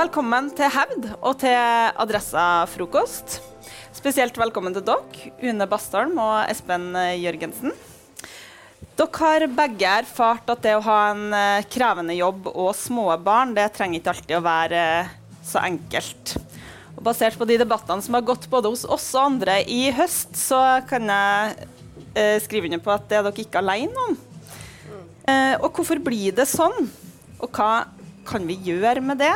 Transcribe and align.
velkommen 0.00 0.46
til 0.56 0.70
Hevd 0.72 1.06
og 1.18 1.34
til 1.42 1.52
Adressa-frokost. 2.00 3.34
Spesielt 3.92 4.38
velkommen 4.38 4.72
til 4.72 4.84
dere, 4.86 5.32
Une 5.44 5.66
Bastholm 5.68 6.14
og 6.22 6.48
Espen 6.48 6.94
Jørgensen. 7.20 7.74
Dere 8.96 9.20
har 9.20 9.44
begge 9.58 9.90
erfart 10.00 10.48
at 10.54 10.62
det 10.64 10.72
å 10.78 10.84
ha 10.86 10.96
en 11.10 11.36
eh, 11.36 11.66
krevende 11.68 12.16
jobb 12.16 12.48
og 12.48 12.70
små 12.78 13.10
barn, 13.20 13.52
det 13.58 13.66
trenger 13.76 14.00
ikke 14.00 14.14
alltid 14.14 14.38
å 14.38 14.42
være 14.46 14.80
eh, 15.02 15.12
så 15.44 15.60
enkelt. 15.66 16.34
Og 16.94 17.04
basert 17.10 17.36
på 17.36 17.50
de 17.50 17.60
debattene 17.60 18.00
som 18.06 18.16
har 18.16 18.24
gått 18.24 18.48
både 18.48 18.72
hos 18.72 18.86
oss 18.88 19.10
og 19.18 19.26
andre 19.26 19.60
i 19.68 19.82
høst, 19.98 20.32
så 20.38 20.80
kan 20.88 21.12
jeg 21.12 21.68
eh, 22.14 22.38
skrive 22.46 22.70
under 22.70 22.80
på 22.86 22.96
at 22.96 23.08
det 23.10 23.20
er 23.20 23.28
dere 23.28 23.44
ikke 23.44 23.60
alene 23.60 24.08
om. 24.08 24.20
Eh, 25.28 25.54
og 25.60 25.74
hvorfor 25.74 26.00
blir 26.00 26.32
det 26.40 26.48
sånn? 26.48 26.88
Og 27.40 27.50
hva 27.52 27.90
kan 28.30 28.48
vi 28.48 28.62
gjøre 28.70 29.04
med 29.04 29.20
det? 29.20 29.34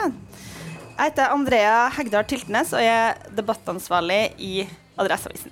Jeg 0.95 1.11
heter 1.11 1.33
Andrea 1.35 1.89
Hegdal 1.97 2.27
Tiltnes 2.31 2.71
og 2.71 2.79
er 2.87 3.17
debattansvarlig 3.35 4.21
i 4.39 4.53
Adresseavisen. 4.95 5.51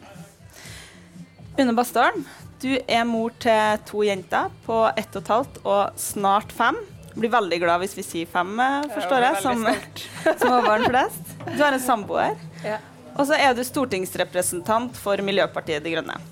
Une 1.58 1.74
Bastholm, 1.74 2.22
du 2.62 2.76
er 2.86 3.02
mor 3.04 3.34
til 3.42 3.80
to 3.88 4.04
jenter 4.06 4.52
på 4.62 4.76
ett 4.94 5.10
og 5.18 5.24
et 5.24 5.32
halvt 5.34 5.58
og 5.64 5.98
snart 5.98 6.54
fem. 6.54 6.78
Blir 7.16 7.34
veldig 7.34 7.58
glad 7.64 7.82
hvis 7.82 7.96
vi 7.98 8.04
sier 8.06 8.30
fem, 8.30 8.54
eh, 8.62 8.86
forstår 8.94 9.26
jeg, 9.26 9.40
som 9.42 9.66
småbarn 10.44 10.86
flest. 10.92 11.34
Du 11.50 11.58
har 11.58 11.74
en 11.74 11.82
samboer. 11.82 12.38
Ja. 12.62 12.78
Og 13.18 13.26
så 13.28 13.34
er 13.34 13.58
du 13.58 13.64
stortingsrepresentant 13.66 14.96
for 14.96 15.20
Miljøpartiet 15.26 15.82
De 15.82 15.96
Grønne. 15.96 16.22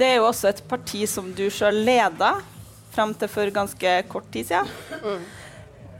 Det 0.00 0.08
er 0.08 0.18
jo 0.22 0.26
også 0.32 0.48
et 0.50 0.64
parti 0.72 1.04
som 1.06 1.28
du 1.36 1.44
sjøl 1.52 1.84
leda 1.84 2.32
fram 2.96 3.12
til 3.14 3.28
for 3.30 3.52
ganske 3.54 3.96
kort 4.08 4.32
tid 4.32 4.48
siden. 4.48 5.20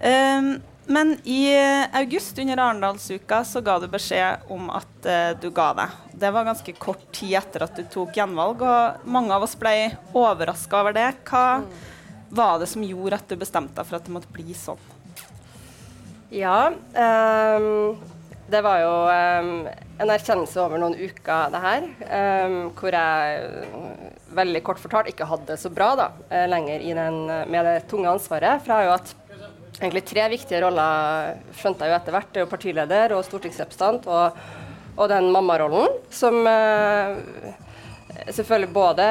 Um, 0.03 0.55
men 0.87 1.15
i 1.25 1.53
august 1.93 2.39
under 2.39 2.59
Arendalsuka 2.59 3.43
så 3.47 3.63
ga 3.65 3.79
du 3.79 3.87
beskjed 3.91 4.49
om 4.53 4.71
at 4.75 5.07
uh, 5.07 5.31
du 5.41 5.49
ga 5.55 5.69
deg. 5.79 5.99
Det 6.25 6.31
var 6.35 6.49
ganske 6.49 6.75
kort 6.81 7.05
tid 7.15 7.37
etter 7.39 7.67
at 7.67 7.77
du 7.79 7.85
tok 7.91 8.17
gjenvalg, 8.19 8.63
og 8.63 9.07
mange 9.07 9.35
av 9.35 9.47
oss 9.47 9.55
ble 9.59 9.93
overraska 10.13 10.83
over 10.83 10.97
det. 10.97 11.09
Hva 11.29 11.63
var 12.33 12.59
det 12.63 12.71
som 12.73 12.85
gjorde 12.87 13.21
at 13.21 13.29
du 13.29 13.37
bestemte 13.39 13.77
deg 13.79 13.89
for 13.89 13.99
at 13.99 14.09
det 14.09 14.15
måtte 14.15 14.33
bli 14.33 14.57
sånn? 14.57 14.91
Ja, 16.33 16.73
um, 16.73 17.99
det 18.49 18.63
var 18.65 18.79
jo 18.81 18.93
um, 19.13 19.67
en 20.01 20.13
erkjennelse 20.13 20.61
over 20.61 20.81
noen 20.81 20.97
uker, 20.97 21.53
det 21.53 21.61
her. 21.61 21.85
Um, 22.47 22.57
hvor 22.77 22.97
jeg 22.97 23.43
eh, 23.63 24.07
veldig 24.37 24.63
kort 24.65 24.81
fortalt 24.81 25.11
ikke 25.13 25.29
hadde 25.29 25.51
det 25.53 25.59
så 25.61 25.71
bra 25.73 25.93
da, 25.97 26.09
eh, 26.33 26.47
lenger 26.51 26.85
den, 26.99 27.19
med 27.53 27.69
det 27.69 27.77
tunge 27.93 28.11
ansvaret. 28.11 28.65
For 28.65 28.73
jeg 28.73 28.79
har 28.79 28.89
jo 28.89 28.97
hatt 28.97 29.15
egentlig 29.83 30.05
tre 30.09 30.29
viktige 30.33 30.63
roller, 30.65 31.41
skjønte 31.59 31.87
jeg 31.87 31.93
jo 31.93 31.99
etter 31.99 32.17
hvert. 32.17 32.31
Det 32.31 32.41
er 32.41 32.47
jo 32.47 32.53
partileder 32.53 33.15
og 33.17 33.25
stortingsrepresentant 33.27 34.09
og, 34.11 34.39
og 34.97 35.11
den 35.11 35.31
mammarollen 35.35 35.99
som 36.13 36.39
eh, 36.47 37.19
selvfølgelig 38.29 38.73
både 38.75 39.07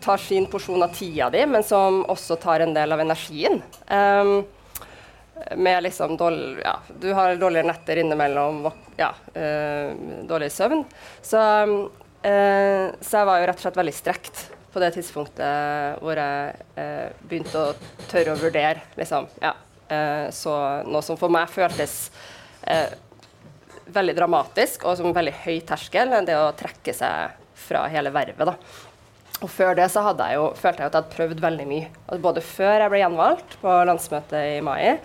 tar 0.00 0.22
sin 0.22 0.46
porsjon 0.50 0.82
av 0.82 0.94
tida 0.96 1.30
di, 1.32 1.44
men 1.46 1.66
som 1.66 2.02
også 2.10 2.38
tar 2.40 2.64
en 2.64 2.74
del 2.76 2.96
av 2.96 3.02
energien. 3.02 3.60
Um, 3.90 4.40
med 5.56 5.82
liksom 5.86 6.18
dårlig, 6.20 6.60
ja, 6.60 6.74
Du 7.00 7.12
har 7.16 7.36
dårligere 7.40 7.70
netter 7.70 8.02
innimellom, 8.02 8.66
ja, 9.00 9.14
uh, 9.34 9.92
dårlig 10.28 10.50
søvn. 10.52 10.84
Så, 11.24 11.40
uh, 11.40 12.86
så 13.00 13.20
jeg 13.20 13.28
var 13.30 13.40
jo 13.40 13.50
rett 13.50 13.60
og 13.60 13.64
slett 13.64 13.80
veldig 13.80 13.96
strekt 13.96 14.48
på 14.72 14.82
det 14.82 14.92
tidspunktet 14.94 16.00
hvor 16.02 16.18
jeg 16.20 16.66
eh, 16.78 17.10
begynte 17.26 17.62
å 17.62 18.06
tørre 18.10 18.34
å 18.34 18.40
vurdere 18.40 18.84
liksom, 18.98 19.26
ja, 19.42 19.54
eh, 19.90 20.26
så 20.34 20.56
noe 20.86 21.02
som 21.04 21.18
for 21.20 21.32
meg 21.32 21.50
føltes 21.50 22.10
eh, 22.62 22.92
veldig 23.90 24.14
dramatisk 24.18 24.86
og 24.86 24.98
som 24.98 25.14
veldig 25.14 25.34
høy 25.44 25.58
terskel, 25.66 26.14
det 26.26 26.38
å 26.38 26.52
trekke 26.56 26.94
seg 26.94 27.34
fra 27.60 27.86
hele 27.90 28.12
vervet. 28.14 28.46
da. 28.46 28.54
Og 29.40 29.48
før 29.48 29.74
det 29.78 29.88
så 29.92 30.02
hadde 30.04 30.26
jeg 30.28 30.38
jo, 30.38 30.46
følte 30.58 30.82
jeg 30.82 30.90
at 30.90 30.94
jeg 30.94 31.02
hadde 31.02 31.16
prøvd 31.16 31.42
veldig 31.42 31.66
mye. 31.70 31.90
Både 32.22 32.44
før 32.44 32.84
jeg 32.84 32.92
ble 32.92 33.00
gjenvalgt 33.00 33.56
på 33.62 33.76
landsmøtet 33.88 34.56
i 34.58 34.62
mai, 34.64 34.98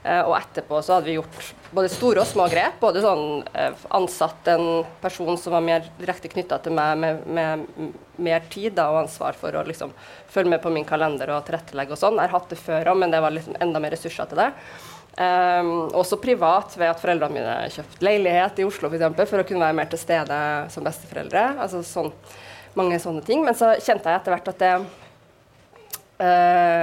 og 0.00 0.36
etterpå 0.38 0.78
så 0.80 0.96
hadde 0.96 1.10
vi 1.10 1.18
gjort 1.18 1.50
både 1.70 1.90
store 1.92 2.22
og 2.22 2.28
små 2.28 2.46
grep. 2.50 2.78
Både 2.82 3.02
sånn 3.04 3.42
eh, 3.52 3.82
ansatt 3.96 4.48
en 4.50 4.84
person 5.02 5.36
som 5.38 5.54
var 5.54 5.64
mer 5.64 5.84
direkte 5.98 6.30
knytta 6.32 6.60
til 6.64 6.74
meg, 6.76 6.98
med, 7.02 7.26
med 7.26 7.66
mer 8.20 8.46
tid 8.52 8.74
da, 8.78 8.88
og 8.92 9.04
ansvar 9.04 9.36
for 9.38 9.56
å 9.56 9.64
liksom 9.66 9.92
følge 10.30 10.54
med 10.54 10.62
på 10.64 10.72
min 10.72 10.86
kalender 10.88 11.34
og 11.34 11.44
tilrettelegge 11.46 11.96
og 11.96 12.00
sånn. 12.00 12.18
Jeg 12.18 12.30
har 12.30 12.38
hatt 12.38 12.52
det 12.52 12.60
før 12.60 12.92
òg, 12.92 13.02
men 13.02 13.12
det 13.12 13.22
var 13.22 13.34
liksom 13.34 13.58
enda 13.60 13.82
mer 13.82 13.94
ressurser 13.94 14.30
til 14.30 14.40
det. 14.42 14.50
Um, 15.20 15.90
også 15.98 16.20
privat, 16.22 16.72
ved 16.78 16.92
at 16.92 17.00
foreldrene 17.02 17.34
mine 17.34 17.56
kjøpte 17.74 18.04
leilighet 18.06 18.60
i 18.62 18.64
Oslo 18.64 18.88
for, 18.88 18.96
eksempel, 18.96 19.26
for 19.28 19.42
å 19.42 19.46
kunne 19.48 19.66
være 19.66 19.76
mer 19.76 19.90
til 19.90 20.00
stede 20.00 20.38
som 20.72 20.86
besteforeldre. 20.86 21.42
Altså 21.60 21.82
sånn, 21.86 22.08
mange 22.78 23.00
sånne 23.02 23.24
ting. 23.26 23.44
Men 23.44 23.58
så 23.58 23.74
kjente 23.82 24.08
jeg 24.08 24.22
etter 24.22 24.36
hvert 24.36 24.50
at 24.54 24.64
det 24.64 24.72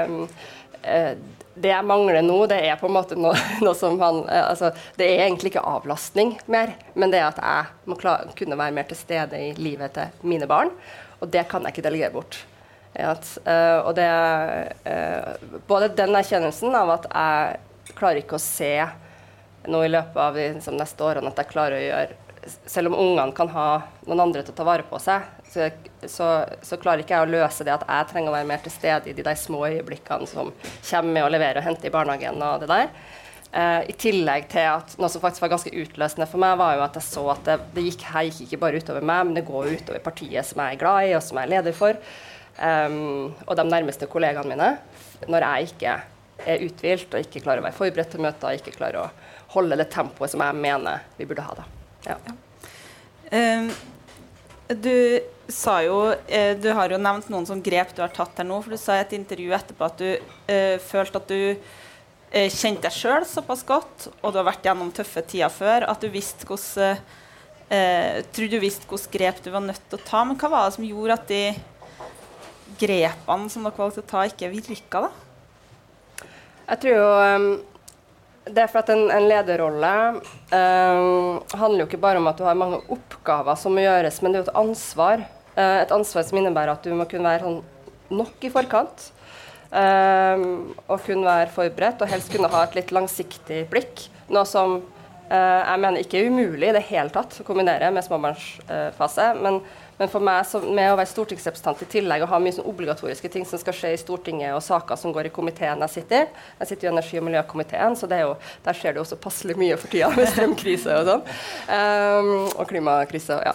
um, 0.06 0.22
eh, 0.84 1.12
Det 1.58 1.72
jeg 1.72 1.86
mangler 1.90 2.22
nå, 2.22 2.38
det 2.50 2.60
er 2.68 2.78
på 2.80 2.90
en 2.90 2.96
måte 2.98 3.18
noe, 3.18 3.34
noe 3.66 3.76
som 3.78 3.98
han 4.02 4.24
eh, 4.26 4.44
altså, 4.52 4.72
Det 4.98 5.08
er 5.08 5.26
egentlig 5.26 5.54
ikke 5.54 5.66
avlastning 5.66 6.36
mer, 6.52 6.76
men 6.94 7.14
det 7.14 7.22
er 7.22 7.32
at 7.32 7.42
jeg 7.42 7.90
må 7.90 7.98
klare, 8.00 8.30
kunne 8.38 8.60
være 8.60 8.76
mer 8.78 8.88
til 8.90 9.00
stede 9.00 9.42
i 9.50 9.50
livet 9.58 9.96
til 9.98 10.28
mine 10.28 10.50
barn. 10.50 10.72
Og 11.22 11.32
det 11.34 11.48
kan 11.50 11.66
jeg 11.66 11.76
ikke 11.76 11.88
delegere 11.88 12.14
bort. 12.14 12.40
At, 12.98 13.26
eh, 13.46 13.80
og 13.86 13.92
det 13.98 14.08
eh, 14.90 15.50
Både 15.70 15.92
den 15.94 16.16
erkjennelsen 16.18 16.74
av 16.78 16.96
at 16.96 17.10
jeg 17.12 17.94
klarer 17.98 18.24
ikke 18.24 18.40
å 18.40 18.42
se 18.42 18.72
nå 19.68 19.84
i 19.84 19.92
løpet 19.92 20.18
av 20.22 20.38
liksom, 20.38 20.78
neste 20.80 21.04
årene 21.06 21.30
at 21.32 21.42
jeg 21.42 21.52
klarer 21.52 21.78
å 21.78 21.86
gjøre 21.86 22.27
Selv 22.66 22.92
om 22.92 22.98
ungene 23.00 23.36
kan 23.36 23.50
ha 23.52 23.68
noen 24.08 24.24
andre 24.28 24.44
til 24.46 24.54
å 24.54 24.58
ta 24.58 24.66
vare 24.68 24.86
på 24.88 25.00
seg, 25.02 25.26
så, 25.52 25.70
så, 26.06 26.28
så 26.64 26.80
klarer 26.82 27.04
ikke 27.04 27.16
jeg 27.16 27.28
å 27.28 27.32
løse 27.32 27.66
det 27.68 27.76
at 27.76 27.86
jeg 27.88 28.10
trenger 28.12 28.32
å 28.32 28.38
være 28.38 28.50
mer 28.50 28.64
til 28.64 28.74
stede 28.74 29.12
i 29.12 29.16
de 29.18 29.26
der 29.26 29.40
små 29.40 29.66
øyeblikkene 29.68 30.28
som 30.30 30.52
kommer 30.90 31.14
med 31.14 31.26
å 31.26 31.32
levere 31.34 31.62
og 31.62 31.68
hente 31.68 31.90
i 31.90 31.94
barnehagen 31.94 32.44
og 32.44 32.64
det 32.64 32.72
der. 32.72 32.92
Eh, 33.52 33.82
I 33.92 33.96
tillegg 33.96 34.50
til 34.52 34.68
at 34.68 34.96
noe 35.00 35.10
som 35.12 35.24
faktisk 35.24 35.46
var 35.46 35.54
ganske 35.56 35.72
utløsende 35.72 36.28
for 36.30 36.44
meg, 36.44 36.58
var 36.60 36.76
jo 36.76 36.84
at 36.86 37.00
jeg 37.00 37.08
så 37.08 37.24
at 37.32 37.46
det, 37.48 37.58
det 37.78 37.86
gikk, 37.88 38.04
her 38.12 38.28
gikk 38.28 38.42
ikke 38.48 38.62
bare 38.66 38.82
utover 38.82 39.08
meg, 39.08 39.30
men 39.30 39.38
det 39.38 39.48
går 39.48 39.70
jo 39.70 39.80
utover 39.80 40.04
partiet 40.04 40.50
som 40.50 40.62
jeg 40.64 40.76
er 40.76 40.82
glad 40.82 41.08
i, 41.08 41.16
og 41.16 41.24
som 41.24 41.40
jeg 41.40 41.48
er 41.48 41.54
leder 41.56 41.78
for. 41.78 42.02
Um, 42.58 43.36
og 43.46 43.54
de 43.58 43.68
nærmeste 43.70 44.10
kollegaene 44.10 44.50
mine. 44.50 44.70
Når 45.30 45.46
jeg 45.46 45.72
ikke 45.72 45.96
er 46.48 46.66
uthvilt 46.66 47.14
og 47.14 47.24
ikke 47.24 47.44
klarer 47.46 47.62
å 47.62 47.68
være 47.70 47.78
forberedt 47.78 48.14
til 48.16 48.26
møter, 48.26 48.58
ikke 48.58 48.76
klarer 48.78 49.06
å 49.06 49.10
holde 49.56 49.80
det 49.80 49.90
tempoet 49.94 50.34
som 50.34 50.44
jeg 50.44 50.62
mener 50.68 51.06
vi 51.18 51.30
burde 51.30 51.46
ha. 51.46 51.62
da. 51.62 51.77
Ja. 52.08 52.18
Um, 53.32 53.72
du 54.68 54.94
sa 55.48 55.80
jo 55.84 55.98
eh, 56.28 56.54
Du 56.60 56.70
har 56.76 56.92
jo 56.92 57.00
nevnt 57.00 57.30
noen 57.32 57.48
sånn 57.48 57.64
grep 57.64 57.94
du 57.96 58.02
har 58.04 58.12
tatt 58.14 58.40
her 58.40 58.48
nå. 58.48 58.60
For 58.64 58.76
du 58.76 58.80
sa 58.82 58.98
i 58.98 59.04
et 59.04 59.16
intervju 59.18 59.54
etterpå 59.56 59.88
at 59.88 60.02
du 60.02 60.10
eh, 60.52 60.76
følte 60.84 61.22
at 61.22 61.32
du 61.32 61.40
eh, 62.32 62.50
kjente 62.52 62.88
deg 62.88 62.96
sjøl 62.96 63.28
såpass 63.28 63.64
godt, 63.68 64.10
og 64.22 64.34
du 64.34 64.42
har 64.42 64.48
vært 64.50 64.68
gjennom 64.68 64.92
tøffe 64.96 65.24
tider 65.28 65.54
før, 65.54 65.88
at 65.88 66.04
du 66.04 66.12
visste 66.12 66.48
hvordan 66.48 67.00
eh, 67.72 68.20
Tror 68.36 68.52
du 68.52 68.60
visste 68.64 68.88
hvilke 68.90 69.16
grep 69.16 69.42
du 69.44 69.52
var 69.54 69.64
nødt 69.64 69.84
til 69.90 70.00
å 70.00 70.08
ta. 70.08 70.24
Men 70.28 70.40
hva 70.40 70.52
var 70.52 70.68
det 70.68 70.78
som 70.78 70.88
gjorde 70.88 71.20
at 71.20 71.32
de 71.32 71.44
grepene 72.78 73.50
som 73.52 73.64
dere 73.64 73.80
valgte 73.80 74.04
å 74.04 74.12
ta, 74.12 74.28
ikke 74.28 74.52
virka, 74.52 75.08
da? 75.08 75.14
Jeg 76.68 76.80
tror 76.84 76.98
jo 76.98 77.08
um, 77.08 77.52
det 78.54 78.64
er 78.64 78.72
for 78.72 78.84
at 78.84 78.92
en, 78.94 79.08
en 79.14 79.28
lederrolle 79.28 79.94
eh, 80.54 81.58
handler 81.58 81.84
jo 81.84 81.88
ikke 81.90 82.02
bare 82.02 82.22
om 82.22 82.30
at 82.30 82.40
du 82.40 82.46
har 82.48 82.58
mange 82.60 82.80
oppgaver 82.94 83.60
som 83.60 83.76
må 83.76 83.86
gjøres, 83.86 84.22
men 84.22 84.34
det 84.34 84.40
er 84.40 84.44
jo 84.44 84.50
et 84.50 84.60
ansvar. 84.64 85.24
Eh, 85.56 85.78
et 85.84 85.94
ansvar 85.96 86.26
som 86.28 86.40
innebærer 86.40 86.74
at 86.76 86.86
du 86.86 86.94
må 86.98 87.08
kunne 87.10 87.30
være 87.30 87.46
sånn 87.46 87.62
nok 88.18 88.48
i 88.48 88.52
forkant. 88.54 89.10
Eh, 89.68 90.46
og 90.88 91.02
kunne 91.04 91.28
være 91.28 91.52
forberedt, 91.56 92.04
og 92.04 92.12
helst 92.12 92.32
kunne 92.34 92.52
ha 92.54 92.64
et 92.68 92.78
litt 92.80 92.94
langsiktig 92.96 93.66
blikk. 93.72 94.08
Noe 94.32 94.44
som 94.48 94.80
uh, 95.32 95.62
jeg 95.64 95.80
mener 95.80 96.04
ikke 96.04 96.20
er 96.20 96.26
umulig 96.28 96.68
i 96.68 96.76
det 96.76 96.82
hele 96.90 97.14
tatt 97.16 97.38
å 97.40 97.46
kombinere 97.48 97.88
med 97.96 98.04
småbarnsfase. 98.04 99.28
men 99.40 99.62
men 99.98 100.10
for 100.12 100.24
meg 100.24 100.46
som, 100.46 100.66
med 100.78 100.92
å 100.92 100.98
være 101.00 101.10
stortingsrepresentant 101.10 101.82
i 101.82 101.90
tillegg 101.90 102.24
og 102.24 102.30
ha 102.30 102.40
mye 102.42 102.54
sånn 102.54 102.68
obligatoriske 102.70 103.32
ting 103.34 103.46
som 103.50 103.62
skal 103.62 103.76
skje 103.76 103.94
i 103.96 104.00
Stortinget, 104.02 104.54
og 104.54 104.62
saker 104.66 105.00
som 105.00 105.14
går 105.16 105.30
i 105.30 105.34
komiteen 105.34 105.82
jeg 105.88 105.96
sitter 105.96 106.28
i 106.28 106.44
Jeg 106.60 106.70
sitter 106.70 106.88
i 106.88 106.92
energi- 106.92 107.18
og 107.22 107.26
miljøkomiteen, 107.28 107.98
så 107.98 108.10
jo, 108.22 108.36
der 108.66 108.78
skjer 108.78 108.94
det 108.94 109.02
også 109.02 109.18
passelig 109.22 109.58
mye 109.58 109.78
for 109.78 109.90
tida 109.92 110.12
med 110.14 110.30
strømkrise 110.30 111.00
og 111.02 111.10
sånn. 111.10 111.26
Um, 111.70 112.32
og 112.54 112.64
klimakrise. 112.70 113.40
Ja. 113.46 113.54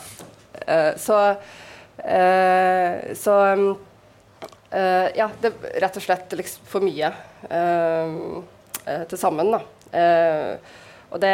Uh, 0.63 0.93
så 0.99 1.19
uh, 2.03 3.15
så 3.19 3.39
um, 3.55 3.67
uh, 4.75 5.09
Ja, 5.19 5.31
det 5.43 5.53
er 5.53 5.81
rett 5.87 5.99
og 5.99 6.07
slett 6.07 6.35
liksom 6.39 6.69
for 6.71 6.85
mye 6.85 7.13
uh, 7.51 8.43
til 8.83 9.19
sammen, 9.21 9.55
da. 9.55 9.63
Og 11.13 11.21
det 11.21 11.31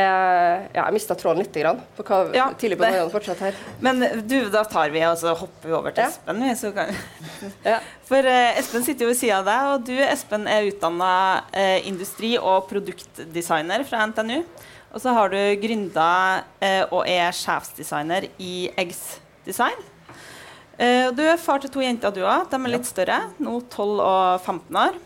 Ja, 0.75 0.85
jeg 0.89 0.95
mista 0.97 1.15
tråden 1.19 1.39
litt 1.45 1.55
grann, 1.55 1.79
på 1.97 2.03
hva 2.07 2.21
Ja, 2.35 2.49
tidlig 2.59 2.79
på 2.81 2.85
morgenen 2.87 3.13
fortsatt 3.13 3.43
her. 3.45 3.59
Men 3.85 4.03
du, 4.27 4.37
da 4.51 4.65
tar 4.67 4.91
vi 4.91 5.03
og 5.07 5.19
så 5.21 5.35
hopper 5.39 5.71
vi 5.71 5.77
over 5.79 5.95
til 5.95 6.03
Ja. 6.03 6.09
Espen. 6.11 6.41
Vi, 6.43 6.55
så 6.59 6.73
kan... 6.75 6.91
Ja. 7.65 7.77
For 8.09 8.27
eh, 8.27 8.59
Espen 8.59 8.83
sitter 8.87 9.07
jo 9.07 9.13
ved 9.13 9.21
sida 9.21 9.39
av 9.39 9.47
deg, 9.47 9.69
og 9.75 9.85
du 9.87 9.95
Espen 10.03 10.49
er 10.51 10.67
utdanna 10.71 11.13
eh, 11.53 11.87
industri- 11.87 12.35
og 12.41 12.67
produktdesigner 12.71 13.87
fra 13.87 14.03
NTNU. 14.11 14.43
Og 14.89 15.03
så 15.05 15.13
har 15.15 15.31
du 15.31 15.39
gründa 15.63 16.09
eh, 16.65 16.83
og 16.89 17.05
er 17.07 17.31
sjefsdesigner 17.37 18.27
i 18.41 18.71
Eggs 18.81 19.21
Design. 19.47 19.79
Eh, 20.79 21.11
du 21.15 21.23
er 21.27 21.39
far 21.43 21.61
til 21.63 21.71
to 21.75 21.83
jenter, 21.85 22.11
du 22.15 22.23
òg. 22.25 22.49
De 22.51 22.59
er 22.59 22.73
litt 22.73 22.89
større, 22.89 23.21
nå 23.43 23.61
12 23.71 24.01
og 24.01 24.41
15 24.43 24.81
år. 24.83 24.99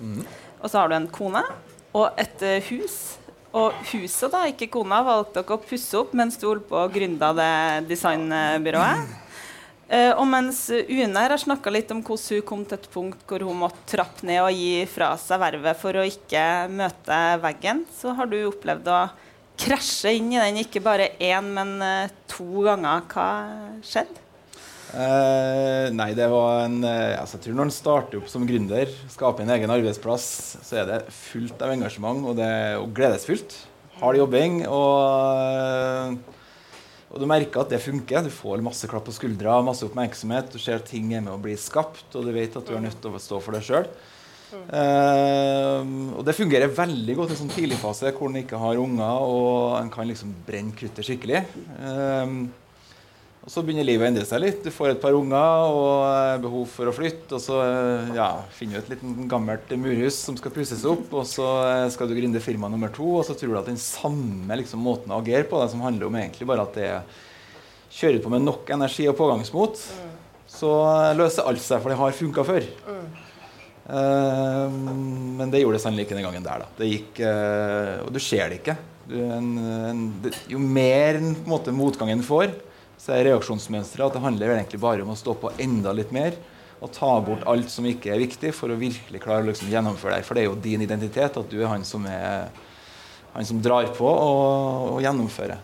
Og 0.62 0.70
så 0.70 0.78
har 0.78 0.88
du 0.92 0.96
en 0.96 1.10
kone 1.12 1.42
og 1.98 2.14
et 2.20 2.44
eh, 2.46 2.62
hus. 2.70 3.18
Og 3.52 3.74
huset, 3.90 4.30
da, 4.32 4.46
ikke 4.48 4.70
kona, 4.72 5.02
valgte 5.04 5.42
dere 5.42 5.58
å 5.58 5.60
pusse 5.60 5.98
opp 5.98 6.14
mens 6.16 6.38
du 6.40 6.46
holdt 6.48 6.64
på 6.70 6.78
og 6.80 6.94
gründa 6.94 7.32
det 7.36 7.50
designbyrået. 7.90 9.18
Uh, 9.92 10.14
og 10.16 10.24
mens 10.24 10.70
Une 10.72 11.20
her 11.20 11.34
har 11.34 11.40
snakka 11.40 11.68
litt 11.74 11.90
om 11.92 12.00
hvordan 12.00 12.38
hun 12.38 12.46
kom 12.48 12.62
til 12.64 12.78
et 12.78 12.86
punkt 12.94 13.26
hvor 13.28 13.44
hun 13.44 13.58
måtte 13.60 13.82
trappe 13.90 14.24
ned 14.24 14.40
og 14.40 14.56
gi 14.56 14.86
fra 14.88 15.10
seg 15.20 15.42
vervet 15.42 15.76
for 15.82 16.00
å 16.00 16.06
ikke 16.08 16.44
møte 16.72 17.18
veggen, 17.42 17.84
så 17.92 18.14
har 18.16 18.30
du 18.30 18.38
opplevd 18.48 18.88
å 18.88 19.02
krasje 19.60 20.14
inn 20.16 20.32
i 20.32 20.40
den 20.40 20.62
ikke 20.62 20.80
bare 20.80 21.12
én, 21.20 21.52
men 21.58 21.76
eh, 21.84 22.14
to 22.30 22.64
ganger. 22.64 23.04
Hva 23.12 23.28
skjedde? 23.84 24.31
Eh, 24.92 25.86
nei, 25.96 26.10
det 26.12 26.26
var 26.28 26.66
en 26.66 26.82
eh, 26.84 27.16
altså, 27.16 27.38
Jeg 27.38 27.46
tror 27.46 27.56
når 27.56 27.70
en 27.70 27.72
starter 27.72 28.18
opp 28.20 28.28
som 28.28 28.44
gründer, 28.44 28.90
skaper 29.12 29.46
en 29.46 29.54
egen 29.54 29.72
arbeidsplass, 29.72 30.26
så 30.60 30.82
er 30.82 30.90
det 30.90 30.98
fullt 31.16 31.64
av 31.64 31.72
engasjement, 31.72 32.20
og 32.28 32.36
det 32.36 32.44
er 32.44 32.76
og 32.76 32.92
gledesfylt. 32.96 33.56
Hard 34.02 34.20
jobbing. 34.20 34.62
Og, 34.68 36.18
og 37.08 37.22
du 37.22 37.28
merker 37.30 37.62
at 37.62 37.72
det 37.72 37.80
funker. 37.80 38.26
Du 38.26 38.32
får 38.34 38.64
masse 38.64 38.88
klapp 38.90 39.06
på 39.08 39.16
skuldra, 39.16 39.60
masse 39.64 39.86
oppmerksomhet. 39.86 40.52
Du 40.52 40.60
ser 40.60 40.80
at 40.80 40.88
ting 40.90 41.14
er 41.16 41.24
med 41.24 41.38
å 41.38 41.40
bli 41.40 41.56
skapt, 41.56 42.10
og 42.12 42.26
du 42.26 42.32
vet 42.34 42.56
at 42.58 42.66
du 42.68 42.76
er 42.76 42.84
nødt 42.84 43.00
til 43.00 43.14
å 43.16 43.22
stå 43.22 43.40
for 43.40 43.56
deg 43.56 43.64
sjøl. 43.68 43.88
og 44.52 46.20
det 46.28 46.36
fungerer 46.36 46.74
veldig 46.76 47.14
godt 47.16 47.32
i 47.32 47.38
sånn 47.38 47.54
tidligfase 47.54 48.12
hvor 48.12 48.28
en 48.28 48.42
ikke 48.42 48.60
har 48.60 48.80
unger, 48.82 49.24
og 49.24 49.78
en 49.78 49.92
kan 49.94 50.10
liksom 50.10 50.34
brenne 50.44 50.76
kruttet 50.76 51.08
skikkelig. 51.08 51.46
Eh, 51.80 52.36
og 53.42 53.50
Så 53.50 53.62
begynner 53.66 53.86
livet 53.86 54.06
å 54.06 54.08
endre 54.12 54.26
seg 54.26 54.38
litt. 54.38 54.60
Du 54.62 54.70
får 54.70 54.92
et 54.92 55.00
par 55.02 55.16
unger 55.18 55.72
og 55.74 55.96
eh, 56.06 56.36
behov 56.44 56.68
for 56.70 56.86
å 56.86 56.94
flytte. 56.94 57.34
Og 57.34 57.42
så 57.42 57.58
eh, 57.64 58.12
ja, 58.14 58.28
finner 58.54 58.78
du 58.78 58.84
et 58.84 58.92
liten 58.94 59.26
gammelt 59.30 59.72
murhus 59.82 60.20
som 60.28 60.38
skal 60.38 60.54
pusses 60.54 60.84
opp. 60.86 61.08
Og 61.10 61.26
så 61.26 61.48
eh, 61.66 61.88
skal 61.90 62.06
du 62.06 62.14
grinde 62.14 62.42
firma 62.44 62.70
nummer 62.70 62.92
to, 62.94 63.08
og 63.18 63.26
så 63.26 63.34
tror 63.34 63.56
du 63.56 63.58
at 63.64 63.72
den 63.72 63.82
samme 63.82 64.60
liksom, 64.62 64.84
måten 64.86 65.10
å 65.10 65.18
agere 65.18 65.48
på, 65.50 65.58
det 65.58 65.72
som 65.74 65.82
handler 65.82 66.06
om 66.06 66.20
egentlig 66.22 66.46
bare 66.52 66.68
at 66.68 66.78
det 66.78 66.92
kjører 67.92 68.22
på 68.22 68.30
med 68.32 68.46
nok 68.46 68.70
energi 68.72 69.08
og 69.10 69.18
pågangsmot, 69.18 69.82
så 70.52 70.72
løser 71.18 71.48
alt 71.48 71.60
seg, 71.60 71.82
for 71.82 71.90
det 71.90 71.98
har 71.98 72.16
funka 72.16 72.46
før. 72.46 72.70
Eh, 73.82 74.66
men 74.70 75.50
det 75.50 75.64
gjorde 75.64 75.80
det 75.80 75.84
sannelig 75.84 76.06
ikke 76.06 76.18
den 76.18 76.26
gangen 76.28 76.46
der. 76.46 76.62
da. 76.62 76.70
Det 76.78 76.88
gikk, 76.88 77.22
uh, 77.26 78.06
Og 78.06 78.12
du 78.14 78.20
ser 78.22 78.52
det 78.52 78.62
ikke. 78.62 78.76
Du, 79.08 79.16
en, 79.18 79.48
en, 79.58 80.04
det, 80.22 80.36
jo 80.52 80.60
mer 80.62 81.18
en, 81.18 81.32
på 81.34 81.42
en 81.48 81.56
måte, 81.56 81.74
motgangen 81.74 82.22
får, 82.22 82.52
så 83.02 83.16
er 83.16 83.26
reaksjonsmønsteret 83.26 84.06
at 84.06 84.16
det 84.16 84.22
handler 84.22 84.54
egentlig 84.54 84.78
bare 84.82 85.02
om 85.02 85.10
å 85.10 85.18
stå 85.18 85.34
på 85.40 85.50
enda 85.62 85.94
litt 85.96 86.12
mer 86.14 86.36
og 86.82 86.90
ta 86.94 87.10
bort 87.22 87.44
alt 87.50 87.70
som 87.70 87.86
ikke 87.86 88.10
er 88.10 88.22
viktig, 88.22 88.50
for 88.54 88.72
å 88.72 88.78
virkelig 88.78 89.20
klare 89.22 89.44
å 89.44 89.48
liksom 89.52 89.70
gjennomføre 89.70 90.16
deg. 90.16 90.24
For 90.26 90.34
det 90.34 90.42
er 90.42 90.48
jo 90.48 90.56
din 90.58 90.82
identitet 90.82 91.36
at 91.38 91.50
du 91.50 91.60
er 91.60 91.70
han 91.70 91.84
som, 91.86 92.06
er, 92.10 92.48
han 93.36 93.46
som 93.46 93.60
drar 93.62 93.86
på 93.94 94.08
og, 94.08 94.88
og 94.96 94.98
gjennomfører. 95.04 95.60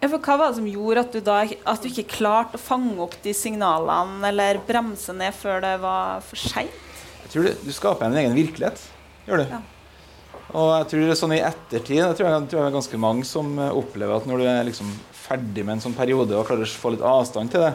Ja, 0.00 0.08
for 0.08 0.22
hva 0.22 0.36
var 0.38 0.52
det 0.52 0.60
som 0.60 0.68
gjorde 0.70 1.02
at 1.02 1.16
du, 1.16 1.20
da, 1.26 1.40
at 1.42 1.82
du 1.82 1.90
ikke 1.90 2.06
klarte 2.14 2.56
å 2.56 2.62
fange 2.62 2.94
opp 3.02 3.18
de 3.24 3.34
signalene 3.36 4.30
eller 4.30 4.62
bremse 4.66 5.12
ned 5.12 5.34
før 5.36 5.58
det 5.66 5.74
var 5.82 6.22
for 6.24 6.40
seint? 6.40 6.86
Jeg 7.24 7.34
tror 7.34 7.50
du, 7.50 7.66
du 7.66 7.74
skaper 7.74 8.06
en 8.06 8.16
egen 8.22 8.38
virkelighet. 8.38 8.80
Gjør 9.26 9.42
du. 9.42 9.52
Ja. 9.58 9.60
Og 10.50 10.70
jeg 10.72 10.86
tror 10.90 11.02
det 11.02 11.12
er 11.12 11.18
sånn 11.18 11.34
i 11.36 11.42
ettertid 11.46 11.98
jeg 12.00 12.14
tror 12.18 12.26
jeg, 12.26 12.32
jeg 12.34 12.48
tror 12.50 12.64
det 12.64 12.70
er 12.70 12.78
ganske 12.78 12.98
mange 12.98 13.26
som 13.28 13.52
opplever 13.68 14.16
at 14.16 14.24
når 14.26 14.40
du 14.40 14.46
er 14.50 14.64
liksom 14.66 14.88
ferdig 15.30 15.64
med 15.64 15.76
en 15.76 15.84
sånn 15.86 15.96
periode 15.96 16.36
og 16.36 16.46
klarer 16.48 16.66
å 16.66 16.82
få 16.82 16.94
litt 16.94 17.06
avstand 17.06 17.52
til 17.54 17.64
det, 17.64 17.72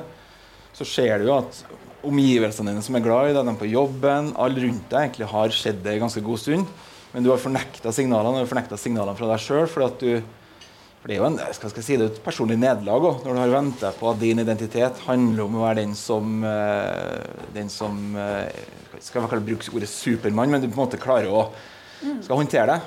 så 0.76 0.88
ser 0.88 1.22
du 1.22 1.30
jo 1.30 1.38
at 1.40 1.62
omgivelsene 2.06 2.74
dine 2.74 2.84
som 2.86 2.98
er 2.98 3.04
glad 3.06 3.32
i 3.32 3.36
deg, 3.36 3.48
de 3.48 3.60
på 3.60 3.70
jobben, 3.72 4.34
alle 4.38 4.66
rundt 4.66 4.90
deg 4.92 5.08
egentlig 5.08 5.30
har 5.32 5.54
skjedd 5.56 5.80
det 5.86 5.96
en 5.96 6.06
ganske 6.06 6.24
god 6.26 6.42
stund. 6.42 6.74
Men 7.16 7.24
du 7.24 7.32
har 7.32 7.40
fornekta 7.40 7.94
signalene, 7.96 8.34
og 8.34 8.42
du 8.42 8.44
har 8.44 8.52
fornekta 8.52 8.80
signalene 8.80 9.16
fra 9.18 9.30
deg 9.32 9.42
sjøl. 9.42 9.70
For 9.72 9.86
det 9.88 10.18
er 11.16 11.22
jo 11.22 11.28
en, 11.30 11.38
skal 11.56 11.72
jeg 11.80 11.86
si, 11.88 11.98
det 12.02 12.10
et 12.10 12.20
personlig 12.26 12.58
nederlag 12.60 13.08
òg, 13.08 13.22
når 13.24 13.38
du 13.38 13.42
har 13.42 13.54
venta 13.56 13.94
på 13.96 14.10
at 14.12 14.20
din 14.20 14.44
identitet 14.44 15.00
handler 15.06 15.46
om 15.46 15.56
å 15.56 15.64
være 15.64 15.80
den 15.80 15.96
som, 15.98 16.36
eh, 16.50 17.46
den 17.56 17.72
som 17.72 18.02
eh, 18.20 18.52
Skal 18.96 19.22
jeg 19.22 19.32
kalle 19.32 19.44
bruke 19.44 19.72
ordet 19.76 19.90
supermann, 19.92 20.52
men 20.52 20.62
du 20.64 20.70
på 20.70 20.78
en 20.78 20.86
måte 20.86 21.00
klarer 21.02 21.32
å 21.32 21.50
skal 22.24 22.40
håndtere 22.40 22.76
det. 22.76 22.78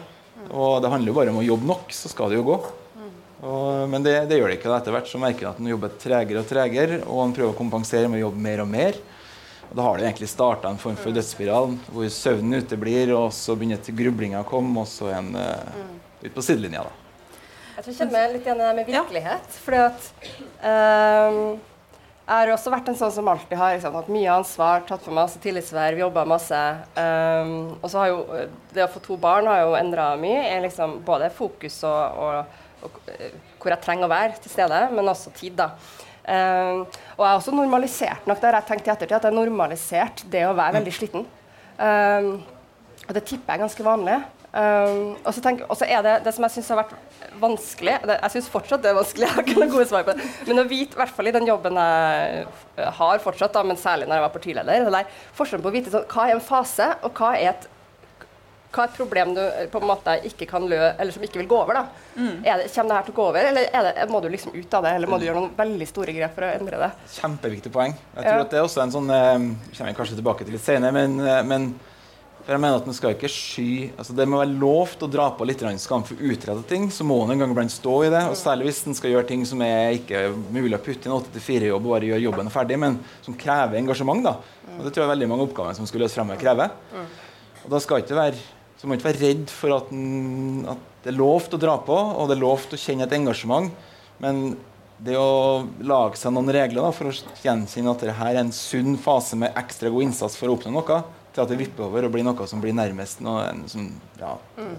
Og 0.48 0.78
det 0.82 0.90
handler 0.92 1.10
jo 1.10 1.16
bare 1.18 1.32
om 1.32 1.40
å 1.40 1.46
jobbe 1.46 1.68
nok, 1.68 1.92
så 1.92 2.10
skal 2.12 2.30
det 2.30 2.38
jo 2.38 2.46
gå. 2.46 2.56
Og, 3.38 3.88
men 3.90 4.02
det, 4.02 4.16
det 4.30 4.40
gjør 4.40 4.50
det 4.50 4.58
ikke. 4.58 4.72
Etter 4.74 4.94
hvert 4.96 5.10
så 5.10 5.20
merker 5.22 5.46
han 5.46 5.54
at 5.54 5.62
han 5.62 5.70
jobber 5.70 5.94
tregere 6.02 6.42
og 6.42 6.48
tregere, 6.50 7.00
og 7.06 7.22
han 7.22 7.34
prøver 7.36 7.54
å 7.54 7.58
kompensere 7.58 8.10
med 8.10 8.20
å 8.20 8.26
jobbe 8.26 8.44
mer 8.48 8.64
og 8.64 8.70
mer. 8.72 8.98
Og 9.68 9.76
Da 9.76 9.84
har 9.84 9.98
det 9.98 10.08
egentlig 10.08 10.30
starta 10.32 10.72
en 10.72 10.80
form 10.80 10.96
for 10.98 11.14
dødsspiral 11.14 11.76
hvor 11.92 12.10
søvnen 12.12 12.64
uteblir, 12.64 13.12
og 13.14 13.30
så 13.36 13.54
begynner 13.58 14.00
grublinga 14.02 14.42
å 14.42 14.48
komme, 14.48 14.82
og 14.82 14.90
så 14.90 15.12
er 15.12 15.20
han 15.20 15.30
uh, 15.36 16.24
ut 16.24 16.34
på 16.34 16.44
sidelinja. 16.44 16.86
da. 16.88 17.38
Jeg 17.78 17.84
tror 17.84 17.92
jeg 17.92 17.98
kjenner 18.00 18.16
meg 18.16 18.32
litt 18.34 18.46
igjen 18.48 18.60
i 18.60 18.66
det 18.66 18.76
med 18.76 18.88
Ja. 18.88 19.02
virkelighet. 19.04 19.58
Fordi 19.64 19.82
at 19.86 20.12
um 20.66 21.58
jeg 22.28 22.44
har 22.44 22.50
også 22.52 22.68
vært 22.74 22.88
en 22.90 22.96
sånn 23.00 23.12
som 23.14 23.28
alltid 23.32 23.56
har 23.56 23.70
liksom, 23.72 23.94
hatt 23.96 24.08
mye 24.12 24.32
ansvar, 24.34 24.82
tatt 24.84 25.00
på 25.00 25.14
masse 25.16 25.38
tillitsverv, 25.40 26.02
jobba 26.02 26.26
masse. 26.28 26.58
Um, 26.92 27.78
og 27.80 27.86
så 27.88 28.02
har 28.02 28.10
jo 28.10 28.18
eh, 28.36 28.50
det 28.76 28.84
å 28.84 28.90
få 28.92 29.00
to 29.00 29.16
barn 29.16 29.48
har 29.48 29.62
jo 29.62 29.78
endra 29.78 30.10
mye. 30.20 30.58
liksom 30.60 30.98
både 31.06 31.30
fokus 31.32 31.78
og, 31.88 32.18
og, 32.20 32.58
og 32.86 33.00
eh, 33.12 33.34
hvor 33.58 33.72
jeg 33.72 33.82
trenger 33.84 34.06
å 34.06 34.12
være 34.12 34.38
til 34.42 34.52
stede, 34.52 34.84
men 34.94 35.10
også 35.10 35.32
tid, 35.36 35.58
da. 35.58 35.72
Uh, 36.28 36.84
og 37.16 37.22
jeg 37.22 37.30
har 37.30 37.38
også 37.38 37.54
normalisert 37.56 38.26
nok, 38.28 38.40
det 38.40 38.50
har 38.50 38.58
jeg 38.58 38.68
tenkt 38.68 38.88
i 38.88 38.92
ettertid, 38.92 39.14
at 39.16 39.24
jeg 39.24 39.32
har 39.32 39.36
normalisert 39.38 40.26
det 40.28 40.42
å 40.44 40.56
være 40.56 40.76
veldig 40.76 40.92
sliten. 40.92 41.24
Uh, 41.78 42.34
og 43.06 43.14
det 43.16 43.22
tipper 43.24 43.54
jeg 43.54 43.56
er 43.56 43.62
ganske 43.64 43.86
vanlig. 43.86 44.18
Uh, 44.48 45.16
og 45.24 45.76
så 45.76 45.86
er 45.88 46.04
det 46.04 46.14
det 46.24 46.34
som 46.36 46.44
jeg 46.44 46.54
syns 46.54 46.68
har 46.72 46.78
vært 46.80 46.94
vanskelig 47.38 47.98
det, 48.08 48.14
Jeg 48.16 48.32
syns 48.32 48.46
fortsatt 48.48 48.80
det 48.80 48.88
er 48.90 48.96
vanskelig, 48.96 49.26
jeg 49.28 49.36
har 49.36 49.44
ikke 49.44 49.56
noen 49.60 49.72
gode 49.72 49.88
svar 49.88 50.04
på 50.04 50.14
det. 50.16 50.28
Men 50.48 50.62
å 50.62 50.66
vite, 50.68 50.96
i 50.96 51.00
hvert 51.00 51.16
fall 51.16 51.30
i 51.30 51.34
den 51.36 51.48
jobben 51.48 51.80
jeg 51.80 52.92
har 53.00 53.24
fortsatt, 53.24 53.56
da, 53.56 53.64
men 53.64 53.80
særlig 53.80 54.08
når 54.08 54.20
jeg 54.20 54.26
var 54.26 54.36
partileder, 54.36 54.84
det 54.84 54.94
der, 54.98 55.18
forskjellen 55.40 55.64
på 55.64 55.72
å 55.72 55.76
vite 55.78 55.94
sånn, 55.94 56.08
hva 56.12 56.28
er 56.28 56.36
en 56.36 56.44
fase, 56.44 56.92
og 57.04 57.20
hva 57.20 57.32
er 57.38 57.54
et 57.54 57.68
hva 58.68 58.84
er 58.84 58.90
et 58.90 58.96
problem 58.98 59.34
du 59.36 59.40
eh, 59.40 59.66
på 59.72 59.80
en 59.80 59.88
måte 59.88 60.14
ikke 60.28 60.46
kan 60.50 60.66
lø, 60.68 60.78
eller 60.98 61.14
som 61.14 61.24
ikke 61.24 61.40
vil 61.40 61.48
gå 61.50 61.58
over? 61.62 61.78
da? 61.80 61.84
Er 62.44 62.62
det, 62.62 62.70
kommer 62.74 62.92
det 62.92 62.96
her 62.98 63.06
til 63.08 63.14
å 63.14 63.18
gå 63.18 63.26
over, 63.30 63.50
eller 63.50 63.68
er 63.72 63.86
det, 63.88 64.08
må 64.12 64.20
du 64.20 64.28
liksom 64.32 64.56
ut 64.56 64.74
av 64.78 64.84
det? 64.84 64.94
Eller 64.98 65.08
må 65.10 65.18
du 65.20 65.24
gjøre 65.28 65.40
noen 65.40 65.54
veldig 65.56 65.88
store 65.88 66.14
grep 66.16 66.34
for 66.36 66.44
å 66.48 66.50
endre 66.52 66.80
det? 66.84 66.90
Kjempeviktig 67.16 67.72
poeng. 67.72 67.94
Jeg 68.16 68.24
tror 68.24 68.34
Ja. 68.34 68.40
at 68.44 68.50
det 68.50 68.58
er 68.60 68.66
også 68.66 68.82
en 68.84 68.92
sånn 68.92 69.08
eh, 69.10 69.36
kommer 69.72 69.92
jeg 69.92 69.96
kanskje 70.02 70.18
tilbake 70.20 70.44
til 70.44 70.52
litt 70.58 70.66
senere, 70.66 70.92
men, 70.92 71.20
eh, 71.24 71.42
men 71.48 71.70
for 72.48 72.54
jeg 72.56 72.60
mener 72.64 72.78
at 72.80 72.86
man 72.88 72.96
skal 72.96 73.12
ikke 73.12 73.28
sky 73.28 73.90
altså 74.00 74.14
Det 74.16 74.24
må 74.24 74.38
være 74.40 74.54
lovt 74.56 75.02
å 75.04 75.08
dra 75.12 75.26
på 75.36 75.44
litt 75.44 75.60
skam 75.82 76.02
for 76.02 76.14
å 76.16 76.62
ting. 76.66 76.88
Så 76.88 77.04
må 77.04 77.18
man 77.20 77.32
en 77.32 77.38
gang 77.40 77.50
iblant 77.52 77.70
stå 77.70 78.06
i 78.06 78.08
det. 78.08 78.22
og 78.24 78.36
Særlig 78.36 78.64
hvis 78.70 78.86
man 78.86 78.94
skal 78.94 79.10
gjøre 79.10 79.26
ting 79.28 79.44
som 79.44 79.60
er 79.60 79.92
ikke 79.98 80.32
mulig 80.50 80.72
å 80.78 80.80
putte 80.80 81.08
i 81.08 81.12
en 81.12 81.20
8-4-jobb 81.20 81.84
og 81.84 81.92
bare 81.92 82.08
gjøre 82.08 82.24
jobben 82.24 82.48
ferdig, 82.48 82.78
men 82.78 82.98
som 83.20 83.34
krever 83.34 83.76
engasjement. 83.76 84.22
da. 84.24 84.36
Og 84.78 84.84
Det 84.84 84.94
tror 84.94 85.04
jeg 85.04 85.12
veldig 85.12 85.28
mange 85.28 85.44
oppgaver 85.44 85.76
som 85.76 85.84
skal 85.86 86.00
løse 86.00 86.14
fremover, 86.16 86.40
krever. 86.40 86.70
Og 87.64 87.70
da 87.70 87.80
skal 87.84 88.00
ikke 88.00 88.16
være 88.16 88.40
så 88.78 88.86
må 88.86 88.92
man 88.92 89.00
ikke 89.00 89.10
være 89.10 89.24
redd 89.24 89.50
for 89.50 89.74
at, 89.74 89.90
den, 89.90 90.64
at 90.70 90.82
det 91.02 91.10
er 91.12 91.18
lovt 91.18 91.54
å 91.54 91.60
dra 91.60 91.76
på, 91.82 91.94
og 91.94 92.30
det 92.30 92.36
er 92.36 92.44
lovt 92.44 92.74
å 92.74 92.78
kjenne 92.78 93.08
et 93.08 93.14
engasjement. 93.16 93.72
Men 94.22 94.56
det 95.02 95.14
å 95.18 95.66
lage 95.86 96.18
seg 96.18 96.34
noen 96.34 96.50
regler 96.54 96.82
da, 96.82 96.90
for 96.94 97.10
å 97.10 97.14
gjenkjenne 97.42 97.92
at 97.92 98.02
dette 98.02 98.30
er 98.30 98.40
en 98.40 98.50
sunn 98.54 98.96
fase 99.02 99.38
med 99.38 99.54
ekstra 99.58 99.90
god 99.94 100.08
innsats 100.08 100.38
for 100.38 100.50
å 100.50 100.56
oppnå 100.58 100.74
noe, 100.74 101.00
til 101.34 101.44
at 101.44 101.52
det 101.52 101.58
vipper 101.60 101.86
over 101.86 102.06
og 102.06 102.14
blir 102.14 102.24
noe 102.26 102.46
som 102.50 102.62
blir 102.62 102.74
nærmest 102.74 103.20
noe 103.22 103.44
en, 103.52 103.62
som, 103.70 103.84
ja, 104.18 104.32
mm. 104.58 104.74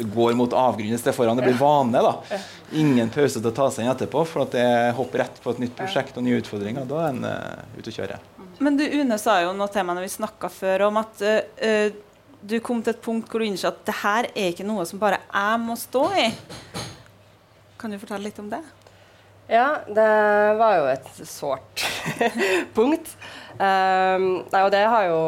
Du 0.00 0.02
går 0.10 0.34
mot 0.38 0.54
avgrunnen 0.56 0.96
i 0.96 0.98
stedet 0.98 1.14
foran. 1.14 1.38
Det 1.38 1.46
blir 1.46 1.58
vane. 1.60 2.02
da. 2.02 2.40
Ingen 2.74 3.12
pause 3.14 3.38
til 3.38 3.50
å 3.50 3.54
ta 3.54 3.68
seg 3.70 3.84
inn 3.84 3.92
etterpå, 3.92 4.24
for 4.26 4.46
at 4.46 4.54
det 4.56 4.66
hopper 4.98 5.24
rett 5.24 5.42
på 5.42 5.54
et 5.54 5.62
nytt 5.62 5.76
prosjekt 5.78 6.18
og 6.18 6.26
nye 6.26 6.40
utfordringer. 6.40 6.86
Da 6.90 7.04
er 7.04 7.12
en 7.12 7.26
uh, 7.26 7.78
ute 7.78 7.92
å 7.92 7.98
kjøre. 8.00 8.18
Men 8.60 8.78
du, 8.80 8.84
Une 8.84 9.18
sa 9.20 9.38
jo 9.44 9.52
noe 9.56 9.70
til 9.72 9.86
meg 9.86 9.98
når 9.98 10.08
vi 10.08 10.14
snakka 10.16 10.50
før, 10.52 10.88
om 10.88 10.98
at 11.00 11.22
eh, 11.24 11.92
du 12.40 12.56
kom 12.64 12.80
til 12.82 12.94
et 12.94 13.02
punkt 13.04 13.28
hvor 13.28 13.42
du 13.42 13.48
innså 13.48 13.70
at 13.70 13.80
det 13.86 13.96
her 14.00 14.28
er 14.32 14.52
ikke 14.52 14.66
noe 14.66 14.86
som 14.88 15.00
bare 15.00 15.20
jeg 15.26 15.62
må 15.62 15.76
stå 15.78 16.04
i. 16.20 16.28
Kan 17.80 17.92
du 17.92 18.00
fortelle 18.00 18.28
litt 18.28 18.40
om 18.40 18.48
det? 18.52 18.60
Ja, 19.50 19.80
det 19.86 20.10
var 20.60 20.76
jo 20.78 20.86
et 20.92 21.08
sårt 21.26 21.84
punkt. 22.76 23.08
Um, 23.58 24.44
nei, 24.52 24.60
og 24.62 24.70
det 24.72 24.84
har 24.88 25.08
jo 25.08 25.18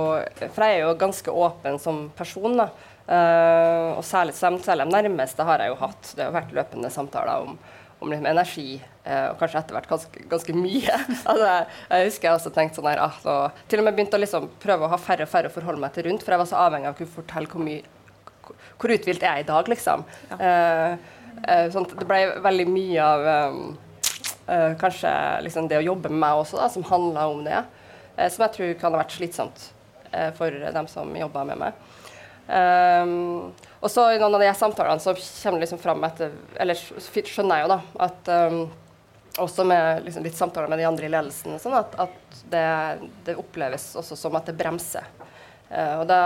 For 0.54 0.62
jeg 0.64 0.76
er 0.78 0.85
jo 0.87 0.92
ganske 1.00 1.35
åpen 1.35 1.78
som 1.83 2.04
person, 2.16 2.54
da. 2.61 2.69
Uh, 3.02 3.99
og 3.99 4.04
særlig, 4.07 4.37
særlig 4.38 4.87
de 4.87 4.95
nærmeste 4.95 5.45
har 5.45 5.64
jeg 5.64 5.73
jo 5.73 5.81
hatt. 5.83 6.12
Det 6.14 6.25
har 6.25 6.37
vært 6.37 6.54
løpende 6.54 6.92
samtaler 6.95 7.49
om, 7.49 7.59
om 7.99 8.12
liksom 8.12 8.31
energi, 8.31 8.69
og 9.02 9.38
kanskje 9.40 9.59
etter 9.59 9.75
hvert 9.75 9.88
ganske, 9.90 10.25
ganske 10.30 10.54
mye. 10.54 10.99
altså, 11.30 11.47
jeg, 11.90 12.04
husker 12.06 12.28
jeg 12.28 12.37
også 12.37 12.52
tenkte 12.54 12.78
sånn 12.78 12.90
her 12.92 13.00
ah, 13.02 13.16
og, 13.26 13.62
Til 13.71 13.82
og 13.82 13.88
med 13.88 13.97
begynte 13.97 14.18
å 14.18 14.23
liksom 14.23 14.47
prøve 14.62 14.87
å 14.87 14.92
ha 14.92 14.99
færre 15.00 15.26
og 15.26 15.32
færre 15.32 15.50
å 15.50 15.54
forholde 15.54 15.82
meg 15.82 15.94
til 15.97 16.06
rundt, 16.06 16.23
for 16.23 16.35
jeg 16.35 16.42
var 16.44 16.50
så 16.50 16.61
avhengig 16.62 16.90
av 16.90 16.94
å 16.94 17.00
kunne 17.00 17.16
fortelle 17.16 17.50
hvor 17.50 17.66
mye 17.66 17.82
hvor 18.82 18.90
uthvilt 18.90 19.23
er 19.23 19.38
jeg 19.38 19.44
i 19.44 19.49
dag, 19.49 19.68
liksom. 19.71 20.02
Ja. 20.32 20.37
Uh, 21.47 21.66
sånn, 21.73 21.87
det 21.97 22.06
ble 22.06 22.18
veldig 22.44 22.64
mye 22.68 23.04
av 23.06 23.28
um, 23.54 23.61
kanskje 24.80 25.12
liksom 25.47 25.68
det 25.71 25.78
å 25.78 25.87
jobbe 25.87 26.11
med 26.11 26.18
meg 26.25 26.40
også, 26.42 26.59
da, 26.59 26.66
som 26.71 26.85
handla 26.88 27.28
om 27.30 27.44
det. 27.47 27.62
som 28.18 28.42
jeg 28.44 28.54
tror 28.56 28.75
kan 28.80 28.92
ha 28.92 29.00
vært 29.00 29.14
slitsomt 29.14 29.68
for 30.37 30.59
dem 30.75 30.88
som 30.90 31.14
jobba 31.16 31.47
med 31.49 31.62
meg. 31.62 31.78
Um, 32.52 33.54
og 33.80 33.90
så 33.90 34.09
i 34.12 34.18
noen 34.21 34.35
av 34.35 34.42
de 34.42 34.50
samtalene 34.59 35.00
så 35.00 35.14
kommer 35.14 35.61
det 35.61 35.62
liksom 35.62 35.78
fram 35.80 36.02
etter 36.04 36.32
Eller 36.61 36.75
skjønner 36.75 37.61
jeg 37.61 37.64
jo 37.64 37.71
da 37.71 37.76
at 38.06 38.30
um, 38.50 38.59
også 39.40 39.64
med 39.64 40.04
liksom, 40.04 40.24
litt 40.26 40.36
samtaler 40.36 40.68
med 40.68 40.80
de 40.80 40.86
andre 40.88 41.06
i 41.06 41.12
ledelsen 41.12 41.58
sånn 41.60 41.76
at, 41.78 41.94
at 42.00 42.40
det, 42.52 42.64
det, 43.26 43.36
oppleves 43.40 43.92
også 43.98 44.18
som 44.18 44.36
at 44.36 44.48
det 44.50 44.56
bremser. 44.58 45.06
Uh, 45.72 46.02
og 46.02 46.06
da 46.10 46.20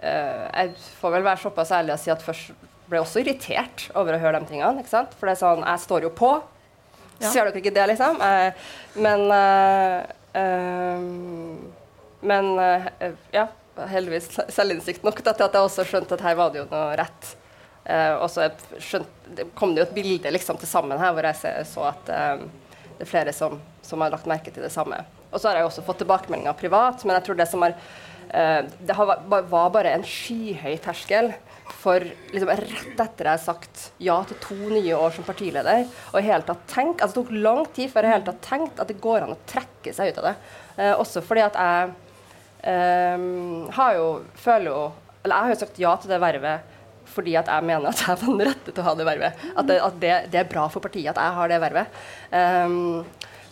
uh, 0.00 0.44
Jeg 0.48 0.72
får 1.00 1.16
vel 1.18 1.26
være 1.26 1.42
såpass 1.42 1.74
ærlig 1.76 1.96
å 1.96 2.00
si 2.00 2.12
at 2.14 2.24
først 2.24 2.54
ble 2.88 2.98
jeg 2.98 3.04
også 3.04 3.20
irritert 3.20 3.86
over 3.96 4.16
å 4.16 4.22
høre 4.22 4.40
de 4.40 4.48
tingene. 4.48 4.80
ikke 4.80 4.92
sant? 4.92 5.12
For 5.18 5.28
det 5.28 5.36
er 5.36 5.42
sånn 5.42 5.64
Jeg 5.64 5.84
står 5.84 6.08
jo 6.08 6.12
på. 6.16 6.32
Ja. 7.20 7.28
Ser 7.30 7.48
dere 7.48 7.60
ikke 7.60 7.74
det, 7.74 7.84
liksom? 7.92 8.20
Uh, 8.20 8.50
men 9.04 9.28
Men 12.24 12.48
ja 13.34 13.48
heldigvis 13.90 14.28
selvinnsikt 14.54 15.04
nok 15.06 15.20
til 15.20 15.32
at 15.32 15.40
jeg 15.42 15.66
også 15.66 15.84
skjønte 15.88 16.16
at 16.16 16.24
her 16.24 16.36
var 16.38 16.52
det 16.52 16.62
jo 16.62 16.66
noe 16.70 16.94
rett. 16.98 17.34
Uh, 17.84 18.16
og 18.24 18.30
så 18.32 18.48
kom 19.54 19.74
det 19.74 19.82
jo 19.82 19.86
et 19.90 19.96
bilde 19.96 20.30
liksom, 20.32 20.56
til 20.60 20.70
sammen 20.70 21.00
her 21.00 21.12
hvor 21.12 21.26
jeg 21.28 21.66
så 21.68 21.90
at 21.90 22.08
uh, 22.08 22.44
det 22.94 23.04
er 23.04 23.10
flere 23.10 23.34
som, 23.36 23.58
som, 23.84 24.00
har 24.00 24.14
lagt 24.14 24.28
merke 24.30 24.52
til 24.54 24.64
det 24.64 24.72
samme. 24.72 25.02
Og 25.30 25.40
så 25.40 25.50
har 25.50 25.58
jeg 25.58 25.68
også 25.68 25.84
fått 25.84 26.00
tilbakemeldinger 26.00 26.56
privat, 26.56 27.02
men 27.04 27.18
jeg 27.18 27.26
tror 27.26 27.40
det 27.40 27.48
som 27.50 27.64
har 27.66 27.74
uh, 27.76 28.62
Det 28.64 28.96
har, 28.96 29.16
var 29.28 29.74
bare 29.74 29.96
en 29.98 30.06
skyhøy 30.06 30.78
terskel 30.84 31.34
for 31.80 32.04
liksom, 32.32 32.52
rett 32.60 33.00
etter 33.04 33.28
jeg 33.28 33.32
har 33.32 33.42
sagt 33.42 33.84
ja 34.04 34.16
til 34.28 34.40
to 34.40 34.56
nye 34.72 34.96
år 34.96 35.12
som 35.16 35.26
partileder, 35.26 35.84
og 36.12 36.20
i 36.20 36.28
hele 36.28 36.44
tatt 36.46 36.64
tenkt, 36.70 37.02
altså 37.02 37.18
Det 37.18 37.26
tok 37.26 37.36
lang 37.44 37.62
tid 37.76 37.92
før 37.92 38.06
jeg 38.06 38.12
i 38.12 38.16
hele 38.16 38.28
tatt 38.30 38.42
tenkte 38.48 38.84
at 38.84 38.92
det 38.92 39.00
går 39.04 39.26
an 39.26 39.36
å 39.36 39.42
trekke 39.48 39.92
seg 39.96 40.12
ut 40.12 40.22
av 40.22 40.30
det. 40.30 40.34
også 40.96 41.24
fordi 41.24 41.44
at 41.44 41.60
jeg 41.60 41.92
Um, 42.64 43.66
har 43.76 43.90
jo, 43.98 44.04
føler 44.40 44.70
jo 44.70 44.84
Eller 45.20 45.34
jeg 45.34 45.44
har 45.44 45.50
jo 45.50 45.56
sagt 45.60 45.80
ja 45.82 45.90
til 46.00 46.08
det 46.14 46.18
vervet 46.22 46.70
fordi 47.14 47.36
at 47.38 47.50
jeg 47.50 47.66
mener 47.66 47.90
at 47.90 48.02
jeg 48.02 48.20
var 48.20 48.32
den 48.32 48.48
rette 48.48 48.72
til 48.72 48.82
å 48.82 48.88
ha 48.88 48.96
det 48.98 49.06
vervet. 49.08 49.46
At 49.54 49.70
det, 49.70 49.78
at 49.86 50.00
det, 50.02 50.14
det 50.32 50.40
er 50.42 50.50
bra 50.50 50.66
for 50.72 50.84
partiet 50.84 51.12
at 51.12 51.20
jeg 51.22 51.38
har 51.38 51.52
det 51.52 51.60
vervet. 51.62 52.02
Um, 52.32 53.04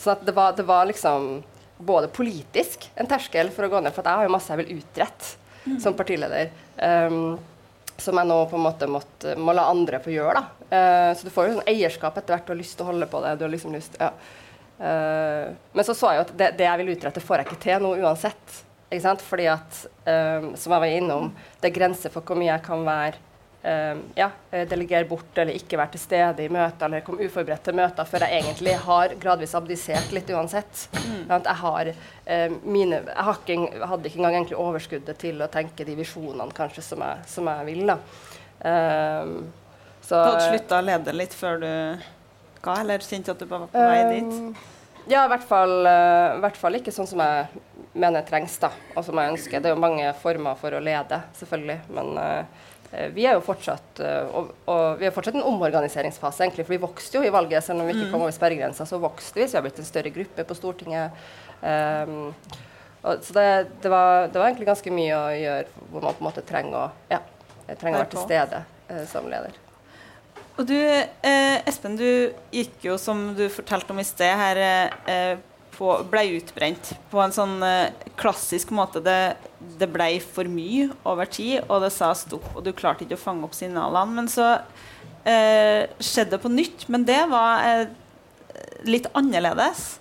så 0.03 0.17
det 0.19 0.35
var, 0.35 0.57
det 0.59 0.67
var, 0.67 0.89
liksom 0.91 1.43
både 1.83 2.11
politisk 2.15 2.89
en 2.95 3.09
terskel 3.11 3.51
for 3.55 3.67
å 3.67 3.71
gå 3.73 3.81
ned, 3.83 3.95
for 3.95 4.07
jeg 4.07 4.21
har 4.21 4.27
jo 4.27 4.35
masse 4.35 4.53
jeg 4.53 4.61
vil 4.61 4.83
utrette 4.83 5.33
mm. 5.65 5.79
som 5.83 5.97
partileder. 5.99 6.53
Um, 6.79 7.39
som 8.03 8.19
jeg 8.19 8.27
nå 8.27 8.39
på 8.51 8.59
en 8.59 8.65
måte 8.65 8.89
måtte, 8.91 9.35
må 9.39 9.55
la 9.55 9.69
andre 9.71 10.01
få 10.03 10.11
gjøre. 10.15 10.41
da. 10.41 10.69
Uh, 10.73 11.11
så 11.15 11.27
du 11.27 11.35
får 11.35 11.49
jo 11.49 11.57
sånn 11.59 11.71
eierskap 11.71 12.19
etter 12.19 12.35
hvert 12.35 12.47
Du 12.49 12.55
har 12.55 12.63
lyst 12.63 12.79
til 12.79 12.87
å 12.87 12.91
holde 12.91 13.11
på 13.11 13.21
det. 13.23 13.37
du 13.39 13.47
har 13.47 13.53
liksom 13.53 13.75
lyst, 13.77 13.99
ja. 14.01 14.11
Uh, 14.83 15.53
men 15.77 15.87
så 15.87 15.95
så 15.95 16.11
jeg 16.11 16.19
jo 16.19 16.27
at 16.27 16.37
det, 16.39 16.53
det 16.59 16.67
jeg 16.67 16.83
vil 16.83 16.95
utrette, 16.97 17.23
får 17.23 17.43
jeg 17.43 17.51
ikke 17.51 17.65
til 17.69 17.85
nå 17.85 17.97
uansett. 18.03 18.63
Fordi 18.93 19.47
at, 19.49 19.85
um, 20.05 20.51
som 20.59 20.75
jeg 20.75 20.83
var 20.83 20.91
innom, 20.93 21.31
det 21.63 21.71
er 21.71 21.77
grenser 21.79 22.13
for 22.13 22.27
hvor 22.27 22.37
mye 22.37 22.51
jeg 22.51 22.65
kan 22.67 22.83
være 22.85 23.21
ja, 23.63 24.27
delegere 24.51 25.07
bort 25.07 25.37
eller 25.39 25.55
ikke 25.55 25.79
være 25.79 25.93
til 25.95 26.03
stede 26.03 26.43
i 26.43 26.51
møter 26.51 26.89
eller 26.89 27.05
komme 27.07 27.23
uforberedt 27.23 27.63
til 27.63 27.77
møter 27.79 28.09
før 28.11 28.25
jeg 28.27 28.41
egentlig 28.41 28.73
har 28.83 29.15
gradvis 29.23 29.55
abdisert 29.55 30.11
litt 30.11 30.33
uansett. 30.35 30.89
Mm. 30.97 31.21
Jeg, 31.31 31.55
har, 31.61 31.93
um, 31.93 32.57
mine, 32.75 32.99
jeg 33.07 33.27
hadde 33.29 34.11
ikke 34.11 34.19
engang 34.19 34.41
egentlig 34.41 34.59
overskuddet 34.59 35.21
til 35.23 35.39
å 35.47 35.51
tenke 35.53 35.87
de 35.87 35.95
visjonene 35.99 36.51
kanskje 36.57 36.83
som 36.89 37.05
jeg, 37.07 37.23
som 37.31 37.51
jeg 37.53 37.69
vil. 37.71 37.85
da. 37.93 37.99
Um, 38.63 39.37
så, 40.03 40.19
du 40.19 40.29
hadde 40.33 40.51
slutta 40.51 40.79
å 40.83 40.87
lede 40.87 41.15
litt 41.15 41.35
før 41.35 41.63
du 41.63 41.71
ga, 42.63 42.77
eller 42.81 43.03
kjente 43.07 43.35
at 43.35 43.43
du 43.43 43.47
var 43.51 43.69
på 43.71 43.87
vei 43.87 44.03
dit? 44.17 44.67
Ja, 45.11 45.25
i 45.25 45.31
hvert, 45.33 45.47
fall, 45.47 45.81
uh, 45.83 46.39
hvert 46.43 46.59
fall 46.59 46.79
ikke 46.79 46.95
sånn 46.95 47.09
som 47.11 47.23
jeg 47.23 47.63
mener 47.99 48.23
trengs, 48.27 48.55
da, 48.63 48.71
og 48.95 49.03
som 49.07 49.19
jeg 49.19 49.33
ønsker. 49.35 49.63
Det 49.63 49.71
er 49.71 49.75
jo 49.75 49.83
mange 49.83 50.13
former 50.23 50.59
for 50.59 50.75
å 50.79 50.83
lede, 50.83 51.19
selvfølgelig. 51.39 51.79
Men 51.95 52.13
uh, 52.19 52.69
vi 53.15 53.25
er 53.25 53.39
jo 53.39 53.45
fortsatt 53.45 54.03
uh, 54.05 54.35
og, 54.37 54.51
og, 54.69 54.83
vi 55.01 55.09
er 55.09 55.15
fortsatt 55.15 55.39
en 55.39 55.47
omorganiseringsfase, 55.49 56.45
egentlig. 56.45 56.67
For 56.69 56.77
vi 56.77 56.83
vokste 56.83 57.19
jo 57.19 57.25
i 57.25 57.33
valget, 57.33 57.65
selv 57.65 57.81
om 57.81 57.89
vi 57.89 57.97
ikke 57.97 58.11
mm. 58.11 58.13
kom 58.13 58.27
over 58.27 58.35
sperregrensa, 58.37 58.87
så 58.89 59.01
vokste 59.03 59.41
vi. 59.41 59.47
Så 59.49 59.57
vi 59.57 59.61
har 59.61 59.67
blitt 59.69 59.81
en 59.81 59.89
større 59.89 60.13
gruppe 60.13 60.47
på 60.49 60.59
Stortinget. 60.59 61.25
Um, 61.63 62.33
og, 63.03 63.25
så 63.25 63.35
det, 63.35 63.49
det, 63.83 63.91
var, 63.91 64.29
det, 64.29 64.39
var, 64.39 64.47
egentlig 64.47 64.69
ganske 64.69 64.95
mye 64.95 65.19
å 65.19 65.27
gjøre 65.35 65.89
hvor 65.91 66.05
man 66.05 66.15
på 66.19 66.23
en 66.23 66.29
måte 66.29 66.47
trenger 66.47 66.79
å, 66.79 66.87
ja, 67.11 67.19
trenger 67.73 67.99
å 67.99 68.03
være 68.05 68.13
til 68.15 68.27
stede 68.29 68.63
som 69.11 69.27
leder. 69.31 69.57
Og 70.61 70.69
du, 70.69 70.77
eh, 70.77 71.59
Espen, 71.69 71.97
du 71.97 72.33
gikk 72.53 72.85
jo, 72.85 72.99
som 73.01 73.31
du 73.37 73.47
fortalte 73.53 73.95
om 73.95 74.01
i 74.03 74.05
sted, 74.05 74.33
her 74.37 74.61
eh, 75.09 75.41
på, 75.75 75.89
ble 76.11 76.25
utbrent 76.39 76.93
på 77.13 77.21
en 77.23 77.35
sånn 77.35 77.57
eh, 77.67 78.07
klassisk 78.21 78.73
måte. 78.75 79.03
Det, 79.05 79.35
det 79.81 79.89
ble 79.93 80.09
for 80.25 80.49
mye 80.51 80.91
over 81.09 81.31
tid, 81.31 81.63
og 81.69 81.85
det 81.85 81.93
sa 81.95 82.13
stopp, 82.17 82.47
og 82.55 82.63
du 82.67 82.73
klarte 82.77 83.07
ikke 83.07 83.19
å 83.19 83.25
fange 83.25 83.47
opp 83.49 83.57
signalene. 83.57 84.19
Men 84.21 84.31
så 84.33 84.53
eh, 85.25 85.89
skjedde 85.99 86.37
det 86.37 86.43
på 86.45 86.53
nytt, 86.53 86.87
men 86.93 87.07
det 87.09 87.21
var 87.33 87.67
eh, 87.67 87.85
litt 88.89 89.09
annerledes. 89.19 89.99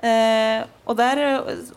Eh, 0.00 0.62
og 0.88 0.96
der 0.96 1.20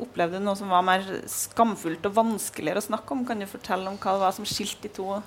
opplevde 0.03 0.39
du 0.39 0.45
noe 0.45 0.55
som 0.55 0.71
var 0.71 0.85
mer 0.87 1.03
skamfullt 1.27 2.05
og 2.07 2.19
vanskeligere 2.21 2.79
å 2.79 2.89
snakke 2.91 3.15
om. 3.15 3.25
Kan 3.27 3.43
du 3.43 3.49
fortelle 3.49 3.89
om 3.91 3.99
hva 3.99 4.15
det 4.15 4.25
var 4.27 4.37
som 4.37 4.47
skilte 4.47 4.87
de 4.87 4.95
to? 4.99 5.19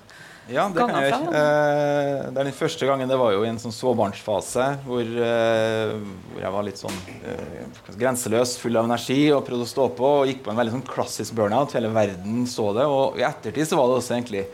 Ja, 0.47 0.67
det 0.71 0.79
kan 0.79 0.93
jeg 0.95 1.11
gjøre. 1.11 1.31
Eh, 1.35 2.27
det 2.31 2.41
er 2.41 2.47
den 2.47 2.55
første 2.55 2.87
gangen 2.87 3.09
det 3.11 3.17
var 3.19 3.33
jo 3.35 3.41
i 3.43 3.49
en 3.49 3.59
sånn 3.61 3.75
småbarnsfase 3.75 4.67
hvor, 4.85 5.03
eh, 5.03 5.95
hvor, 5.97 6.39
jeg 6.41 6.53
var 6.55 6.67
litt 6.67 6.79
sånn 6.79 7.01
eh, 7.17 7.81
grenseløs, 7.99 8.55
full 8.61 8.79
av 8.79 8.87
energi 8.87 9.19
og 9.35 9.43
prøvde 9.47 9.67
å 9.67 9.73
stå 9.73 9.89
på. 9.97 10.13
Og 10.21 10.31
gikk 10.31 10.45
på 10.45 10.53
en 10.53 10.61
veldig 10.61 10.77
sånn 10.77 10.87
klassisk 10.87 11.35
burnout. 11.37 11.75
Hele 11.75 11.91
verden 11.95 12.45
så 12.49 12.69
det. 12.77 12.87
Og 12.87 13.19
i 13.19 13.27
ettertid 13.27 13.67
så 13.67 13.79
var 13.79 13.91
det 13.91 13.99
også 13.99 14.15
egentlig 14.15 14.45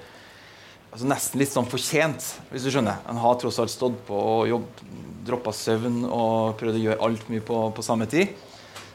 altså 0.93 1.09
nesten 1.09 1.41
litt 1.41 1.53
sånn 1.53 1.69
fortjent, 1.69 2.25
hvis 2.51 2.65
du 2.67 2.71
skjønner. 2.73 3.01
Han 3.07 3.21
har 3.21 3.37
tross 3.41 3.57
alt 3.61 3.73
stått 3.73 3.95
på 4.07 4.17
og 4.17 4.49
jobb, 4.49 4.83
droppa 5.25 5.53
søvn 5.55 6.03
og 6.05 6.57
prøvd 6.59 6.77
å 6.77 6.83
gjøre 6.83 7.05
alt 7.07 7.29
mye 7.33 7.45
på, 7.45 7.61
på 7.73 7.85
samme 7.85 8.05
tid. 8.09 8.33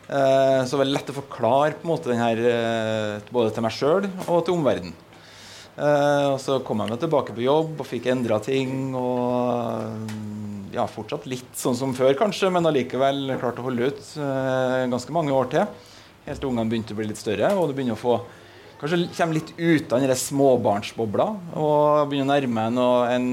Eh, 0.09 0.61
så 0.65 0.73
det 0.73 0.81
var 0.81 0.89
lett 0.89 1.11
å 1.13 1.19
forklare 1.19 1.75
på 1.77 1.85
en 1.85 1.91
måte 1.91 2.13
den 2.13 2.23
her, 2.23 2.39
eh, 2.39 3.27
både 3.35 3.53
til 3.53 3.67
meg 3.67 3.75
sjøl 3.75 4.07
og 4.25 4.45
til 4.47 4.55
omverdenen. 4.55 4.95
Uh, 5.79 6.35
og 6.35 6.41
så 6.43 6.57
kom 6.67 6.81
jeg 6.83 6.91
meg 6.91 7.03
tilbake 7.05 7.35
på 7.37 7.45
jobb 7.45 7.79
og 7.79 7.87
fikk 7.87 8.09
endra 8.11 8.41
ting. 8.43 8.91
Og 8.99 10.75
ja, 10.75 10.89
fortsatt 10.91 11.29
litt 11.31 11.55
sånn 11.57 11.79
som 11.79 11.95
før, 11.97 12.17
kanskje, 12.19 12.51
men 12.55 12.67
allikevel 12.69 13.37
klarte 13.39 13.63
å 13.63 13.69
holde 13.69 13.93
ut 13.93 14.03
uh, 14.19 14.89
ganske 14.91 15.15
mange 15.15 15.35
år 15.35 15.53
til. 15.55 15.71
Helt 16.27 16.43
til 16.43 16.51
ungene 16.51 16.71
begynte 16.73 16.97
å 16.97 16.99
bli 16.99 17.09
litt 17.13 17.21
større, 17.21 17.55
og 17.57 17.71
du 17.71 17.79
begynner 17.79 17.99
å 17.99 18.03
få 18.03 18.19
Kanskje 18.79 19.09
kommer 19.11 19.35
litt 19.35 19.49
ut 19.59 19.91
av 19.91 20.05
den 20.05 20.15
småbarnsbobla 20.15 21.25
og 21.59 22.11
begynner 22.13 22.29
å 22.29 22.31
nærme 22.31 22.67
en, 22.69 22.77
en, 23.11 23.25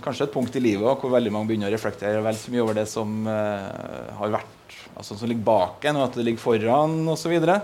kanskje 0.00 0.24
et 0.24 0.32
punkt 0.32 0.54
i 0.56 0.62
livet 0.64 1.02
hvor 1.02 1.12
veldig 1.12 1.32
mange 1.34 1.50
begynner 1.50 1.68
å 1.68 1.74
reflektere 1.74 2.22
vel 2.24 2.38
så 2.40 2.54
mye 2.54 2.62
over 2.64 2.78
det 2.78 2.86
som 2.88 3.12
uh, 3.28 4.14
har 4.16 4.32
vært, 4.38 4.78
altså 4.96 5.18
som 5.20 5.28
ligger 5.28 5.44
bak 5.44 5.84
en, 5.90 5.98
og 6.00 6.06
at 6.06 6.16
det 6.16 6.24
ligger 6.24 6.40
foran 6.40 6.96
osv. 7.12 7.36
Og, 7.36 7.44
så 7.44 7.58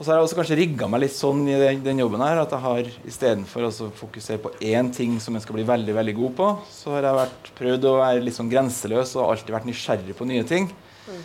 og 0.00 0.06
så 0.06 0.14
har 0.14 0.16
jeg 0.16 0.24
også 0.30 0.36
kanskje 0.38 0.56
rigga 0.56 0.86
meg 0.88 1.02
litt 1.02 1.12
sånn 1.12 1.42
i 1.44 1.58
den, 1.60 1.80
den 1.84 1.98
jobben 2.00 2.22
her 2.24 2.38
at 2.40 2.54
jeg 2.54 2.64
har 2.64 2.86
istedenfor 3.04 3.66
å 3.66 3.88
fokusere 3.98 4.40
på 4.40 4.52
én 4.64 4.86
ting 4.96 5.18
som 5.20 5.34
jeg 5.36 5.44
skal 5.44 5.58
bli 5.58 5.64
veldig 5.68 5.92
veldig 5.92 6.14
god 6.16 6.30
på, 6.38 6.46
så 6.72 6.94
har 6.94 7.04
jeg 7.04 7.16
vært, 7.18 7.50
prøvd 7.58 7.84
å 7.90 7.98
være 7.98 8.22
litt 8.24 8.36
sånn 8.38 8.48
grenseløs 8.48 9.10
og 9.18 9.26
alltid 9.26 9.52
vært 9.52 9.66
nysgjerrig 9.68 10.14
på 10.16 10.26
nye 10.30 10.46
ting. 10.48 10.70
Mm. 11.04 11.18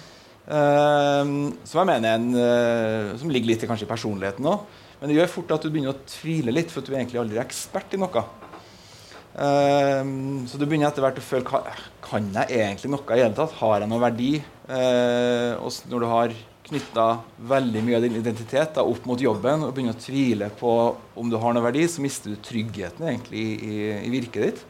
Uh, 0.45 1.31
som 1.63 1.79
jeg 1.79 1.87
mener 1.87 2.17
en, 2.17 2.25
uh, 2.35 3.13
som 3.21 3.31
ligger 3.31 3.53
litt 3.53 3.63
kanskje 3.63 3.87
i 3.87 3.91
personligheten 3.93 4.49
òg. 4.51 4.65
Men 4.99 5.07
det 5.07 5.15
gjør 5.21 5.31
fort 5.37 5.53
at 5.55 5.63
du 5.63 5.69
begynner 5.71 5.93
å 5.93 6.09
tvile 6.11 6.51
litt, 6.51 6.73
for 6.73 6.83
du 6.83 6.91
er 6.91 6.97
egentlig 6.99 7.21
aldri 7.21 7.39
er 7.39 7.45
ekspert 7.45 7.95
i 7.95 7.99
noe. 8.01 8.25
Uh, 9.39 10.43
så 10.51 10.59
du 10.59 10.65
begynner 10.67 10.89
etter 10.89 11.03
hvert 11.03 11.17
å 11.19 11.23
føle 11.23 11.63
Kan 12.03 12.27
jeg 12.31 12.59
egentlig 12.59 12.91
noe 12.91 13.15
i 13.15 13.23
hele 13.23 13.35
tatt? 13.39 13.55
Har 13.61 13.79
jeg 13.79 13.91
noe 13.91 14.03
verdi? 14.03 14.33
Uh, 14.67 15.63
og 15.63 15.71
når 15.87 16.03
du 16.03 16.07
har 16.11 16.35
knytta 16.65 17.07
veldig 17.49 17.81
mye 17.85 17.97
av 17.99 18.05
din 18.05 18.17
identitet 18.19 18.75
da, 18.77 18.85
opp 18.85 19.05
mot 19.05 19.21
jobben 19.21 19.65
og 19.65 19.73
begynner 19.75 19.95
å 19.95 20.01
tvile 20.01 20.49
på 20.59 20.71
om 21.15 21.29
du 21.29 21.37
har 21.41 21.53
noe 21.55 21.65
verdi, 21.65 21.85
så 21.89 22.03
mister 22.03 22.33
du 22.33 22.41
tryggheten 22.41 23.05
egentlig 23.09 23.41
i, 23.41 23.53
i, 23.55 23.77
i 24.07 24.13
virket 24.13 24.47
ditt. 24.47 24.63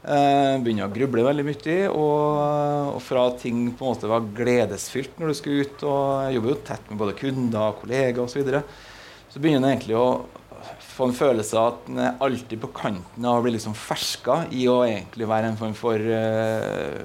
Eh, 0.00 0.54
begynner 0.64 0.86
å 0.86 0.94
gruble 0.94 1.26
veldig 1.26 1.44
mye. 1.44 1.78
Og, 1.92 2.94
og, 2.96 3.00
fra 3.04 3.26
ting 3.40 3.66
på 3.76 3.84
en 3.84 3.92
måte 3.92 4.10
var 4.10 4.28
gledesfylt 4.36 5.20
når 5.20 5.32
du 5.32 5.36
skulle 5.36 5.66
ut 5.68 5.84
og 5.84 6.04
jeg 6.24 6.38
jobber 6.38 6.54
jo 6.54 6.60
tett 6.70 6.92
med 6.92 7.02
både 7.02 7.16
kunder 7.20 7.66
og 7.66 7.82
kollegaer 7.82 8.22
osv., 8.24 8.54
så, 8.56 8.62
så 9.30 9.42
begynner 9.42 9.68
du 9.68 9.72
egentlig 9.74 9.98
å 10.00 10.08
få 11.00 11.08
en 11.08 11.16
følelse 11.16 11.56
av 11.56 11.68
at 11.70 11.86
en 11.88 12.00
er 12.04 12.24
alltid 12.24 12.60
på 12.60 12.72
kanten 12.76 13.28
av 13.28 13.38
å 13.38 13.44
bli 13.44 13.54
liksom 13.54 13.76
ferska 13.76 14.42
i 14.56 14.66
å 14.68 14.80
egentlig 14.84 15.28
være 15.28 15.52
en 15.52 15.60
form 15.60 15.76
for 15.76 16.00
eh, 16.00 16.98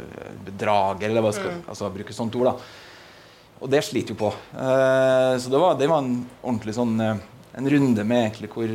bedrager, 0.48 1.10
eller 1.10 1.24
hva 1.24 1.32
skal 1.36 1.54
mm. 1.54 1.62
altså 1.72 1.92
bruke 1.94 2.16
sånt 2.16 2.36
ord. 2.40 2.52
da. 2.52 2.85
Og 3.64 3.72
det 3.72 3.82
sliter 3.88 4.14
jo 4.14 4.20
på. 4.26 4.34
Uh, 4.54 5.36
så 5.40 5.52
det 5.52 5.62
var, 5.62 5.78
det 5.80 5.88
var, 5.90 6.04
en 6.04 6.26
ordentlig 6.42 6.76
sånn 6.76 6.94
uh, 7.00 7.16
en 7.56 7.70
runde 7.72 8.04
med 8.04 8.22
egentlig 8.26 8.50
hvor, 8.52 8.72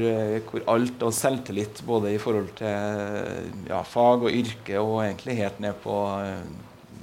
hvor, 0.48 0.62
alt 0.72 1.02
og 1.04 1.12
selvtillit 1.12 1.82
både 1.84 2.14
i 2.14 2.20
forhold 2.22 2.48
til 2.56 3.66
ja, 3.68 3.82
fag 3.84 4.24
og 4.24 4.32
yrke 4.32 4.78
og 4.80 5.02
egentlig 5.02 5.36
helt 5.36 5.58
ned 5.60 5.76
på 5.82 5.96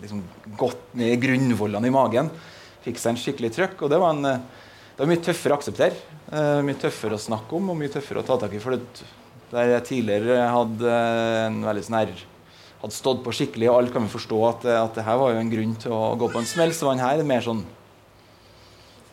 liksom 0.01 0.23
godt 0.57 0.95
ned 0.97 1.13
i 1.13 1.19
grunnvollene 1.21 1.91
i 1.91 1.93
magen 1.93 2.31
fikk 2.81 2.97
seg 2.97 3.13
en 3.13 3.21
skikkelig 3.21 3.51
trøkk. 3.53 3.83
Og 3.85 3.93
det 3.93 4.01
var, 4.01 4.17
en, 4.17 4.41
det 4.41 5.03
var 5.03 5.11
mye 5.11 5.21
tøffere 5.21 5.53
å 5.53 5.59
akseptere. 5.61 6.17
Mye 6.65 6.81
tøffere 6.81 7.19
å 7.19 7.21
snakke 7.27 7.59
om 7.59 7.69
og 7.69 7.77
mye 7.77 7.93
tøffere 7.93 8.23
å 8.23 8.25
ta 8.25 8.39
tak 8.41 8.57
i. 8.57 8.63
For 8.63 8.73
det, 8.73 9.05
der 9.51 9.75
jeg 9.75 9.85
tidligere 9.91 10.49
hadde 10.51 10.97
en 11.45 11.61
veldig 11.67 11.85
sånn 11.85 11.99
hadde 12.81 12.95
stått 12.95 13.23
på 13.25 13.33
skikkelig, 13.33 13.69
og 13.71 13.79
alle 13.79 13.93
kan 13.93 14.05
jo 14.05 14.13
forstå 14.13 14.41
at, 14.49 14.67
at 14.77 14.97
det 14.99 15.05
her 15.07 15.17
var 15.19 15.33
jo 15.33 15.41
en 15.41 15.53
grunn 15.53 15.77
til 15.81 15.95
å 15.95 16.15
gå 16.19 16.29
på 16.33 16.41
en 16.41 16.49
smell, 16.49 16.73
så 16.75 16.87
var 16.87 16.97
den 16.97 17.05
her 17.05 17.21
en 17.23 17.31
mer 17.31 17.45
sånn 17.45 17.63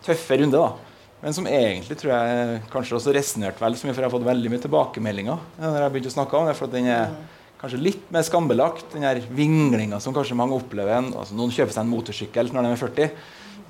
tøffe 0.04 0.40
runde. 0.40 0.60
da. 0.60 0.94
Men 1.24 1.36
som 1.36 1.46
egentlig 1.48 1.96
tror 1.96 2.12
jeg 2.12 2.58
kanskje 2.72 2.98
også 2.98 3.14
resonnerte 3.16 3.62
vel 3.64 3.78
så 3.80 3.86
mye, 3.86 3.94
for 3.94 4.04
jeg 4.04 4.10
har 4.10 4.12
fått 4.12 4.26
veldig 4.26 4.50
mye 4.52 4.64
tilbakemeldinger 4.66 5.46
når 5.62 5.78
jeg 5.80 5.94
begynte 5.94 6.12
å 6.12 6.16
snakke 6.18 6.36
om 6.36 6.50
det. 6.50 6.56
for 6.58 6.68
at 6.68 6.74
den 6.76 6.90
er 6.92 7.14
kanskje 7.62 7.80
litt 7.80 8.10
mer 8.12 8.26
skambelagt, 8.26 8.90
den 8.92 9.06
her 9.08 9.22
vinglinga 9.32 10.00
som 10.04 10.12
kanskje 10.16 10.36
mange 10.36 10.58
opplever. 10.58 11.08
Altså, 11.14 11.36
noen 11.38 11.54
kjøper 11.54 11.72
seg 11.72 11.86
en 11.86 11.94
motorsykkel 11.94 12.52
når 12.52 12.66
de 12.66 12.74
er 12.74 12.82
40. 12.82 13.16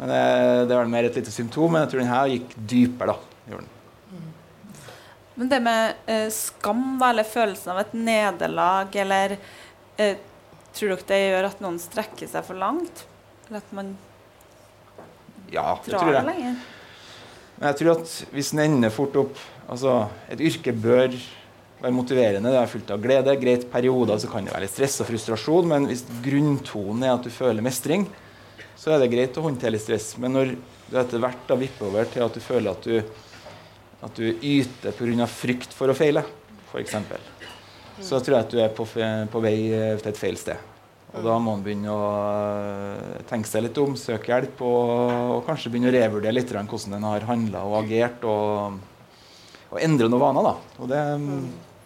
Men 0.00 0.10
det, 0.10 0.24
det 0.70 0.80
var 0.80 0.90
mer 0.90 1.06
et 1.06 1.20
lite 1.20 1.34
symptom. 1.34 1.70
Men 1.70 1.84
jeg 1.84 1.92
tror 1.92 2.02
den 2.02 2.10
her 2.10 2.32
gikk 2.32 2.56
dypere. 2.74 3.14
da. 3.14 3.62
Men 5.34 5.50
det 5.50 5.60
med 5.62 6.10
eh, 6.10 6.26
skam, 6.34 6.82
da, 6.98 7.12
eller 7.12 7.26
følelsen 7.26 7.70
av 7.74 7.84
et 7.84 7.94
nederlag, 7.94 8.98
eller 9.04 9.36
eh, 9.98 10.16
Tror 10.74 10.90
dere 10.90 11.06
det 11.06 11.20
gjør 11.20 11.46
at 11.46 11.60
noen 11.62 11.76
strekker 11.78 12.26
seg 12.26 12.42
for 12.46 12.58
langt? 12.58 13.04
Eller 13.46 13.60
at 13.60 13.74
man 13.76 13.92
ja, 15.52 15.76
det 15.84 15.92
tror 15.94 16.10
jeg. 16.10 16.26
lenger? 16.26 16.56
Men 17.54 17.68
jeg 17.68 17.78
tror 17.78 17.90
at 17.92 18.14
hvis 18.34 18.50
en 18.54 18.62
ender 18.64 18.94
fort 18.94 19.18
opp 19.20 19.42
Altså, 19.64 19.94
et 20.28 20.42
yrke 20.44 20.74
bør 20.76 21.14
være 21.80 21.94
motiverende. 21.96 22.50
Det 22.52 22.58
er 22.60 22.68
fullt 22.68 22.90
av 22.92 23.00
glede. 23.00 23.36
Greit 23.40 23.62
perioder 23.72 24.18
så 24.20 24.28
kan 24.28 24.44
det 24.44 24.52
være 24.52 24.66
litt 24.66 24.74
stress 24.74 24.98
og 25.00 25.08
frustrasjon, 25.08 25.70
men 25.70 25.86
hvis 25.88 26.02
grunntonen 26.24 27.06
er 27.06 27.14
at 27.14 27.24
du 27.24 27.30
føler 27.32 27.64
mestring, 27.64 28.04
så 28.76 28.92
er 28.92 29.00
det 29.00 29.08
greit 29.14 29.38
å 29.40 29.44
håndtere 29.46 29.72
litt 29.72 29.86
stress. 29.86 30.10
Men 30.20 30.36
når 30.36 30.52
du 30.90 30.98
etter 31.00 31.22
hvert 31.22 31.48
da 31.48 31.56
vipper 31.56 31.88
over 31.88 32.12
til 32.12 32.26
at 32.26 32.36
du 32.36 32.44
føler 32.44 32.74
at 32.74 32.84
du 32.84 33.24
at 34.04 34.18
du 34.20 34.26
yter 34.44 34.92
pga. 34.92 35.26
frykt 35.30 35.72
for 35.72 35.88
å 35.88 35.96
feile, 35.96 36.20
f.eks. 36.68 36.96
Så 38.02 38.20
tror 38.20 38.38
jeg 38.38 38.46
at 38.46 38.54
du 38.54 38.60
er 38.62 38.72
på, 38.74 38.86
på, 38.86 39.42
vei 39.44 39.56
eh, 39.70 39.98
til 40.00 40.10
et 40.10 40.18
feil 40.18 40.38
sted. 40.40 40.70
Og 41.14 41.22
da 41.22 41.36
må 41.38 41.52
man 41.54 41.62
begynne 41.62 41.92
å 41.94 42.06
eh, 42.10 43.20
tenke 43.30 43.50
seg 43.50 43.66
litt 43.68 43.78
om, 43.78 43.94
søke 43.98 44.32
hjelp 44.32 44.62
og, 44.66 44.90
og 45.36 45.42
kanskje 45.46 45.70
begynne 45.70 45.92
å 45.92 45.94
revurdere 45.94 46.34
litt 46.34 46.50
hvordan 46.50 46.98
en 46.98 47.08
har 47.12 47.28
handla 47.28 47.62
og 47.68 47.76
agert, 47.84 48.26
og, 48.26 48.80
og, 49.70 49.76
endre 49.78 50.10
noen 50.10 50.24
vaner. 50.24 50.48
da. 50.50 50.80
Og 50.80 50.90
det, 50.90 51.02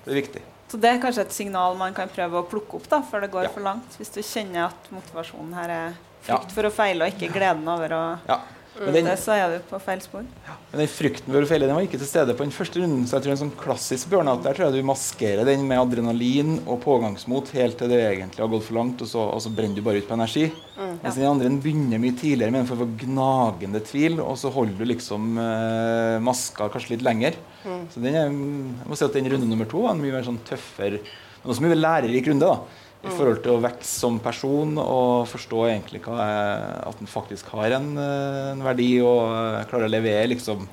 det, 0.04 0.12
er 0.12 0.20
viktig. 0.22 0.44
Så 0.68 0.80
det 0.80 0.92
er 0.92 1.02
kanskje 1.02 1.26
et 1.26 1.36
signal 1.36 1.76
man 1.80 1.96
kan 1.96 2.10
prøve 2.12 2.40
å 2.40 2.48
plukke 2.48 2.80
opp 2.80 2.88
da, 2.88 3.02
før 3.04 3.26
det 3.26 3.32
går 3.34 3.48
ja. 3.48 3.52
for 3.52 3.68
langt? 3.68 4.00
Hvis 4.00 4.12
du 4.14 4.22
kjenner 4.22 4.70
at 4.70 4.92
motivasjonen 4.94 5.56
her 5.60 5.74
er 5.76 5.98
frykt 6.24 6.54
for 6.56 6.68
å 6.68 6.72
feile, 6.72 7.04
og 7.04 7.16
ikke 7.16 7.32
gleden 7.36 7.68
over 7.68 7.94
å 7.96 8.04
ja. 8.28 8.40
Men 8.78 8.94
den, 8.94 9.08
så 9.18 9.34
er 9.34 9.52
du 9.52 9.64
på 9.66 9.78
feil 9.82 10.00
spor. 10.04 10.26
Ja, 10.46 10.54
men 10.70 10.82
den 10.82 10.90
frykten 10.92 11.34
for 11.34 11.42
å 11.42 11.48
feile 11.50 11.66
den 11.66 11.74
var 11.74 11.86
ikke 11.86 11.98
til 11.98 12.08
stede 12.08 12.34
på 12.38 12.44
den 12.46 12.54
første 12.54 12.82
runden. 12.82 13.04
Så 13.08 13.16
jeg 13.16 13.24
tror 13.24 13.34
en 13.34 13.40
sånn 13.40 13.52
klassisk 13.58 14.10
burnout 14.12 14.44
der 14.44 14.54
tror 14.54 14.68
jeg 14.68 14.78
du 14.78 14.88
maskerer 14.88 15.48
den 15.48 15.64
med 15.66 15.80
adrenalin 15.82 16.56
og 16.60 16.78
pågangsmot 16.84 17.50
helt 17.56 17.78
til 17.80 17.90
det 17.90 18.00
egentlig 18.04 18.44
har 18.44 18.52
gått 18.52 18.66
for 18.68 18.78
langt, 18.78 19.02
og 19.02 19.10
så, 19.10 19.26
og 19.34 19.42
så 19.42 19.52
brenner 19.54 19.80
du 19.80 19.84
bare 19.86 20.02
ut 20.02 20.08
på 20.08 20.16
energi. 20.18 20.46
Mm, 20.78 20.82
ja. 20.86 20.96
Mens 21.02 21.20
den 21.20 21.30
andre 21.30 21.52
begynner 21.66 22.02
mye 22.02 22.18
tidligere 22.22 22.54
med 22.54 22.62
en 22.62 22.70
form 22.70 22.84
for 22.84 22.96
gnagende 23.02 23.84
tvil, 23.90 24.20
og 24.22 24.38
så 24.38 24.52
holder 24.54 24.78
du 24.78 24.90
liksom 24.92 25.30
eh, 25.42 26.18
maska 26.28 26.70
kanskje 26.74 26.94
litt 26.94 27.06
lenger. 27.06 27.38
Mm. 27.64 27.86
Så 27.94 28.04
den 28.04 28.20
jeg 28.20 28.34
må 28.34 28.98
si 28.98 29.08
at 29.08 29.16
den 29.18 29.32
runde 29.34 29.50
nummer 29.50 29.68
to 29.70 29.82
var 29.86 29.96
en 29.96 30.04
mye 30.04 30.14
mer 30.14 30.28
sånn 30.28 30.42
tøffere, 30.46 31.02
men 31.42 31.54
også 31.54 31.64
mye 31.66 31.78
lærerik 31.78 32.30
runde. 32.30 32.46
da 32.46 32.86
i 32.98 33.10
forhold 33.12 33.42
til 33.44 33.54
å 33.54 33.62
vokse 33.62 33.90
som 34.00 34.16
person 34.22 34.78
og 34.82 35.28
forstå 35.30 35.60
egentlig 35.68 36.00
hva 36.02 36.16
er, 36.18 36.64
at 36.88 37.02
en 37.02 37.10
faktisk 37.10 37.50
har 37.54 37.76
en, 37.78 37.92
eh, 37.94 38.50
en, 38.54 38.64
verdi 38.66 38.88
og 38.98 39.22
eh, 39.30 39.66
klarer 39.70 39.86
å 39.86 39.92
levere 39.92 40.32
liksom, 40.32 40.64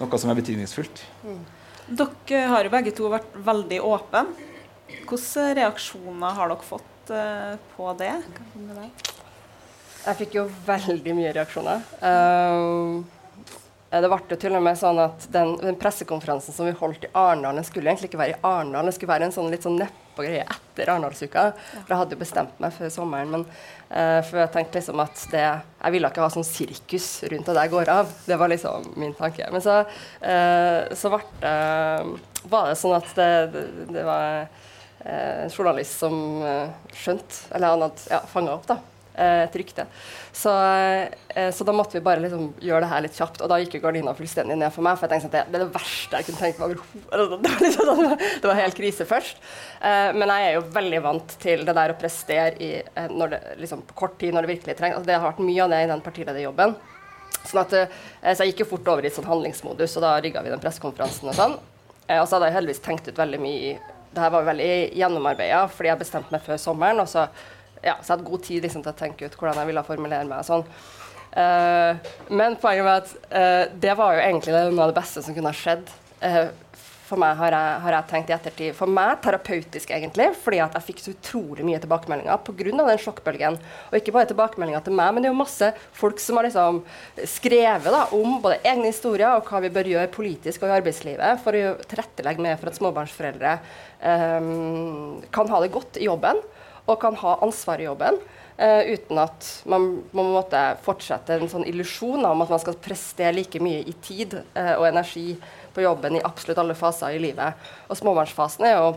noe 0.00 0.20
som 0.20 0.32
er 0.32 0.38
betydningsfullt. 0.40 1.02
Mm. 1.26 1.42
Dere 1.92 2.42
har 2.48 2.64
jo 2.64 2.72
begge 2.72 2.94
to 2.96 3.10
vært 3.12 3.34
veldig 3.36 3.80
åpne. 3.84 4.24
Hvilke 4.92 5.48
reaksjoner 5.58 6.38
har 6.38 6.52
dere 6.52 6.64
fått 6.64 7.10
uh, 7.12 7.56
på 7.74 7.88
det? 7.98 8.12
Jeg 10.02 10.18
fikk 10.20 10.36
jo 10.38 10.44
veldig 10.66 11.14
mye 11.16 11.32
reaksjoner. 11.36 11.82
Uh, 12.00 13.02
det 13.92 14.08
ble 14.08 14.38
til 14.40 14.56
og 14.56 14.64
med 14.64 14.78
sånn 14.80 15.00
at 15.02 15.26
den, 15.34 15.56
den 15.60 15.76
pressekonferansen 15.80 16.56
som 16.56 16.68
vi 16.68 16.76
holdt 16.78 17.08
i 17.08 17.12
Arendal, 17.12 17.58
den 17.60 17.66
skulle 17.68 17.92
egentlig 17.92 18.12
ikke 18.12 18.22
være 18.22 18.38
i 18.38 18.40
Arendal, 18.40 18.88
den 18.88 18.96
skulle 18.96 19.12
være 19.12 19.28
en 19.28 19.36
sånn 19.36 19.50
litt 19.52 19.66
sånn 19.66 19.80
neppe 19.82 20.01
på 20.16 20.26
greier 20.26 20.48
etter 20.50 20.90
Arendalsuka. 20.92 21.44
For 21.72 21.92
jeg 21.92 22.00
hadde 22.00 22.16
jo 22.16 22.22
bestemt 22.22 22.60
meg 22.62 22.74
før 22.76 22.92
sommeren. 22.92 23.32
Men 23.32 23.46
uh, 23.46 24.20
for 24.26 24.40
jeg 24.42 24.52
tenkte 24.54 24.80
liksom 24.80 25.02
at 25.04 25.24
det 25.32 25.44
Jeg 25.44 25.94
ville 25.96 26.12
ikke 26.12 26.24
ha 26.24 26.32
sånn 26.32 26.48
sirkus 26.48 27.08
rundt 27.32 27.52
at 27.52 27.62
jeg 27.62 27.74
går 27.74 27.92
av. 27.92 28.12
Det 28.26 28.38
var 28.40 28.52
liksom 28.52 28.92
min 29.00 29.16
tanke. 29.18 29.48
Men 29.54 29.64
så, 29.64 29.80
uh, 30.24 30.80
så 30.98 31.12
ble 31.12 31.22
det, 31.42 31.56
var 32.50 32.70
det 32.70 32.78
sånn 32.80 32.96
at 32.98 33.12
det, 33.18 33.32
det, 33.54 33.66
det 33.96 34.06
var 34.06 34.46
uh, 34.46 35.42
en 35.44 35.52
journalist 35.52 35.98
som 36.04 36.16
skjønte 36.94 37.50
Eller 37.50 37.74
han 37.74 37.86
hadde 37.88 38.10
ja, 38.10 38.22
fanga 38.30 38.56
opp, 38.56 38.68
da 38.70 38.78
Eh, 38.78 38.91
et 39.14 39.56
rykte. 39.56 39.84
Så, 40.32 40.52
eh, 41.28 41.50
så, 41.52 41.64
da 41.64 41.72
måtte 41.76 41.98
vi 41.98 42.04
bare 42.04 42.22
liksom 42.22 42.54
gjøre 42.60 42.84
det 42.84 42.90
her 42.92 43.02
litt 43.04 43.18
kjapt. 43.18 43.42
Og 43.44 43.50
da 43.52 43.58
gikk 43.60 43.76
gardina 43.82 44.14
fullstendig 44.16 44.56
ned 44.56 44.72
for 44.72 44.84
meg. 44.86 44.96
For 44.98 45.06
jeg 45.06 45.20
tenkte 45.20 45.42
at 45.42 45.50
det, 45.52 45.60
er 45.60 45.66
det 45.66 45.74
verste 45.74 46.20
jeg 46.20 46.28
kunne 46.28 46.40
tenke 46.40 46.68
meg. 46.68 46.78
Det, 47.42 47.50
liksom 47.60 47.88
sånn, 47.88 48.16
det, 48.16 48.46
var 48.46 48.58
helt 48.58 48.76
krise 48.78 49.06
først. 49.08 49.42
Eh, 49.84 50.08
men 50.16 50.30
jeg 50.32 50.48
er 50.48 50.56
jo 50.56 50.64
veldig 50.72 51.02
vant 51.04 51.36
til 51.42 51.66
det 51.68 51.76
der 51.76 51.92
å 51.92 51.98
prestere 51.98 52.56
i, 52.62 52.70
det, 52.80 53.40
liksom, 53.60 53.84
på 53.88 53.98
kort 54.04 54.16
tid 54.20 54.34
når 54.34 54.46
det 54.46 54.54
virkelig 54.56 54.76
trengs. 54.78 54.96
Altså, 54.96 55.10
det 55.10 55.18
har 55.18 55.28
vært 55.28 55.44
mye 55.44 55.62
av 55.64 55.72
det 55.74 55.84
i 55.84 55.92
den 55.92 56.04
partilederjobben. 56.04 56.76
Sånn 57.42 57.62
at, 57.64 57.72
så 58.22 58.44
jeg 58.44 58.52
gikk 58.52 58.62
jo 58.62 58.70
fort 58.76 58.92
over 58.92 59.06
i 59.06 59.10
sånn 59.12 59.26
handlingsmodus, 59.26 59.96
og 59.98 60.04
da 60.04 60.12
rigga 60.22 60.44
vi 60.44 60.52
den 60.52 60.62
pressekonferansen 60.62 61.32
og 61.32 61.38
sånn. 61.38 61.56
Og 62.06 62.28
så 62.28 62.36
hadde 62.36 62.50
jeg 62.50 62.56
heldigvis 62.58 62.84
tenkt 62.84 63.08
ut 63.08 63.18
veldig 63.18 63.38
mye 63.40 63.72
Det 64.12 64.20
her 64.20 64.32
var 64.34 64.44
veldig 64.44 64.72
gjennomarbeida, 64.98 65.64
fordi 65.72 65.90
jeg 65.90 66.00
bestemte 66.02 66.34
meg 66.34 66.44
før 66.44 66.60
sommeren. 66.60 67.02
og 67.02 67.10
så 67.10 67.26
ja, 67.82 67.96
så 67.98 68.12
jeg 68.12 68.16
hadde 68.16 68.30
god 68.30 68.44
tid 68.46 68.66
liksom, 68.66 68.84
til 68.84 68.94
å 68.94 68.98
tenke 68.98 69.26
ut 69.26 69.38
hvordan 69.38 69.62
jeg 69.62 69.72
ville 69.72 69.86
formulere 69.86 70.28
meg. 70.28 70.44
sånn. 70.46 70.66
Uh, 71.32 71.96
men 72.28 72.58
poenget 72.60 72.84
var 72.84 73.00
at 73.00 73.12
uh, 73.32 73.64
det 73.80 73.94
var 73.96 74.18
jo 74.18 74.24
egentlig 74.26 74.52
noe 74.52 74.84
av 74.84 74.92
det 74.92 74.98
beste 75.00 75.22
som 75.24 75.36
kunne 75.36 75.52
ha 75.52 75.56
skjedd. 75.56 75.88
Uh, 76.22 76.50
for 77.12 77.20
meg 77.20 77.36
har 77.36 77.52
jeg, 77.52 77.80
har 77.84 77.94
jeg, 77.96 78.08
tenkt 78.08 78.30
i 78.30 78.34
ettertid. 78.36 78.76
For 78.76 78.88
meg 78.88 79.18
terapeutisk, 79.20 79.90
egentlig, 79.92 80.30
fordi 80.40 80.62
at 80.64 80.78
jeg 80.78 80.86
fikk 80.86 81.02
så 81.02 81.12
utrolig 81.12 81.66
mye 81.68 81.80
tilbakemeldinger 81.82 82.40
pga. 82.46 82.70
den 82.78 83.02
sjokkbølgen. 83.02 83.58
Og 83.90 83.98
ikke 83.98 84.14
bare 84.16 84.30
tilbakemeldinger 84.30 84.86
til 84.86 84.96
meg, 84.96 85.10
men 85.12 85.24
det 85.24 85.28
er 85.28 85.34
jo 85.34 85.42
masse 85.42 85.68
folk 85.98 86.22
som 86.22 86.40
har 86.40 86.48
liksom 86.48 86.80
skrevet 87.28 87.92
da, 87.92 88.06
om 88.16 88.38
både 88.44 88.62
egne 88.64 88.88
historier 88.88 89.34
og 89.34 89.44
hva 89.50 89.60
vi 89.60 89.72
bør 89.74 89.92
gjøre 89.92 90.14
politisk 90.14 90.64
og 90.64 90.72
i 90.72 90.76
arbeidslivet 90.78 91.44
for 91.44 91.58
å 91.58 91.74
tilrettelegge 91.90 92.46
med 92.46 92.56
for 92.62 92.72
at 92.72 92.80
småbarnsforeldre 92.80 93.54
um, 94.00 95.20
kan 95.34 95.52
ha 95.52 95.60
det 95.60 95.72
godt 95.74 96.00
i 96.00 96.08
jobben 96.08 96.40
og 96.86 96.98
kan 97.02 97.16
ha 97.22 97.36
ansvar 97.44 97.80
i 97.80 97.88
jobben. 97.88 98.18
Uh, 98.62 98.92
uten 98.92 99.18
at 99.18 99.46
man, 99.66 99.86
man 100.12 100.28
må 100.34 100.42
fortsette 100.84 101.38
en 101.38 101.48
sånn 101.50 101.64
illusjon 101.66 102.20
om 102.28 102.44
at 102.44 102.50
man 102.52 102.60
skal 102.60 102.76
prestere 102.84 103.32
like 103.34 103.58
mye 103.64 103.80
i 103.88 103.94
tid 104.04 104.36
uh, 104.38 104.76
og 104.76 104.86
energi 104.90 105.32
på 105.72 105.82
jobben 105.82 106.18
i 106.18 106.22
absolutt 106.22 106.60
alle 106.60 106.76
faser 106.78 107.16
i 107.16 107.22
livet. 107.22 107.64
Og 107.88 107.98
småbarnsfasen 107.98 108.68
er 108.68 108.76
jo 108.76 108.92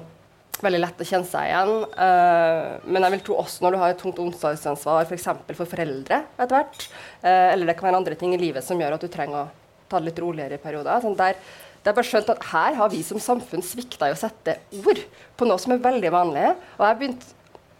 veldig 0.61 0.81
lett 0.83 1.01
å 1.01 1.07
kjenne 1.07 1.29
seg 1.29 1.49
igjen. 1.49 1.73
Uh, 1.95 2.83
men 2.83 3.07
jeg 3.07 3.15
vil 3.15 3.23
tro 3.29 3.39
også 3.41 3.65
når 3.65 3.75
du 3.75 3.81
har 3.81 3.95
et 3.95 4.01
tungt 4.03 4.19
omsorgsansvar 4.25 5.07
f.eks. 5.07 5.29
For, 5.31 5.59
for 5.61 5.71
foreldre 5.71 6.21
etter 6.35 6.57
hvert, 6.57 6.89
eller 7.25 7.71
det 7.71 7.77
kan 7.79 7.89
være 7.89 8.01
andre 8.03 8.17
ting 8.19 8.35
i 8.35 8.41
livet 8.41 8.65
som 8.65 8.79
gjør 8.79 8.97
at 8.97 9.07
du 9.07 9.09
trenger 9.11 9.45
å 9.45 9.47
ta 9.89 10.01
det 10.01 10.09
litt 10.09 10.21
roligere 10.21 10.59
i 10.59 10.61
perioder. 10.61 10.99
Sånn 11.03 11.17
der, 11.17 11.39
det 11.85 11.91
er 11.91 11.97
bare 11.97 12.07
skjønt 12.07 12.29
at 12.33 12.45
Her 12.49 12.77
har 12.79 12.91
vi 12.91 13.01
som 13.05 13.21
samfunn 13.21 13.63
svikta 13.65 14.09
i 14.09 14.15
å 14.15 14.19
sette 14.19 14.57
ord 14.81 15.01
på 15.37 15.47
noe 15.47 15.61
som 15.61 15.75
er 15.75 15.83
veldig 15.83 16.11
vanlig. 16.13 16.47
Og 16.79 16.85
jeg 16.89 16.99
begynte 17.01 17.34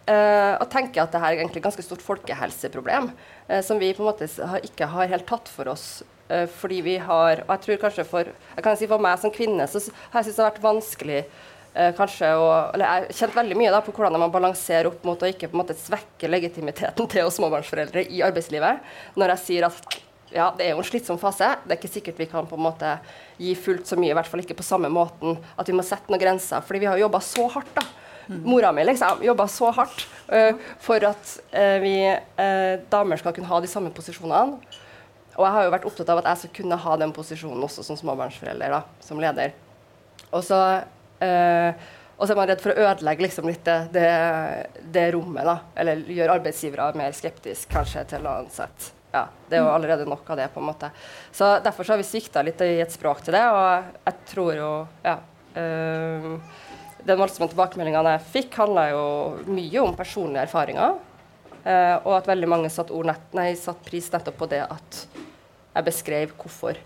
Uh, 0.06 0.54
og 0.62 0.68
tenker 0.70 1.02
at 1.02 1.10
dette 1.10 1.18
er 1.18 1.40
egentlig 1.40 1.58
et 1.58 1.64
ganske 1.64 1.82
stort 1.82 2.02
folkehelseproblem 2.06 3.08
uh, 3.10 3.58
som 3.66 3.80
vi 3.80 3.88
på 3.90 4.04
en 4.04 4.06
måte 4.12 4.28
ikke 4.62 4.86
har 4.92 5.10
helt 5.10 5.26
tatt 5.26 5.50
for 5.50 5.66
oss. 5.72 6.04
Uh, 6.30 6.44
fordi 6.60 6.78
vi 6.86 6.94
har 7.02 7.42
Og 7.42 7.50
jeg 7.50 7.62
tror 7.64 7.80
kanskje 7.82 8.04
for 8.06 8.30
jeg 8.30 8.62
kan 8.62 8.78
si 8.78 8.86
for 8.90 9.02
meg 9.02 9.18
som 9.18 9.34
kvinne 9.34 9.66
så 9.66 9.82
har 9.82 10.20
jeg 10.20 10.28
syntes 10.28 10.38
det 10.38 10.44
har 10.44 10.52
vært 10.52 10.64
vanskelig 10.64 11.20
kanskje 11.98 12.30
å 12.40 12.46
Eller 12.72 12.86
jeg 12.86 13.02
har 13.02 13.18
kjent 13.18 13.34
veldig 13.36 13.56
mye 13.60 13.72
da, 13.74 13.82
på 13.84 13.92
hvordan 13.92 14.22
man 14.22 14.32
balanserer 14.32 14.86
opp 14.88 15.02
mot 15.04 15.20
å 15.20 15.28
ikke 15.28 15.50
på 15.50 15.58
en 15.58 15.60
måte 15.60 15.76
svekke 15.76 16.30
legitimiteten 16.30 17.08
til 17.12 17.26
oss 17.28 17.36
småbarnsforeldre 17.36 18.06
i 18.08 18.22
arbeidslivet. 18.24 18.86
Når 19.20 19.34
jeg 19.34 19.42
sier 19.42 19.66
at 19.68 19.98
ja, 20.32 20.46
det 20.56 20.64
er 20.64 20.72
jo 20.72 20.80
en 20.80 20.88
slitsom 20.88 21.20
fase. 21.20 21.50
Det 21.66 21.74
er 21.74 21.80
ikke 21.82 21.92
sikkert 21.92 22.22
vi 22.22 22.30
kan 22.30 22.48
på 22.48 22.56
en 22.56 22.64
måte 22.64 22.94
gi 23.36 23.52
fullt 23.60 23.92
så 23.92 24.00
mye, 24.00 24.14
i 24.14 24.16
hvert 24.16 24.30
fall 24.30 24.40
ikke 24.40 24.56
på 24.56 24.64
samme 24.64 24.88
måten. 24.88 25.36
At 25.60 25.68
vi 25.68 25.76
må 25.76 25.84
sette 25.84 26.08
noen 26.08 26.22
grenser. 26.22 26.64
Fordi 26.64 26.80
vi 26.82 26.88
har 26.88 27.02
jobba 27.04 27.20
så 27.20 27.44
hardt, 27.58 27.76
da. 27.76 27.84
Mora 28.26 28.72
mi 28.74 28.84
liksom, 28.84 29.22
jobba 29.22 29.46
så 29.50 29.70
hardt 29.76 30.06
uh, 30.32 30.56
for 30.82 31.04
at 31.06 31.34
uh, 31.52 31.76
vi 31.82 31.94
uh, 32.10 32.82
damer 32.90 33.20
skal 33.20 33.34
kunne 33.36 33.50
ha 33.50 33.60
de 33.62 33.70
samme 33.70 33.92
posisjonene. 33.94 34.58
Og 35.36 35.44
jeg 35.44 35.52
har 35.52 35.66
jo 35.66 35.74
vært 35.74 35.86
opptatt 35.90 36.10
av 36.12 36.22
at 36.22 36.30
jeg 36.30 36.42
skal 36.42 36.54
kunne 36.62 36.80
ha 36.80 36.96
den 36.96 37.12
posisjonen 37.12 37.64
også 37.66 37.84
som 37.84 37.98
småbarnsforelder, 38.00 38.72
da, 38.72 39.02
som 39.04 39.20
leder. 39.20 39.52
Og 40.30 40.40
så, 40.40 40.56
og 41.20 42.22
så 42.22 42.32
er 42.32 42.38
man 42.38 42.48
redd 42.48 42.62
for 42.64 42.72
å 42.72 42.86
ødelegge 42.88 43.26
liksom, 43.26 43.50
litt 43.52 43.60
det, 43.68 43.76
det, 43.92 44.08
det 44.96 45.04
rommet, 45.12 45.44
da. 45.44 45.58
Eller 45.76 46.00
gjøre 46.08 46.38
arbeidsgivere 46.40 46.96
mer 46.96 47.12
skeptiske 47.12 47.68
kanskje 47.68 48.06
til 48.14 48.24
å 48.24 48.38
ansette 48.46 48.96
ja, 49.16 49.24
det 49.48 49.58
er 49.58 49.64
jo 49.64 49.72
allerede 49.72 50.06
nok 50.08 50.30
av 50.30 50.36
det. 50.40 50.48
på 50.54 50.60
en 50.60 50.66
måte. 50.66 50.90
Så 51.32 51.58
Derfor 51.64 51.84
så 51.84 51.94
har 51.94 52.00
vi 52.00 52.08
svikta 52.08 52.42
litt 52.42 52.60
i 52.60 52.80
et 52.82 52.92
språk 52.92 53.22
til 53.24 53.36
det. 53.36 53.44
Og 53.48 54.02
jeg 54.08 54.16
tror 54.32 54.52
jo 54.58 54.70
ja, 55.04 55.16
øh, 55.62 56.32
Den 57.06 57.20
voldsomme 57.20 57.48
tilbakemeldingene 57.52 58.16
jeg 58.16 58.26
fikk, 58.32 58.56
handla 58.62 58.88
jo 58.90 59.04
mye 59.46 59.84
om 59.84 59.94
personlige 59.98 60.46
erfaringer. 60.48 60.96
Øh, 61.66 61.94
og 62.02 62.12
at 62.16 62.28
veldig 62.30 62.48
mange 62.50 62.70
satte 62.70 62.94
satt 63.58 63.86
pris 63.86 64.10
nettopp 64.12 64.38
på 64.38 64.50
det 64.50 64.64
at 64.66 65.00
jeg 65.76 65.86
beskrev 65.86 66.34
hvorfor. 66.34 66.78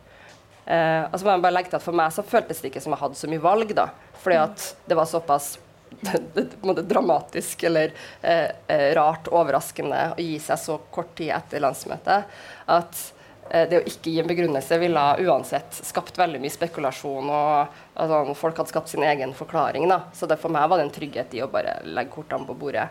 Må 0.70 1.32
jeg 1.32 1.42
bare 1.42 1.54
legge 1.54 1.70
til 1.72 1.80
at 1.80 1.82
For 1.82 1.96
meg 1.96 2.12
så 2.14 2.22
føltes 2.22 2.60
det 2.60 2.70
ikke 2.70 2.82
som 2.84 2.92
jeg 2.92 3.00
hadde 3.00 3.18
så 3.18 3.30
mye 3.30 3.42
valg, 3.42 3.72
da. 3.74 3.88
Fordi 4.20 4.36
at 4.38 4.66
det 4.86 4.98
var 4.98 5.08
såpass 5.08 5.56
dramatisk 6.88 7.62
eller 7.62 7.92
eh, 8.22 8.50
eh, 8.66 8.94
rart, 8.94 9.28
overraskende 9.28 10.02
å 10.14 10.20
gi 10.20 10.38
seg 10.42 10.60
så 10.60 10.78
kort 10.92 11.14
tid 11.18 11.32
etter 11.34 11.62
landsmøtet 11.62 12.28
at 12.70 13.00
eh, 13.00 13.16
det 13.50 13.80
å 13.80 13.86
ikke 13.86 14.12
gi 14.12 14.20
en 14.22 14.28
begrunnelse 14.30 14.78
ville 14.78 15.04
uansett 15.26 15.80
skapt 15.82 16.18
veldig 16.20 16.38
mye 16.42 16.54
spekulasjon. 16.54 17.30
og 17.30 17.78
altså, 17.94 18.36
Folk 18.38 18.60
hadde 18.60 18.72
skapt 18.72 18.92
sin 18.92 19.02
egen 19.06 19.34
forklaring. 19.34 19.88
Da. 19.90 20.04
Så 20.14 20.28
det, 20.30 20.38
for 20.38 20.54
meg 20.54 20.68
var 20.70 20.78
det 20.78 20.86
en 20.86 20.94
trygghet 20.94 21.34
i 21.34 21.42
å 21.42 21.50
bare 21.50 21.80
legge 21.88 22.14
kortene 22.14 22.46
på 22.46 22.58
bordet 22.58 22.88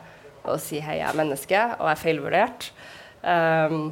og 0.49 0.59
si 0.63 0.79
hei, 0.81 0.99
jeg 1.01 1.07
er 1.09 1.17
menneske, 1.19 1.59
og 1.77 1.89
jeg 1.89 1.95
er 1.95 1.99
feilvurdert. 1.99 2.69
Um, 3.21 3.89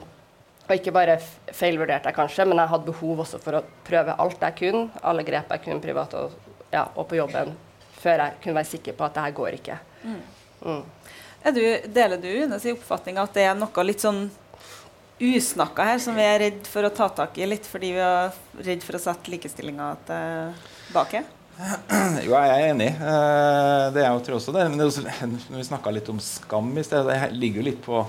og 0.68 0.74
ikke 0.76 0.94
bare 0.96 1.18
feilvurderte 1.56 2.10
jeg 2.10 2.18
kanskje, 2.18 2.46
men 2.48 2.60
jeg 2.60 2.72
hadde 2.72 2.90
behov 2.90 3.24
også 3.24 3.40
for 3.44 3.60
å 3.60 3.64
prøve 3.88 4.16
alt 4.20 4.44
jeg 4.44 4.58
kunne. 4.64 4.88
Alle 5.08 5.24
grep 5.28 5.54
jeg 5.54 5.64
kunne 5.64 5.84
privat 5.84 6.16
og, 6.20 6.36
ja, 6.74 6.88
og 6.96 7.08
på 7.08 7.20
jobben 7.20 7.54
før 7.98 8.24
jeg 8.24 8.42
kunne 8.44 8.60
være 8.60 8.72
sikker 8.72 8.98
på 8.98 9.06
at 9.08 9.16
det 9.16 9.24
her 9.26 9.38
går 9.38 9.58
ikke. 9.58 9.78
Mm. 10.04 10.20
Mm. 10.68 10.84
Du, 11.56 11.62
deler 11.94 12.20
du 12.20 12.28
i 12.28 12.74
oppfatning 12.74 13.20
at 13.22 13.34
det 13.38 13.46
er 13.48 13.56
noe 13.56 13.86
litt 13.86 14.04
sånn 14.04 14.26
usnakka 15.20 15.86
her 15.88 16.02
som 16.02 16.18
vi 16.18 16.26
er 16.26 16.40
redd 16.44 16.68
for 16.70 16.86
å 16.86 16.94
ta 16.94 17.08
tak 17.10 17.38
i 17.42 17.48
litt 17.50 17.66
fordi 17.66 17.94
vi 17.96 18.04
er 18.04 18.36
redd 18.68 18.86
for 18.86 18.98
å 18.98 19.02
sette 19.02 19.34
likestillinga 19.34 19.90
tilbake? 20.10 21.24
Jo, 22.28 22.36
jeg 22.36 22.54
er 22.54 22.68
enig. 22.70 22.92
Eh, 22.94 23.84
det 23.96 24.04
er 24.04 24.12
jo 24.14 24.38
også 24.38 24.54
det. 24.54 24.68
Men 24.70 24.78
det 24.78 24.86
også, 24.92 25.06
når 25.50 25.58
vi 25.58 25.68
snakka 25.72 25.94
litt 25.94 26.10
om 26.14 26.22
skam 26.22 26.70
i 26.78 26.86
sted, 26.86 27.08
det 27.10 27.32
ligger 27.34 27.64
jo 27.64 27.70
litt 27.72 27.80
på 27.86 28.04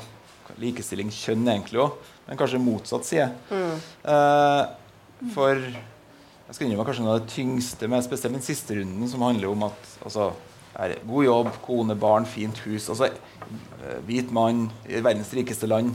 likestilling 0.61 1.11
kjønn 1.13 1.47
egentlig 1.49 1.81
òg, 1.85 1.97
men 2.27 2.39
kanskje 2.41 2.61
motsatt 2.61 3.07
side. 3.07 3.29
Mm. 3.53 3.79
Uh, 4.03 5.31
for 5.35 5.61
jeg 5.61 6.57
skal 6.57 6.67
innrømme 6.67 6.87
kanskje 6.89 7.05
noe 7.05 7.17
av 7.19 7.23
det 7.23 7.33
tyngste 7.35 7.89
med 7.93 8.05
spesielt 8.07 8.37
den 8.39 8.45
siste 8.45 8.79
runden, 8.79 9.09
som 9.11 9.25
handler 9.27 9.51
om 9.53 9.67
at 9.69 9.91
altså, 10.01 10.31
god 11.05 11.27
jobb, 11.27 11.51
kone, 11.65 11.97
barn, 11.99 12.29
fint 12.29 12.61
hus 12.65 12.87
altså 12.93 13.09
eh, 13.11 13.99
Hvit 14.07 14.31
mann 14.33 14.69
i 14.89 15.03
verdens 15.05 15.33
rikeste 15.37 15.69
land. 15.69 15.93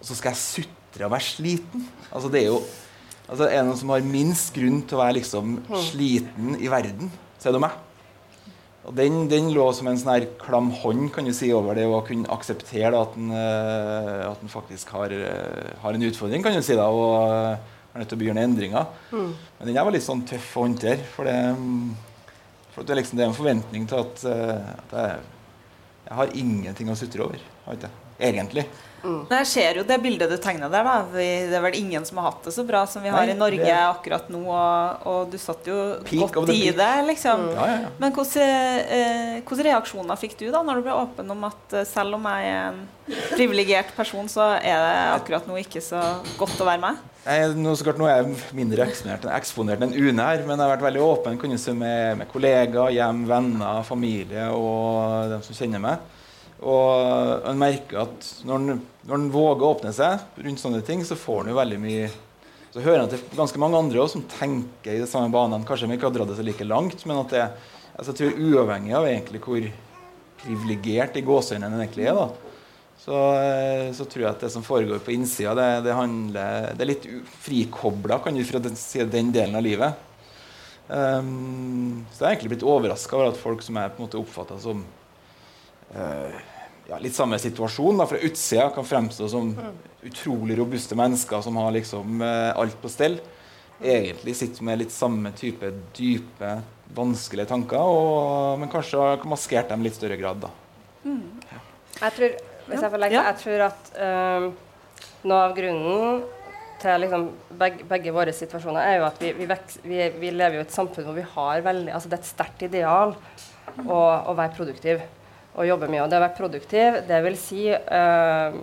Og 0.00 0.08
så 0.08 0.16
skal 0.16 0.32
jeg 0.32 0.40
sutre 0.42 1.06
og 1.06 1.12
være 1.14 1.28
sliten. 1.28 1.84
Altså, 2.10 2.32
det 2.32 2.42
er 2.42 2.48
jo 2.48 2.58
altså, 3.28 3.46
Er 3.46 3.60
det 3.60 3.68
noen 3.68 3.78
som 3.78 3.92
har 3.94 4.08
minst 4.08 4.50
grunn 4.56 4.82
til 4.82 4.98
å 4.98 5.04
være 5.04 5.18
liksom 5.20 5.60
sliten 5.90 6.56
i 6.58 6.72
verden, 6.72 7.12
så 7.40 7.50
er 7.50 7.56
det 7.56 7.62
meg. 7.62 7.78
Og 8.80 8.94
den, 8.96 9.26
den, 9.28 9.50
lå 9.52 9.66
som 9.76 9.90
en 9.90 9.98
sånn 10.00 10.14
her 10.14 10.26
klam 10.40 10.70
hånd 10.80 11.10
kan 11.12 11.26
du 11.28 11.34
si, 11.36 11.50
over 11.52 11.76
det 11.76 11.84
å 11.84 12.00
kunne 12.06 12.30
akseptere 12.32 12.90
da, 12.94 13.02
at 13.04 13.18
en, 13.20 13.28
uh, 13.34 14.30
at 14.30 14.40
en 14.40 14.50
faktisk 14.50 14.94
har, 14.96 15.12
uh, 15.12 15.74
har, 15.82 15.94
en 15.94 16.06
utfordring, 16.08 16.42
kan 16.42 16.56
du 16.56 16.64
si. 16.64 16.78
da, 16.78 16.88
og 16.88 17.60
er 17.92 18.00
nødt 18.00 18.10
til 18.10 18.16
å 18.16 18.22
begynne 18.22 18.46
endringer. 18.48 18.88
Mm. 19.12 19.32
Men 19.58 19.68
den 19.68 19.78
var 19.78 19.94
litt 19.94 20.06
sånn 20.06 20.24
tøff 20.26 20.54
å 20.56 20.64
håndtere. 20.64 21.04
For 21.12 21.28
det, 21.28 21.36
for 22.72 22.88
det, 22.88 23.00
liksom, 23.02 23.20
det 23.20 23.26
er 23.26 23.32
en 23.32 23.36
forventning 23.36 23.88
til 23.90 24.00
at, 24.00 24.24
at 24.24 24.94
jeg, 24.96 25.24
jeg, 26.06 26.14
har 26.22 26.38
ingenting 26.40 26.90
å 26.90 26.98
sutre 26.98 27.26
over. 27.26 27.50
Egentlig. 28.20 28.68
Mm. 29.00 29.20
Jeg 29.30 29.46
ser 29.48 29.78
jo 29.80 29.84
det 29.88 29.96
bildet 30.02 30.28
du 30.28 30.36
tegner 30.40 30.68
der. 30.72 30.84
da 30.84 30.96
vi, 31.12 31.26
Det 31.48 31.56
er 31.56 31.64
vel 31.64 31.76
ingen 31.78 32.04
som 32.04 32.20
har 32.20 32.30
hatt 32.30 32.44
det 32.44 32.52
så 32.52 32.64
bra 32.68 32.82
som 32.90 33.04
vi 33.04 33.12
har 33.12 33.24
Nei, 33.24 33.34
i 33.34 33.38
Norge 33.38 33.64
det... 33.64 33.76
akkurat 33.76 34.28
nå. 34.32 34.42
Og, 34.44 35.06
og, 35.08 35.20
du 35.32 35.38
satt 35.40 35.68
jo 35.70 35.78
peak 36.06 36.34
godt 36.36 36.52
i 36.52 36.70
det, 36.76 36.92
liksom. 37.08 37.46
Mm. 37.48 37.54
Ja, 37.56 37.68
ja, 37.70 37.78
ja. 37.86 37.92
Men 38.02 38.16
hvilke 38.16 38.48
eh, 39.00 39.62
reaksjoner 39.70 40.20
fikk 40.20 40.36
du 40.40 40.48
da 40.52 40.62
når 40.66 40.80
du 40.80 40.88
ble 40.88 40.98
åpen 41.00 41.32
om 41.32 41.48
at 41.48 41.78
eh, 41.78 41.88
selv 41.88 42.18
om 42.18 42.28
jeg 42.28 42.50
er 42.52 42.66
en 42.70 42.82
privilegert 43.32 43.94
person, 43.96 44.28
så 44.30 44.52
er 44.58 44.84
det 44.84 44.98
akkurat 45.16 45.48
nå 45.48 45.56
ikke 45.62 45.82
så 45.84 46.02
godt 46.38 46.60
å 46.60 46.68
være 46.68 46.84
med? 46.84 47.06
Nå, 47.56 47.74
så 47.76 47.84
klart, 47.84 47.98
nå 48.00 48.06
er 48.08 48.22
jeg 48.22 48.54
mindre 48.56 48.86
eksponert, 48.86 49.26
eksponert 49.36 49.82
enn 49.84 49.92
UNE 49.92 50.24
her, 50.24 50.44
men 50.46 50.54
jeg 50.54 50.62
har 50.62 50.70
vært 50.72 50.86
veldig 50.86 51.02
åpen 51.04 51.36
med, 51.76 52.20
med 52.20 52.30
kollegaer, 52.30 52.94
hjem, 52.96 53.26
venner, 53.28 53.82
familie 53.84 54.46
og 54.56 55.34
dem 55.34 55.44
som 55.44 55.58
kjenner 55.58 55.84
meg. 55.84 56.19
Og 56.60 57.46
en 57.48 57.60
merker 57.60 58.02
at 58.02 58.26
når 58.44 58.58
en, 58.60 58.80
når 59.08 59.16
en 59.16 59.30
våger 59.32 59.64
å 59.64 59.70
åpne 59.74 59.92
seg 59.96 60.42
rundt 60.44 60.60
sånne 60.60 60.82
ting, 60.84 61.04
så 61.08 61.16
får 61.16 61.44
en 61.44 61.54
jo 61.54 61.60
veldig 61.60 61.78
mye 61.80 62.10
Så 62.70 62.82
hører 62.84 63.00
han 63.00 63.10
til 63.10 63.22
ganske 63.34 63.58
mange 63.58 63.78
andre 63.80 64.02
også, 64.02 64.18
som 64.18 64.26
tenker 64.30 64.94
i 64.94 65.00
de 65.00 65.08
samme 65.10 65.32
banene. 65.34 65.66
Kanskje 65.66 65.88
de 65.88 65.96
ikke 65.96 66.06
har 66.06 66.14
dratt 66.14 66.28
det 66.30 66.36
så 66.38 66.44
like 66.46 66.66
langt, 66.68 67.00
men 67.08 67.18
at 67.18 67.32
det, 67.34 67.46
altså, 67.96 68.12
jeg 68.12 68.18
tror 68.20 68.44
uavhengig 68.46 68.94
av 68.94 69.08
egentlig 69.08 69.40
hvor 69.42 69.66
privilegert 70.40 71.18
i 71.18 71.24
gåseøynene 71.26 71.74
en 71.74 71.82
egentlig 71.82 72.06
er, 72.06 72.20
da, 72.20 72.50
så, 73.00 73.16
eh, 73.40 73.88
så, 73.96 74.04
tror 74.04 74.22
jeg 74.22 74.30
at 74.30 74.44
det 74.44 74.52
som 74.52 74.64
foregår 74.64 75.00
på 75.02 75.14
innsida, 75.16 75.54
det, 75.56 75.68
det, 75.88 75.96
handler, 75.96 76.70
det 76.76 76.84
er 76.84 76.90
litt 76.92 77.08
frikobla 77.42 78.20
kan 78.22 78.36
du 78.36 78.44
fra 78.44 78.60
den, 78.62 78.76
den 79.10 79.32
delen 79.34 79.56
av 79.56 79.64
livet. 79.64 80.06
Um, 80.90 82.04
så 82.10 82.24
jeg 82.24 82.26
er 82.26 82.32
egentlig 82.34 82.54
blitt 82.56 82.66
overraska 82.66 83.16
over 83.16 83.30
at 83.30 83.38
folk 83.38 83.62
som 83.62 83.78
jeg 83.78 83.92
på 83.94 84.00
en 84.00 84.06
måte 84.08 84.18
oppfatta 84.18 84.56
som 84.60 84.82
uh, 85.94 86.38
ja, 86.90 86.98
litt 86.98 87.14
samme 87.14 87.38
situasjon 87.38 88.00
da, 88.00 88.06
fra 88.10 88.18
utsida 88.26 88.70
kan 88.74 88.86
fremstå 88.86 89.28
som 89.30 89.52
utrolig 90.06 90.56
robuste 90.58 90.96
mennesker 90.98 91.42
som 91.44 91.58
har 91.60 91.70
liksom 91.76 92.22
eh, 92.24 92.50
alt 92.58 92.76
på 92.82 92.90
stell. 92.90 93.20
Egentlig 93.80 94.34
sitter 94.36 94.66
med 94.66 94.82
litt 94.82 94.92
samme 94.92 95.32
type 95.36 95.70
dype, 95.96 96.56
vanskelige 96.96 97.48
tanker, 97.52 97.80
og, 97.80 98.58
men 98.60 98.72
kanskje 98.72 99.00
har 99.00 99.28
maskert 99.28 99.70
dem 99.70 99.84
i 99.84 99.88
litt 99.88 99.96
større 99.96 100.18
grad. 100.20 100.42
da. 100.42 100.50
Mm. 101.04 101.22
Ja. 101.46 101.62
Jeg 102.00 102.16
tror 102.16 102.34
hvis 102.70 102.84
jeg 102.84 102.92
får 102.92 103.02
legge, 103.02 103.22
jeg 103.28 103.38
tror 103.44 103.64
at 103.66 103.88
øh, 104.08 104.50
noe 105.30 105.40
av 105.46 105.54
grunnen 105.56 106.20
til 106.80 107.02
liksom 107.04 107.24
begge, 107.60 107.86
begge, 107.88 108.12
våre 108.14 108.34
situasjoner 108.34 108.86
er 108.86 108.98
jo 109.00 109.06
at 109.08 109.22
vi, 109.22 109.32
vi, 109.36 109.46
veks, 109.50 109.80
vi, 109.84 110.02
vi 110.20 110.30
lever 110.32 110.60
i 110.60 110.62
et 110.64 110.74
samfunn 110.74 111.08
hvor 111.08 111.16
vi 111.16 111.26
har 111.34 111.64
veldig, 111.64 111.90
altså 111.96 112.10
det 112.10 112.18
er 112.18 112.22
et 112.22 112.30
sterkt 112.30 112.62
ideal 112.68 113.14
å, 113.84 113.98
å 113.98 114.36
være 114.36 114.54
produktiv 114.56 115.02
og 115.60 115.68
jobbe 115.68 115.90
mye. 115.90 116.04
Og 116.04 116.12
det 116.12 116.18
å 116.18 116.24
være 116.24 116.38
produktiv, 116.38 117.02
det 117.08 117.20
vil 117.26 117.36
si 117.40 117.66
uh, 117.70 118.56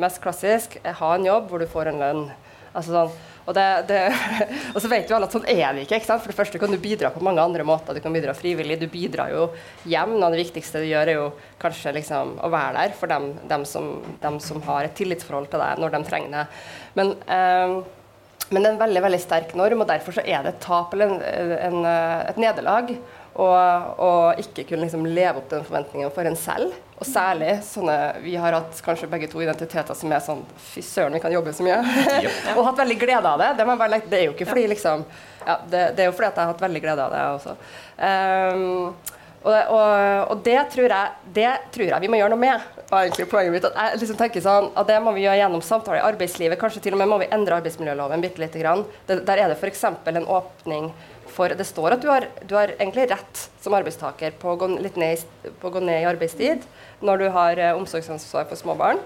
mest 0.00 0.22
klassisk 0.24 0.78
ha 0.82 1.12
en 1.16 1.28
jobb 1.28 1.50
hvor 1.50 1.62
du 1.62 1.68
får 1.70 1.92
en 1.92 2.02
lønn. 2.02 2.24
Altså 2.72 2.94
sånn, 2.94 3.14
og, 3.42 3.54
det, 3.56 3.64
det, 3.88 3.98
og, 4.74 4.78
så 4.80 4.90
vet 4.90 5.10
jo 5.10 5.16
alle 5.16 5.28
at 5.28 5.34
sånn 5.34 5.48
er 5.50 5.64
det 5.74 5.84
ikke. 5.84 5.98
ikke 5.98 6.08
sant? 6.08 6.22
For 6.24 6.32
det 6.32 6.38
første 6.38 6.60
kan 6.62 6.72
du 6.72 6.78
bidra 6.82 7.10
på 7.12 7.22
mange 7.24 7.42
andre 7.42 7.66
måter. 7.66 7.96
Du 7.96 8.04
kan 8.04 8.14
bidra 8.14 8.34
frivillig. 8.38 8.78
Du 8.80 8.86
bidrar 8.90 9.32
jo 9.34 9.48
hjem. 9.88 10.14
Noe 10.16 10.28
av 10.28 10.36
det 10.36 10.44
viktigste 10.44 10.82
du 10.82 10.88
gjør, 10.88 11.10
er 11.10 11.18
jo 11.18 11.30
kanskje 11.62 11.96
liksom 11.98 12.36
å 12.40 12.52
være 12.52 12.76
der 12.78 12.94
for 12.98 13.10
dem, 13.12 13.32
dem, 13.50 13.66
som, 13.68 13.96
dem 14.22 14.38
som, 14.42 14.62
har 14.68 14.86
et 14.86 14.94
tillitsforhold 14.98 15.50
til 15.52 15.64
deg 15.64 15.82
når 15.82 15.96
de 15.96 16.04
trenger 16.08 16.38
det. 16.38 16.44
Men, 16.98 17.16
eh, 17.26 17.74
men 18.52 18.60
det 18.60 18.68
er 18.68 18.74
en 18.74 18.84
veldig 18.84 19.02
veldig 19.08 19.20
sterk 19.22 19.56
norm, 19.58 19.82
og 19.82 19.90
derfor 19.90 20.14
så 20.16 20.24
er 20.28 20.44
det 20.44 20.54
et 20.54 20.62
tap 20.62 20.92
eller 20.94 21.16
en, 21.16 21.52
en, 21.56 21.90
et 22.28 22.40
nederlag 22.40 22.94
og, 23.32 23.92
og, 23.96 24.40
ikke 24.42 24.66
kunne 24.68 24.84
liksom 24.84 25.06
leve 25.08 25.40
opp 25.40 25.48
den 25.48 25.64
forventningen 25.64 26.10
for 26.12 26.28
en 26.28 26.36
selv. 26.36 26.74
Og 27.00 27.08
særlig 27.08 27.54
sånne 27.66 27.94
Vi 28.22 28.34
har 28.38 28.54
hatt 28.54 28.82
kanskje 28.84 29.08
begge 29.10 29.26
to 29.32 29.40
identiteter 29.42 29.96
som 29.98 30.12
er 30.12 30.20
sånn 30.22 30.44
Fy 30.60 30.84
søren, 30.86 31.16
vi 31.16 31.22
kan 31.22 31.32
jobbe 31.32 31.54
så 31.56 31.64
mye. 31.66 31.80
og 32.56 32.66
hatt 32.68 32.82
veldig 32.84 32.98
glede 33.00 33.32
av 33.32 33.40
det. 33.40 33.54
Det, 33.58 33.66
bare, 33.72 34.02
det 34.04 34.20
er 34.20 34.28
jo 34.28 34.36
ikke 34.36 34.50
fordi 34.52 34.68
liksom 34.74 35.06
ja, 35.46 35.56
det, 35.64 35.80
det, 35.96 36.04
er 36.04 36.10
jo 36.10 36.14
fordi 36.14 36.28
at 36.28 36.36
jeg 36.36 36.44
har 36.44 36.52
hatt 36.52 36.62
veldig 36.62 36.84
glede 36.84 37.08
av 37.08 37.16
det 37.16 37.24
også. 37.32 37.56
Um, 37.98 39.18
og, 39.42 39.56
og, 39.74 40.30
og 40.30 40.42
det, 40.46 40.58
tror 40.70 40.92
jeg, 40.92 41.14
det, 41.34 41.48
tror 41.74 41.88
jeg, 41.88 42.02
vi 42.04 42.10
må 42.12 42.20
gjøre 42.20 42.34
noe 42.34 42.42
med. 42.42 42.66
var 42.90 43.08
egentlig 43.08 43.26
poenget 43.30 43.56
mitt, 43.56 43.64
at 43.66 43.74
jeg 43.74 44.02
liksom 44.04 44.18
tenker 44.20 44.44
sånn, 44.44 44.68
at 44.78 44.86
Det 44.86 44.98
må 45.02 45.14
vi 45.16 45.24
gjøre 45.24 45.40
gjennom 45.40 45.64
samtaler 45.66 45.98
i 45.98 46.04
arbeidslivet. 46.06 46.60
Kanskje 46.60 46.84
til 46.84 46.94
og 46.94 47.02
med 47.02 47.10
må 47.10 47.18
vi 47.24 47.30
endre 47.34 47.58
arbeidsmiljøloven 47.58 48.22
bitte 48.22 48.42
lite 48.44 48.62
grann. 48.62 48.84
Det, 49.08 49.18
der 49.26 49.42
er 49.42 49.50
det 49.50 49.58
f.eks. 49.58 49.82
en 49.82 50.30
åpning 50.30 50.92
for 51.32 51.54
Det 51.56 51.64
står 51.66 51.96
at 51.96 52.02
du 52.02 52.10
har, 52.10 52.28
du 52.44 52.54
har, 52.58 52.74
egentlig 52.78 53.08
rett 53.10 53.42
som 53.62 53.74
arbeidstaker 53.76 54.36
på 54.40 54.52
å 54.52 54.58
gå, 54.60 54.68
litt 54.82 54.98
ned, 55.00 55.24
på 55.60 55.70
å 55.70 55.74
gå 55.74 55.82
ned 55.84 56.02
i 56.02 56.08
arbeidstid 56.10 56.64
når 57.00 57.24
du 57.24 57.26
har 57.34 57.58
eh, 57.58 57.76
omsorgsansvar 57.78 58.48
for 58.50 58.60
små 58.60 58.76
barn. 58.78 59.00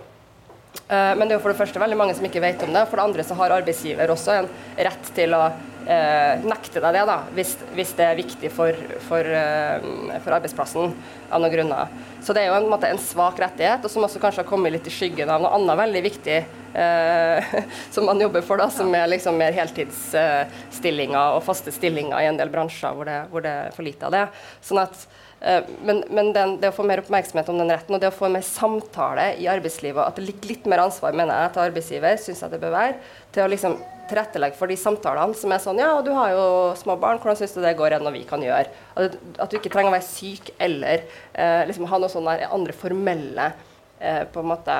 Uh, 0.86 1.16
men 1.16 1.24
det 1.24 1.32
er 1.32 1.38
jo 1.38 1.44
for 1.46 1.54
det 1.54 1.58
første 1.58 1.80
veldig 1.80 1.96
mange 1.98 2.14
som 2.14 2.26
ikke 2.28 2.42
vet 2.44 2.62
om 2.66 2.74
det. 2.74 2.84
For 2.90 3.00
det 3.00 3.06
andre 3.08 3.24
så 3.26 3.36
har 3.38 3.54
arbeidsgiver 3.56 4.12
også 4.12 4.34
en 4.36 4.50
rett 4.76 5.08
til 5.16 5.34
å 5.34 5.46
uh, 5.86 6.44
nekte 6.46 6.82
deg 6.82 6.96
det, 6.98 7.04
da, 7.08 7.16
hvis, 7.36 7.54
hvis, 7.76 7.94
det 7.98 8.06
er 8.06 8.18
viktig 8.18 8.50
for, 8.52 8.76
for, 9.06 9.26
eh, 9.26 9.88
for, 10.20 10.36
arbeidsplassen 10.36 10.94
av 11.30 11.42
noen 11.42 11.52
grunner. 11.54 11.92
Så 12.22 12.34
det 12.36 12.44
er 12.44 12.50
jo 12.50 12.58
en, 12.58 12.68
måte, 12.70 12.90
en 12.90 13.00
svak 13.00 13.40
rettighet, 13.42 13.84
og 13.86 13.92
som 13.92 14.06
også 14.06 14.22
kanskje 14.22 14.42
har 14.42 14.48
kommet 14.48 14.74
litt 14.74 14.88
i 14.90 14.94
skyggen 14.94 15.30
av 15.32 15.42
noe 15.42 15.54
annet 15.56 15.78
veldig 15.82 16.06
viktig 16.10 16.40
som 17.94 18.04
man 18.04 18.18
jobber 18.20 18.42
for, 18.44 18.60
da, 18.60 18.66
som 18.68 18.90
er 18.92 19.06
liksom 19.08 19.38
mer 19.40 19.54
heltidsstillinger 19.56 21.38
og 21.38 21.44
faste 21.46 21.72
stillinger 21.72 22.18
i 22.20 22.26
en 22.28 22.36
del 22.36 22.50
bransjer 22.52 22.92
hvor 22.92 23.08
det, 23.08 23.20
hvor 23.30 23.46
det 23.46 23.54
er 23.62 23.72
for 23.72 23.86
lite 23.86 24.10
av 24.10 24.12
det. 24.12 24.26
Sånn 24.66 24.82
at 24.82 25.06
Eh, 25.40 25.64
men, 25.82 26.04
men 26.10 26.32
den, 26.32 26.56
det 26.60 26.70
å 26.72 26.76
få 26.76 26.84
mer 26.88 27.02
oppmerksomhet 27.02 27.50
om 27.52 27.60
den 27.60 27.72
retten, 27.72 27.94
og 27.94 28.00
det 28.02 28.08
å 28.08 28.14
få 28.14 28.30
mer 28.32 28.44
samtale 28.46 29.28
i 29.42 29.48
arbeidslivet, 29.52 30.00
at 30.02 30.16
det 30.16 30.24
ligger 30.30 30.52
litt 30.52 30.70
mer 30.70 30.86
ansvar 30.86 31.16
mener 31.16 31.44
jeg, 31.44 31.52
til 31.54 31.64
arbeidsgiver, 31.66 32.16
syns 32.22 32.42
jeg 32.44 32.54
det 32.54 32.62
bør 32.62 32.74
være, 32.76 32.96
til 33.34 33.44
å 33.44 33.50
liksom 33.52 33.76
tilrettelegge 34.10 34.58
for 34.58 34.70
de 34.70 34.76
samtalene 34.80 35.36
som 35.38 35.52
er 35.52 35.62
sånn 35.62 35.80
Ja, 35.82 35.90
du 36.04 36.12
har 36.14 36.32
jo 36.34 36.46
små 36.78 36.96
barn, 37.00 37.20
hvordan 37.22 37.38
syns 37.40 37.56
du 37.56 37.60
det 37.64 37.74
går 37.78 37.96
enn 37.96 38.08
vi 38.14 38.24
kan 38.28 38.42
gjøre? 38.42 38.70
At, 38.94 39.18
at, 39.36 39.50
du 39.50 39.58
ikke 39.58 39.72
trenger 39.72 39.92
å 39.92 39.96
være 39.96 40.08
syk 40.08 40.52
eller 40.62 41.04
eh, 41.32 41.62
liksom 41.68 41.88
ha 41.90 42.00
noen 42.00 42.12
sånne 42.12 42.38
andre 42.46 42.76
formelle 42.76 43.50
eh, 43.98 44.22
på 44.32 44.42
en 44.42 44.50
måte 44.52 44.78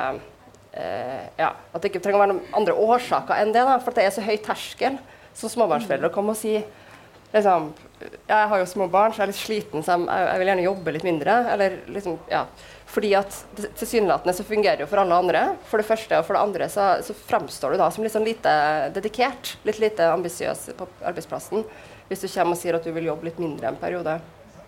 eh, 0.73 1.27
Ja, 1.39 1.53
at 1.53 1.79
det 1.81 1.91
ikke 1.91 2.03
trenger 2.05 2.21
å 2.21 2.25
være 2.25 2.35
noen 2.35 2.57
andre 2.61 2.77
årsaker 2.87 3.41
enn 3.41 3.53
det, 3.55 3.65
da, 3.67 3.77
for 3.83 3.95
det 3.95 4.07
er 4.07 4.15
så 4.15 4.25
høy 4.25 4.35
terskel 4.43 4.99
som 5.37 5.51
småbarnsforeldre 5.53 6.09
å 6.09 6.15
komme 6.15 6.33
og 6.33 6.39
si 6.39 6.57
liksom, 7.33 7.71
jeg 7.99 8.49
har 8.51 8.61
jo 8.61 8.69
små 8.69 8.87
barn, 8.91 9.13
så 9.13 9.21
jeg 9.21 9.27
er 9.27 9.31
litt 9.31 9.39
sliten, 9.39 9.83
så 9.83 9.95
jeg, 9.95 10.25
jeg 10.27 10.41
vil 10.41 10.51
gjerne 10.51 10.65
jobbe 10.67 10.93
litt 10.95 11.07
mindre. 11.07 11.37
Eller 11.53 11.77
liksom, 11.91 12.17
ja. 12.31 12.43
Fordi 12.87 13.11
at 13.19 13.35
tilsynelatende 13.79 14.35
så 14.37 14.45
fungerer 14.47 14.83
jo 14.83 14.87
for 14.89 15.01
alle 15.01 15.17
andre. 15.17 15.43
For 15.67 15.81
det 15.81 15.87
første 15.89 16.19
og 16.19 16.27
for 16.27 16.37
det 16.37 16.45
andre 16.45 16.69
så, 16.71 16.87
så 17.03 17.15
fremstår 17.27 17.75
du 17.75 17.81
da 17.81 17.89
som 17.91 18.05
litt 18.05 18.15
sånn 18.15 18.27
lite 18.27 18.53
dedikert. 18.95 19.57
Litt 19.67 19.81
lite 19.83 20.07
ambisiøs 20.13 20.69
på 20.77 20.87
arbeidsplassen. 21.01 21.67
Hvis 22.07 22.23
du 22.23 22.29
kommer 22.31 22.55
og 22.55 22.61
sier 22.61 22.77
at 22.77 22.87
du 22.87 22.93
vil 22.95 23.09
jobbe 23.09 23.27
litt 23.27 23.41
mindre 23.43 23.73
en 23.73 23.81
periode. 23.81 24.19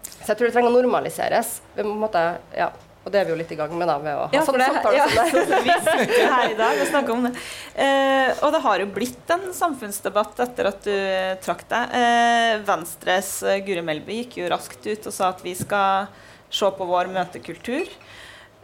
Så 0.09 0.33
jeg 0.33 0.39
tror 0.39 0.49
det 0.49 0.55
trenger 0.57 0.73
å 0.73 0.79
normaliseres. 0.81 1.59
Vi 1.77 1.85
må, 1.87 1.95
måtte, 2.01 2.23
ja, 2.57 2.73
og 3.09 3.13
det 3.13 3.23
er 3.23 3.25
vi 3.25 3.33
jo 3.33 3.39
litt 3.39 3.51
i 3.53 3.57
gang 3.57 3.71
med 3.73 3.89
da, 3.89 3.95
ved 3.97 4.13
å 4.13 4.25
ha 4.27 4.35
ja, 4.35 4.41
sånne 4.45 4.65
samtaler 4.69 4.97
ja, 4.99 5.05
som 5.09 5.39
det. 5.49 5.61
vi 5.65 5.77
sitter 5.87 6.27
her 6.29 6.51
i 6.53 6.57
dag 6.59 6.81
og 6.83 6.89
snakker 6.91 7.15
om 7.15 7.25
det. 7.25 7.31
Eh, 7.73 8.29
og 8.45 8.53
det 8.53 8.61
har 8.67 8.83
jo 8.83 8.89
blitt 8.93 9.33
en 9.33 9.47
samfunnsdebatt 9.57 10.43
etter 10.45 10.69
at 10.69 10.85
du 10.85 10.93
trakk 11.41 11.65
deg. 11.71 11.97
Eh, 11.97 12.51
Venstres 12.67 13.31
eh, 13.41 13.61
Guri 13.65 13.81
Melby 13.85 14.21
gikk 14.21 14.37
jo 14.43 14.51
raskt 14.53 14.85
ut 14.85 15.09
og 15.09 15.15
sa 15.15 15.31
at 15.33 15.41
vi 15.41 15.55
skal 15.57 16.11
se 16.53 16.69
på 16.77 16.89
vår 16.91 17.09
møtekultur. 17.15 17.89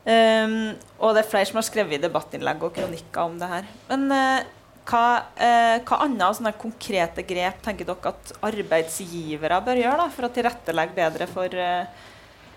Um, 0.05 0.75
og 1.01 1.15
det 1.17 1.23
er 1.23 1.29
flere 1.31 1.49
som 1.49 1.57
har 1.57 1.65
skrevet 1.65 1.97
i 1.97 2.03
debattinnlegg 2.03 2.61
og 2.61 2.75
kronikker 2.75 3.25
om 3.25 3.39
det 3.41 3.49
her. 3.49 3.69
Men 3.89 4.03
uh, 4.13 4.43
hva, 4.85 5.05
uh, 5.41 5.77
hva 5.81 6.03
andre 6.05 6.33
sånne 6.37 6.53
konkrete 6.61 7.25
grep 7.25 7.63
tenker 7.65 7.89
dere 7.89 8.13
at 8.13 8.35
arbeidsgivere 8.45 9.63
bør 9.65 9.81
gjøre 9.81 10.03
da, 10.03 10.11
for 10.13 10.27
å 10.27 10.35
tilrettelegge 10.35 11.01
bedre 11.01 11.29
for 11.31 11.65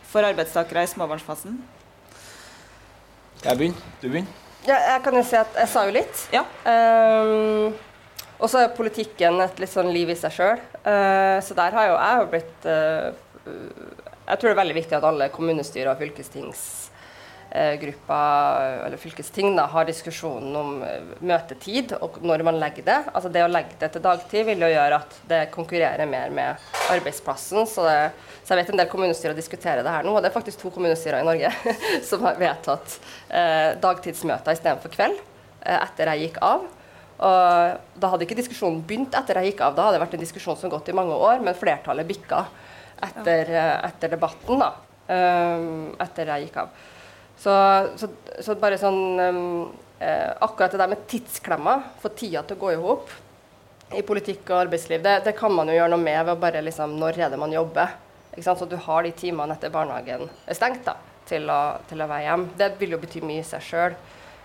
for 0.08 0.24
arbeidstakere 0.24 0.86
i 0.86 0.88
småbarnsfasen? 0.88 1.58
Jeg 3.44 3.58
begynner. 3.58 3.90
Du 4.02 4.08
begynner. 4.08 4.34
Ja, 4.66 4.76
jeg 4.92 5.02
kan 5.04 5.14
jo 5.16 5.22
si 5.24 5.36
at 5.38 5.54
jeg 5.56 5.70
sa 5.70 5.84
jo 5.86 5.94
litt. 5.94 6.24
Ja. 6.34 6.42
Um, 6.66 7.76
og 8.38 8.50
så 8.50 8.64
er 8.64 8.74
politikken 8.74 9.40
et 9.42 9.62
litt 9.62 9.72
sånn 9.72 9.90
liv 9.94 10.10
i 10.12 10.18
seg 10.18 10.34
sjøl. 10.34 10.60
Uh, 10.82 10.90
eh, 10.92 11.38
så 11.44 11.56
der 11.58 11.74
har 11.74 11.88
jo 11.88 11.96
jeg 11.96 12.20
jo 12.20 12.28
blitt 12.34 12.68
uh, 12.70 13.08
Jeg 14.28 14.38
tror 14.38 14.48
det 14.48 14.52
er 14.54 14.60
veldig 14.60 14.76
viktig 14.76 14.98
at 14.98 15.06
alle 15.08 15.30
kommunestyrer 15.34 15.92
og 15.94 16.02
fylkestings 16.02 16.87
gruppa, 17.80 18.18
eller 18.86 19.00
fylkesting 19.00 19.54
da, 19.56 19.64
har 19.72 19.86
diskusjonen 19.88 20.56
om 20.56 20.82
eh, 20.84 21.12
møtetid 21.24 21.94
og 21.96 22.18
når 22.20 22.44
man 22.44 22.58
legger 22.60 22.84
det. 22.84 22.98
Altså 23.12 23.30
Det 23.32 23.44
å 23.44 23.50
legge 23.50 23.78
det 23.80 23.88
til 23.94 24.04
dagtid 24.04 24.44
vil 24.50 24.64
jo 24.66 24.70
gjøre 24.72 24.98
at 25.00 25.18
det 25.30 25.40
konkurrerer 25.54 26.10
mer 26.10 26.34
med 26.34 26.68
arbeidsplassen. 26.92 27.64
Så, 27.70 27.86
det, 27.88 28.10
så 28.44 28.52
jeg 28.52 28.62
vet 28.62 28.74
en 28.74 28.82
del 28.82 28.90
kommunestyrer 28.92 29.38
diskuterer 29.38 29.84
det 29.86 29.94
her 29.94 30.04
nå, 30.04 30.12
og 30.16 30.24
det 30.24 30.30
er 30.30 30.36
faktisk 30.36 30.60
to 30.60 30.72
kommunestyrer 30.74 31.24
i 31.24 31.28
Norge 31.28 31.52
som 32.10 32.26
har 32.28 32.40
vedtatt 32.40 32.98
eh, 33.28 33.70
dagtidsmøter 33.80 34.58
istedenfor 34.58 34.92
kveld 34.92 35.16
eh, 35.16 35.78
etter 35.78 36.12
jeg 36.12 36.28
gikk 36.28 36.42
av. 36.44 36.68
Og 37.18 37.98
da 37.98 38.12
hadde 38.12 38.28
ikke 38.28 38.36
diskusjonen 38.38 38.84
begynt 38.86 39.16
etter 39.18 39.40
jeg 39.40 39.54
gikk 39.54 39.64
av, 39.66 39.72
da 39.74 39.88
hadde 39.88 39.98
det 39.98 40.04
vært 40.04 40.18
en 40.18 40.22
diskusjon 40.22 40.58
som 40.60 40.70
gått 40.70 40.92
i 40.92 40.94
mange 40.94 41.16
år, 41.16 41.40
men 41.42 41.56
flertallet 41.58 42.06
bikka 42.06 42.44
etter, 43.08 43.50
eh, 43.56 43.74
etter 43.88 44.14
debatten, 44.14 44.60
da. 44.60 44.74
Um, 45.08 45.94
etter 46.04 46.28
jeg 46.28 46.48
gikk 46.48 46.58
av. 46.60 46.72
Så, 47.38 47.54
så, 48.00 48.08
så 48.42 48.56
bare 48.58 48.78
sånn 48.80 48.98
um, 49.22 49.42
eh, 50.02 50.30
Akkurat 50.42 50.72
det 50.74 50.80
der 50.80 50.90
med 50.90 51.04
tidsklemma, 51.10 51.76
få 52.02 52.10
tida 52.18 52.42
til 52.42 52.58
å 52.58 52.62
gå 52.64 52.72
i 52.74 52.80
hop 52.82 53.12
i 53.96 54.02
politikk 54.04 54.50
og 54.50 54.66
arbeidsliv, 54.66 55.00
det, 55.00 55.14
det, 55.24 55.32
kan 55.38 55.54
man 55.54 55.70
jo 55.70 55.78
gjøre 55.78 55.94
noe 55.94 56.02
med 56.02 56.18
ved 56.26 56.34
å 56.34 56.40
bare 56.42 56.60
liksom 56.60 56.98
Når 57.00 57.20
er 57.22 57.30
det 57.32 57.38
man 57.40 57.54
jobber? 57.54 57.94
Så 58.38 58.66
du 58.68 58.76
har 58.76 59.02
de 59.02 59.12
timene 59.16 59.54
etter 59.56 59.72
barnehagen 59.72 60.28
er 60.46 60.54
stengt 60.54 60.84
da, 60.86 60.94
til 61.26 61.48
å, 61.50 61.78
til 61.88 62.04
å 62.04 62.06
være 62.06 62.26
hjemme. 62.28 62.52
Det 62.60 62.68
vil 62.78 62.92
jo 62.94 63.00
bety 63.02 63.22
mye 63.24 63.42
i 63.42 63.46
seg 63.46 63.64
sjøl. 63.64 63.96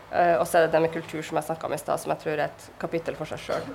Uh, 0.10 0.40
og 0.40 0.48
så 0.50 0.58
er 0.58 0.66
det 0.66 0.72
det 0.74 0.82
med 0.82 0.94
kultur 0.96 1.22
som 1.22 1.38
jeg 1.38 1.46
snakka 1.46 1.70
om 1.70 1.76
i 1.76 1.82
stad, 1.82 2.02
som 2.02 2.14
jeg 2.14 2.24
tror 2.24 2.34
er 2.34 2.48
et 2.48 2.66
kapittel 2.82 3.20
for 3.20 3.30
seg 3.30 3.44
sjøl. 3.44 3.68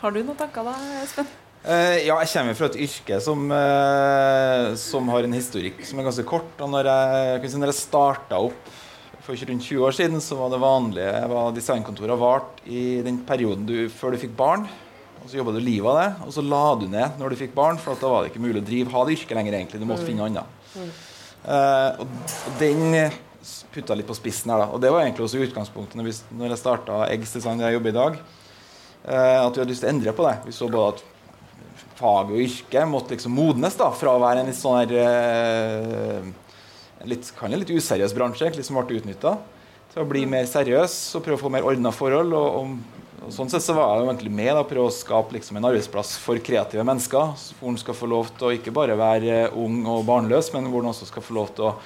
Har 0.00 0.14
du 0.14 0.18
noen 0.24 0.40
tanker 0.40 0.66
da, 0.66 0.74
Espen? 1.04 1.30
Uh, 1.66 1.98
ja, 2.06 2.14
jeg 2.22 2.30
kommer 2.30 2.54
fra 2.54 2.68
et 2.70 2.76
yrke 2.84 3.16
som, 3.20 3.48
uh, 3.50 4.74
som, 4.78 5.08
har 5.10 5.26
en 5.26 5.34
historikk 5.34 5.80
som 5.84 5.98
er 5.98 6.06
ganske 6.06 6.24
kort. 6.28 6.52
Og 6.62 6.70
når 6.70 6.86
jeg, 6.86 7.50
når 7.58 7.72
jeg 7.72 7.80
starta 7.80 8.38
opp 8.38 8.70
for 9.26 9.36
rundt 9.50 9.66
20 9.66 9.84
år 9.84 9.96
siden, 9.96 10.22
så 10.24 10.38
var 10.38 10.52
det 10.52 10.60
vanlige 10.62 11.24
var 11.28 11.50
designkontoret 11.56 12.20
vart 12.20 12.62
i 12.64 13.02
den 13.04 13.18
perioden 13.28 13.66
du, 13.68 13.76
før 13.92 14.14
du 14.14 14.22
fikk 14.22 14.36
barn. 14.38 14.68
Og 15.18 15.26
Så 15.28 15.40
jobba 15.40 15.56
du 15.56 15.60
livet 15.60 15.90
av 15.90 15.98
det, 15.98 16.28
og 16.28 16.32
så 16.36 16.44
la 16.46 16.62
du 16.78 16.86
ned 16.88 17.18
når 17.18 17.34
du 17.34 17.40
fikk 17.42 17.52
barn. 17.58 17.80
For 17.82 17.98
da 17.98 18.12
var 18.14 18.22
det 18.22 18.32
ikke 18.32 18.44
mulig 18.46 18.62
å 18.62 18.68
drive, 18.70 18.94
ha 18.94 19.04
det 19.04 19.18
yrket 19.18 19.36
lenger. 19.36 19.58
egentlig, 19.58 19.82
Du 19.82 19.88
måtte 19.90 20.06
mm. 20.06 20.08
finne 20.12 20.22
noe 20.22 20.30
annet. 20.30 20.56
Mm. 20.78 20.96
Uh, 21.42 21.90
og, 22.04 22.16
og, 22.38 22.56
den 22.62 22.96
putta 23.74 23.98
litt 23.98 24.08
på 24.08 24.16
spissen 24.16 24.54
her. 24.54 24.62
da, 24.62 24.70
Og 24.70 24.80
det 24.80 24.94
var 24.94 25.02
egentlig 25.02 25.26
også 25.26 25.42
utgangspunktet 25.42 25.98
når, 25.98 26.08
vi, 26.08 26.16
når 26.38 26.54
jeg 26.54 26.62
starta 26.62 27.04
Eggs 27.10 27.34
Design, 27.34 27.58
der 27.58 27.72
jeg 27.72 27.80
jobber 27.80 27.92
i 27.92 27.98
dag. 27.98 28.18
at 29.08 29.54
vi 29.54 29.60
hadde 29.60 29.70
lyst 29.70 29.82
til 29.84 29.90
å 29.90 29.92
endre 29.96 30.14
på 30.14 30.24
det. 30.30 30.36
Vi 30.46 30.54
så 30.54 30.70
både 30.70 30.94
at 30.94 31.06
faget 31.98 32.34
og 32.34 32.42
yrke 32.44 32.84
måtte 32.88 33.14
liksom 33.14 33.34
modnes 33.34 33.78
da, 33.78 33.90
fra 33.94 34.14
å 34.14 34.22
være 34.22 34.42
en 34.42 34.50
litt 34.50 34.58
sånn 34.58 34.78
her 34.80 34.94
eh, 35.02 36.28
litt, 37.08 37.30
kan 37.38 37.54
litt 37.54 37.70
useriøs 37.70 38.14
bransje 38.16 38.50
som 38.62 38.78
ble 38.80 39.00
utnytta, 39.00 39.36
til 39.92 40.02
å 40.02 40.08
bli 40.08 40.24
mer 40.28 40.48
seriøs 40.48 40.94
og 41.16 41.24
prøve 41.24 41.38
å 41.38 41.44
få 41.46 41.52
mer 41.52 41.66
ordna 41.66 41.92
forhold. 41.94 42.34
Og, 42.36 42.58
og, 42.58 42.98
og, 43.22 43.30
sånn 43.34 43.50
sett 43.52 43.64
så 43.64 43.76
var 43.76 43.96
jeg 43.96 44.08
egentlig 44.08 44.34
med 44.40 44.52
da, 44.54 44.66
prøve 44.68 44.90
å 44.90 44.94
skape 44.94 45.38
liksom, 45.38 45.58
en 45.58 45.70
arbeidsplass 45.70 46.16
for 46.22 46.40
kreative 46.44 46.84
mennesker. 46.86 47.32
Hvor 47.60 47.72
en 47.72 47.80
skal 47.80 47.96
få 47.96 48.10
lov 48.10 48.34
til 48.36 48.50
å 48.50 48.52
ikke 48.58 48.74
bare 48.74 48.98
være 48.98 49.48
ung 49.58 49.80
og 49.88 50.04
barnløs, 50.08 50.52
men 50.54 50.68
hvor 50.72 50.84
en 50.84 50.92
også 50.92 51.08
skal 51.08 51.24
få 51.24 51.38
lov 51.40 51.54
til 51.56 51.70
å 51.70 51.78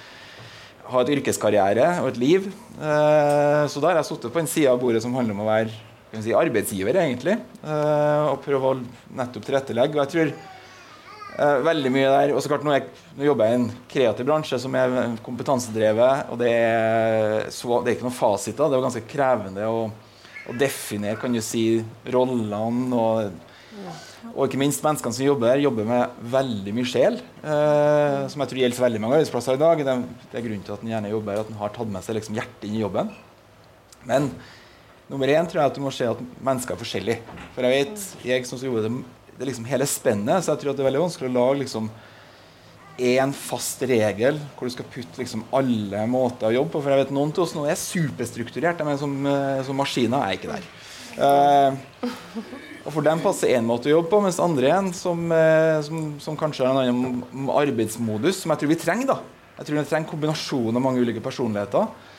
ha 0.93 1.01
et 1.01 1.13
yrkeskarriere 1.15 1.87
og 2.03 2.11
et 2.11 2.21
liv. 2.21 2.51
Eh, 2.77 3.63
så 3.71 3.81
da 3.81 3.93
har 3.93 4.03
jeg 4.03 4.11
sittet 4.11 4.35
på 4.35 4.43
en 4.43 4.51
side 4.51 4.73
av 4.73 4.83
bordet 4.83 5.05
som 5.05 5.15
handler 5.17 5.37
om 5.37 5.45
å 5.45 5.49
være 5.49 5.92
si, 6.21 6.35
arbeidsgiver, 6.37 6.99
egentlig. 7.01 7.39
Uh, 7.63 8.33
og 8.33 8.43
prøve 8.45 8.73
å 8.73 8.81
nettopp 9.17 9.47
tilrettelegge. 9.47 9.97
Og 9.97 10.03
jeg 10.03 10.13
tror 10.13 10.33
uh, 10.35 11.59
veldig 11.69 11.93
mye 11.95 12.11
der 12.13 12.35
og 12.35 12.43
så 12.45 12.53
klart 12.53 12.67
Nå, 12.67 12.75
jeg, 12.77 12.89
nå 13.17 13.29
jobber 13.31 13.49
jeg 13.49 13.57
i 13.57 13.61
en 13.61 13.69
kreativ 13.95 14.29
bransje 14.29 14.61
som 14.61 14.77
er 14.77 15.17
kompetansedrevet, 15.25 16.33
og 16.33 16.43
det 16.43 16.53
er, 16.53 17.49
så, 17.55 17.81
det 17.81 17.93
er 17.93 17.97
ikke 17.97 18.09
noen 18.11 18.19
fasiter. 18.19 18.69
Det 18.69 18.79
er 18.79 18.85
ganske 18.89 19.07
krevende 19.15 19.71
å, 19.71 19.87
å, 19.89 20.59
definere 20.61 21.21
kan 21.23 21.33
du 21.33 21.41
si, 21.45 21.67
rollene 22.13 23.01
og 23.01 23.49
og 24.33 24.47
ikke 24.47 24.61
minst 24.61 24.83
menneskene 24.85 25.17
som 25.17 25.25
jobber 25.25 25.51
der, 25.51 25.65
jobber 25.65 25.87
med 25.89 26.23
veldig 26.33 26.73
mye 26.77 26.89
sjel. 26.89 27.19
Eh, 27.43 28.19
som 28.31 28.43
jeg 28.43 28.51
tror 28.51 28.61
gjelder 28.63 28.85
veldig 28.85 29.01
mange 29.03 29.19
arbeidsplasser 29.19 29.59
i 29.59 29.61
dag. 29.61 29.83
Det, 29.83 29.97
det 30.31 30.39
er 30.39 30.45
grunnen 30.47 30.65
til 30.67 30.75
at 30.77 30.85
en 30.85 30.93
gjerne 30.93 31.13
jobber, 31.13 31.41
at 31.43 31.51
en 31.51 31.59
har 31.61 31.73
tatt 31.75 31.91
med 31.93 32.07
seg 32.07 32.17
liksom 32.19 32.39
hjertet 32.39 32.67
inn 32.69 32.79
i 32.79 32.85
jobben. 32.85 33.11
Men 34.09 34.31
Nummer 35.13 35.29
én 35.29 35.45
tror 35.45 35.61
jeg 35.61 35.69
at 35.69 35.77
du 35.77 35.83
må 35.85 35.91
se 35.93 36.07
at 36.09 36.21
mennesker 36.41 36.73
er 36.73 36.81
forskjellige. 36.81 37.35
For 37.53 37.67
jeg 37.69 37.83
vet, 37.83 38.05
jeg 38.25 38.47
som 38.49 38.61
gjorde 38.65 38.87
det, 38.87 39.01
det 39.35 39.45
er 39.45 39.51
liksom 39.51 39.67
hele 39.69 39.89
spennet, 39.91 40.41
så 40.41 40.55
jeg 40.55 40.63
tror 40.63 40.73
at 40.73 40.79
det 40.79 40.85
er 40.85 40.89
veldig 40.89 41.03
vanskelig 41.03 41.29
å 41.29 41.35
lage 41.35 41.59
liksom 41.67 41.91
én 43.03 43.33
fast 43.37 43.83
regel 43.89 44.39
hvor 44.57 44.69
du 44.69 44.73
skal 44.73 44.89
putte 44.93 45.21
liksom 45.21 45.43
alle 45.53 46.05
måter 46.09 46.49
å 46.49 46.55
jobbe 46.57 46.73
på. 46.73 46.81
For 46.81 46.95
jeg 46.95 47.03
vet 47.03 47.13
noen 47.13 47.33
av 47.35 47.45
oss 47.45 47.53
nå 47.57 47.65
er 47.69 47.77
superstrukturert. 47.81 48.81
men 48.87 48.97
som, 49.01 49.13
eh, 49.27 49.61
som 49.67 49.77
maskiner. 49.77 50.23
er 50.25 50.39
ikke 50.39 50.55
der. 50.55 50.65
Uh, 51.13 51.77
og 52.87 52.93
For 52.95 53.03
dem 53.03 53.21
passer 53.21 53.53
én 53.53 53.69
måte 53.69 53.91
å 53.91 53.99
jobbe 54.01 54.09
på, 54.09 54.23
mens 54.23 54.41
andre 54.41 54.71
igjen 54.71 54.95
som, 54.97 55.29
uh, 55.29 55.83
som, 55.85 56.15
som, 56.21 56.37
kanskje 56.41 56.65
har 56.65 56.73
en 56.73 56.89
annen 56.89 57.51
arbeidsmodus, 57.53 58.41
som 58.41 58.51
jeg 58.51 58.63
tror 58.63 58.73
vi 58.73 58.81
trenger. 58.81 59.07
da. 59.13 59.19
Jeg 59.59 59.67
tror 59.67 59.77
vi 59.77 59.85
trenger 59.91 60.09
kombinasjon 60.09 60.73
av 60.73 60.81
mange 60.81 61.05
ulike 61.05 61.21
personligheter 61.21 62.12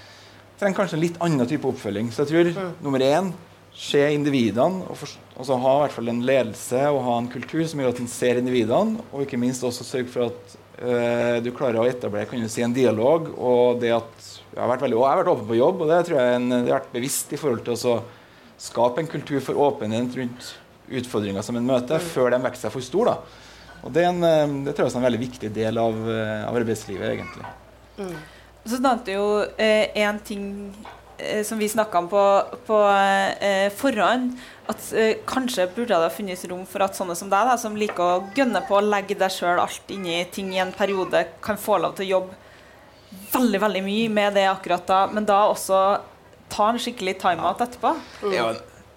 trenger 0.59 0.77
kanskje 0.77 0.99
en 0.99 1.03
litt 1.03 1.19
annen 1.23 1.49
type 1.49 1.67
oppfølging. 1.69 2.11
Så 2.13 2.23
jeg 2.23 2.31
tror 2.31 2.51
mm. 2.53 2.71
nummer 2.85 3.03
én 3.05 3.33
se 3.73 4.01
individene 4.13 4.85
og, 4.85 4.97
for, 4.99 5.13
altså 5.33 5.47
så 5.49 5.59
ha 5.63 5.71
i 5.75 5.81
hvert 5.83 5.95
fall 5.95 6.11
en 6.11 6.25
ledelse 6.27 6.81
og 6.91 6.99
ha 7.07 7.15
en 7.17 7.29
kultur 7.31 7.63
som 7.69 7.81
gjør 7.81 7.95
at 7.95 8.01
en 8.03 8.11
ser 8.11 8.41
individene, 8.41 9.01
og 9.11 9.23
ikke 9.25 9.39
minst 9.41 9.65
også 9.65 9.85
sørge 9.87 10.11
for 10.13 10.29
at 10.29 10.55
øh, 10.77 11.37
du 11.41 11.49
klarer 11.57 11.81
å 11.81 11.87
etablere 11.89 12.29
kan 12.29 12.43
du 12.43 12.51
si, 12.51 12.61
en 12.65 12.75
dialog. 12.75 13.31
og 13.33 13.81
det 13.81 13.95
at 13.97 14.27
jeg 14.53 14.61
har 14.61 14.69
vært 14.69 14.85
veldig, 14.85 14.99
jeg 14.99 15.09
har 15.09 15.21
vært 15.23 15.31
åpen 15.33 15.47
på 15.49 15.57
jobb, 15.57 15.81
og 15.81 15.89
det 15.89 16.01
tror 16.05 16.19
jeg 16.21 16.35
en, 16.37 16.51
det 16.53 16.59
har 16.67 16.83
vært 16.83 16.93
bevisst 16.93 17.33
i 17.33 17.39
forhold 17.41 17.63
til 17.65 17.87
å 17.89 17.95
skape 18.61 19.01
en 19.01 19.09
kultur 19.09 19.41
for 19.41 19.57
åpenhet 19.69 20.19
rundt 20.19 20.51
utfordringer 20.93 21.45
som 21.45 21.57
en 21.57 21.65
møter, 21.65 21.97
mm. 21.97 22.11
før 22.13 22.29
de 22.35 22.43
vokser 22.43 22.67
seg 22.67 22.75
for 22.75 22.85
store. 22.85 23.17
Og 23.83 23.91
det, 23.91 24.03
er 24.03 24.11
en, 24.11 24.21
eh, 24.27 24.53
det 24.67 24.75
tror 24.75 24.87
jeg 24.87 24.93
er 24.93 25.01
en 25.01 25.09
veldig 25.09 25.23
viktig 25.23 25.49
del 25.55 25.81
av, 25.81 25.97
eh, 26.13 26.45
av 26.45 26.61
arbeidslivet, 26.61 27.09
egentlig. 27.09 27.49
Mm. 27.97 28.13
Så 28.63 28.79
nevnte 28.79 29.15
jo 29.17 29.27
én 29.59 30.15
eh, 30.15 30.19
ting 30.23 30.43
eh, 31.17 31.43
som 31.43 31.59
vi 31.59 31.69
snakka 31.69 31.99
om 31.99 32.07
på, 32.11 32.23
på 32.67 32.79
eh, 33.43 33.67
forhånd. 33.75 34.37
At 34.71 34.85
eh, 34.95 35.17
kanskje 35.27 35.67
burde 35.75 35.99
det 35.99 36.13
funnes 36.15 36.45
rom 36.47 36.63
for 36.69 36.85
at 36.85 36.95
sånne 36.95 37.15
som 37.19 37.31
deg, 37.31 37.49
da, 37.49 37.57
som 37.59 37.75
liker 37.75 38.03
å 38.03 38.21
gønne 38.35 38.63
på 38.67 38.77
å 38.79 38.85
legge 38.85 39.17
deg 39.19 39.33
sjøl 39.35 39.59
alt 39.59 39.91
inni 39.91 40.21
ting 40.31 40.53
i 40.55 40.61
en 40.63 40.71
periode, 40.75 41.25
kan 41.43 41.59
få 41.59 41.81
lov 41.83 41.97
til 41.97 42.07
å 42.07 42.11
jobbe 42.17 42.39
veldig 43.33 43.59
veldig 43.61 43.81
mye 43.85 44.09
med 44.13 44.37
det 44.39 44.47
akkurat 44.49 44.85
da, 44.89 45.01
men 45.11 45.25
da 45.27 45.43
også 45.49 45.79
ta 46.53 46.69
en 46.71 46.79
skikkelig 46.81 47.17
timeout 47.21 47.61
etterpå. 47.65 47.91
Mm. 48.23 48.33
Ja, 48.37 48.47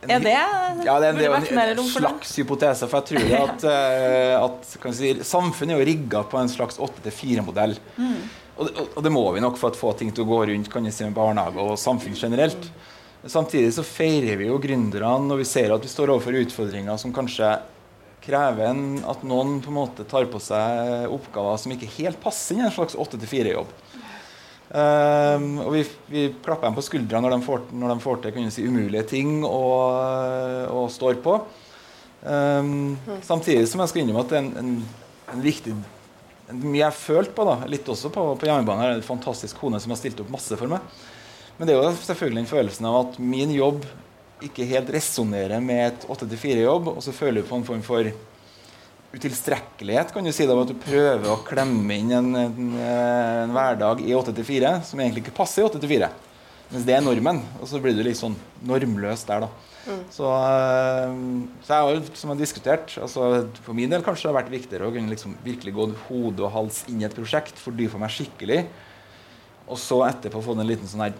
er 0.06 0.22
det, 0.22 0.32
ja, 0.86 0.96
det, 1.02 1.12
det 1.16 1.26
er 1.26 1.72
en 1.72 1.86
slags 1.88 2.34
hypotese. 2.38 2.86
For 2.86 3.02
jeg 3.02 3.16
tror 3.16 3.36
at, 3.40 3.64
at 4.46 4.74
si, 4.94 5.14
samfunnet 5.26 5.74
er 5.74 5.80
jo 5.80 5.86
rigga 5.88 6.22
på 6.30 6.38
en 6.38 6.52
slags 6.52 6.78
8-4-modell. 6.78 7.74
Mm. 7.96 8.20
Og, 8.56 8.70
og, 8.96 9.00
det 9.04 9.12
må 9.12 9.24
vi 9.34 9.42
nok 9.44 9.58
for 9.60 9.74
å 9.74 9.78
få 9.78 9.92
ting 9.98 10.12
til 10.14 10.24
å 10.24 10.30
gå 10.30 10.42
rundt 10.48 10.70
kan 10.72 10.86
jeg 10.88 10.96
si, 10.96 11.04
med 11.04 11.16
barnehage 11.16 11.60
og 11.60 11.76
samfunn 11.80 12.16
generelt. 12.16 12.70
Samtidig 13.26 13.72
så 13.74 13.84
feirer 13.84 14.38
vi 14.38 14.48
jo 14.48 14.60
gründerne 14.62 15.26
når 15.26 15.42
vi 15.42 15.48
ser 15.48 15.74
at 15.74 15.82
vi 15.82 15.90
står 15.90 16.14
overfor 16.14 16.38
utfordringer 16.40 17.00
som 17.00 17.14
kanskje 17.14 17.50
krever 18.26 18.70
en, 18.70 18.84
at 19.06 19.22
noen 19.26 19.58
på 19.62 19.70
en 19.70 19.78
måte 19.80 20.06
tar 20.08 20.26
på 20.30 20.40
seg 20.42 21.10
oppgaver 21.12 21.60
som 21.62 21.74
ikke 21.74 21.90
helt 21.98 22.20
passer 22.22 22.56
inn 22.56 22.64
i 22.64 22.66
en 22.68 22.74
slags 22.74 22.96
8-4-jobb. 22.98 23.70
Um, 24.66 24.78
ehm, 24.80 25.50
og 25.62 25.70
vi, 25.76 25.82
vi, 26.10 26.24
klapper 26.42 26.66
dem 26.66 26.78
på 26.78 26.82
skuldra 26.82 27.20
når 27.22 27.36
de 27.36 27.40
får, 27.46 27.68
når 27.70 27.92
de 27.92 28.02
får 28.02 28.22
til 28.22 28.34
kunne 28.34 28.54
si, 28.54 28.66
umulige 28.66 29.04
ting 29.12 29.36
og, 29.46 30.72
og 30.72 30.88
står 30.94 31.20
på. 31.22 31.36
Um, 32.26 32.96
samtidig 33.22 33.68
som 33.70 33.84
jeg 33.84 33.92
skal 33.92 34.02
innrømme 34.02 34.24
at 34.24 34.32
det 34.32 34.40
er 34.40 34.46
en, 34.46 34.56
en, 34.62 34.72
en 35.34 35.44
viktig 35.44 35.76
mye 36.54 36.82
jeg 36.84 36.98
følt 36.98 37.34
på, 37.34 37.46
da, 37.48 37.58
litt 37.70 37.88
også 37.90 38.10
på, 38.14 38.24
på 38.38 38.48
hjemmebane. 38.48 38.86
er 38.86 38.98
en 38.98 39.06
fantastisk 39.06 39.58
kone 39.60 39.80
som 39.82 39.92
har 39.94 40.00
stilt 40.00 40.20
opp 40.22 40.30
masse 40.32 40.58
for 40.58 40.70
meg. 40.70 40.84
Men 41.56 41.68
det 41.68 41.74
er 41.74 41.80
jo 41.80 41.94
selvfølgelig 42.06 42.42
den 42.42 42.50
følelsen 42.50 42.88
av 42.88 42.98
at 43.00 43.18
min 43.22 43.54
jobb 43.54 43.86
ikke 44.44 44.66
helt 44.68 44.90
resonnerer 44.92 45.62
med 45.64 45.82
et 45.86 46.08
8-4-jobb, 46.12 46.90
og 46.92 47.02
så 47.04 47.14
føler 47.16 47.40
du 47.40 47.48
på 47.48 47.56
en 47.56 47.66
form 47.66 47.82
for 47.86 48.10
utilstrekkelighet, 49.16 50.12
kan 50.12 50.26
du 50.26 50.32
si, 50.34 50.44
da, 50.44 50.56
at 50.60 50.68
du 50.68 50.76
prøver 50.76 51.30
å 51.32 51.40
klemme 51.46 51.96
inn 51.96 52.12
en, 52.12 52.30
en, 52.36 52.72
en 52.76 53.54
hverdag 53.54 54.02
i 54.04 54.12
8-4 54.16 54.74
som 54.84 55.00
egentlig 55.00 55.24
ikke 55.24 55.38
passer 55.38 55.64
i 55.64 55.70
8-4. 55.70 56.10
Mens 56.72 56.86
det 56.86 56.96
er 56.96 57.04
normen. 57.04 57.40
Og 57.60 57.70
så 57.70 57.80
blir 57.82 57.94
du 57.96 58.02
litt 58.06 58.18
sånn 58.18 58.36
normløs 58.66 59.24
der, 59.28 59.46
da. 59.46 59.50
Mm. 59.86 60.00
Så, 60.10 60.26
eh, 60.26 61.12
så, 61.62 61.70
jeg 61.70 61.76
har 61.76 61.92
jo, 61.94 62.00
som 62.18 62.32
jeg 62.32 62.34
har 62.34 62.40
diskutert 62.40 62.94
altså, 62.98 63.26
For 63.62 63.76
min 63.78 63.92
del 63.92 64.02
kanskje 64.02 64.26
det 64.26 64.32
har 64.32 64.38
vært 64.40 64.50
viktigere 64.50 64.88
å 64.88 64.94
kunne 64.94 65.12
liksom 65.12 65.36
virkelig 65.44 65.74
gå 65.76 65.86
hode 66.08 66.42
og 66.42 66.50
hals 66.56 66.80
inn 66.90 67.04
i 67.04 67.06
et 67.06 67.14
prosjekt, 67.14 67.60
fordype 67.62 68.00
meg 68.02 68.10
skikkelig, 68.10 68.64
og 69.70 69.78
så 69.78 70.00
etterpå 70.08 70.42
få 70.42 70.56
en 70.56 70.66
liten 70.66 70.90
sånn 70.90 71.04
her 71.06 71.14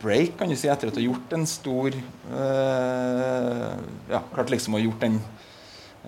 break, 0.00 0.38
kan 0.40 0.48
du 0.48 0.56
si, 0.56 0.68
etter 0.72 0.88
at 0.88 0.96
du 0.96 1.02
har 1.02 1.10
gjort 1.10 1.36
en 1.36 1.46
stor 1.48 1.92
øh, 1.96 3.76
Ja, 4.12 4.22
klart 4.32 4.52
liksom 4.52 4.76
å 4.76 4.80
ha 4.80 4.84
gjort 4.84 5.04
den 5.04 5.20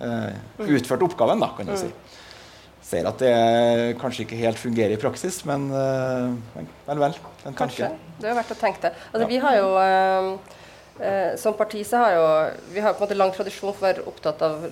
øh, 0.01 0.73
utført 0.79 1.05
oppgaven, 1.05 1.45
da, 1.45 1.53
kan 1.57 1.69
du 1.69 1.77
si. 1.77 1.89
Ser 2.89 3.05
at 3.05 3.21
det 3.21 3.33
kanskje 4.01 4.25
ikke 4.25 4.39
helt 4.39 4.57
fungerer 4.57 4.95
i 4.95 5.01
praksis, 5.01 5.43
men 5.45 5.67
øh, 5.69 6.31
vel, 6.87 7.03
vel. 7.05 7.19
En 7.45 7.57
tanke. 7.57 7.91
Det 8.19 8.31
er 8.31 8.39
verdt 8.39 8.55
å 8.55 8.57
tenke 8.57 8.87
det. 8.87 8.95
Altså, 9.11 9.25
ja. 9.25 9.29
Vi 9.29 9.41
har 9.43 9.59
jo 9.59 9.67
øh, 9.77 10.31
Eh, 10.99 11.35
som 11.35 11.53
parti 11.53 11.79
så 11.87 11.97
har 11.97 12.11
jo 12.11 12.23
vi 12.73 12.81
har 12.83 12.93
på 12.93 12.99
en 12.99 13.05
måte 13.05 13.15
lang 13.15 13.29
tradisjon 13.31 13.71
for 13.71 13.85
å 13.85 13.87
være 13.87 14.03
opptatt 14.09 14.41
av 14.43 14.65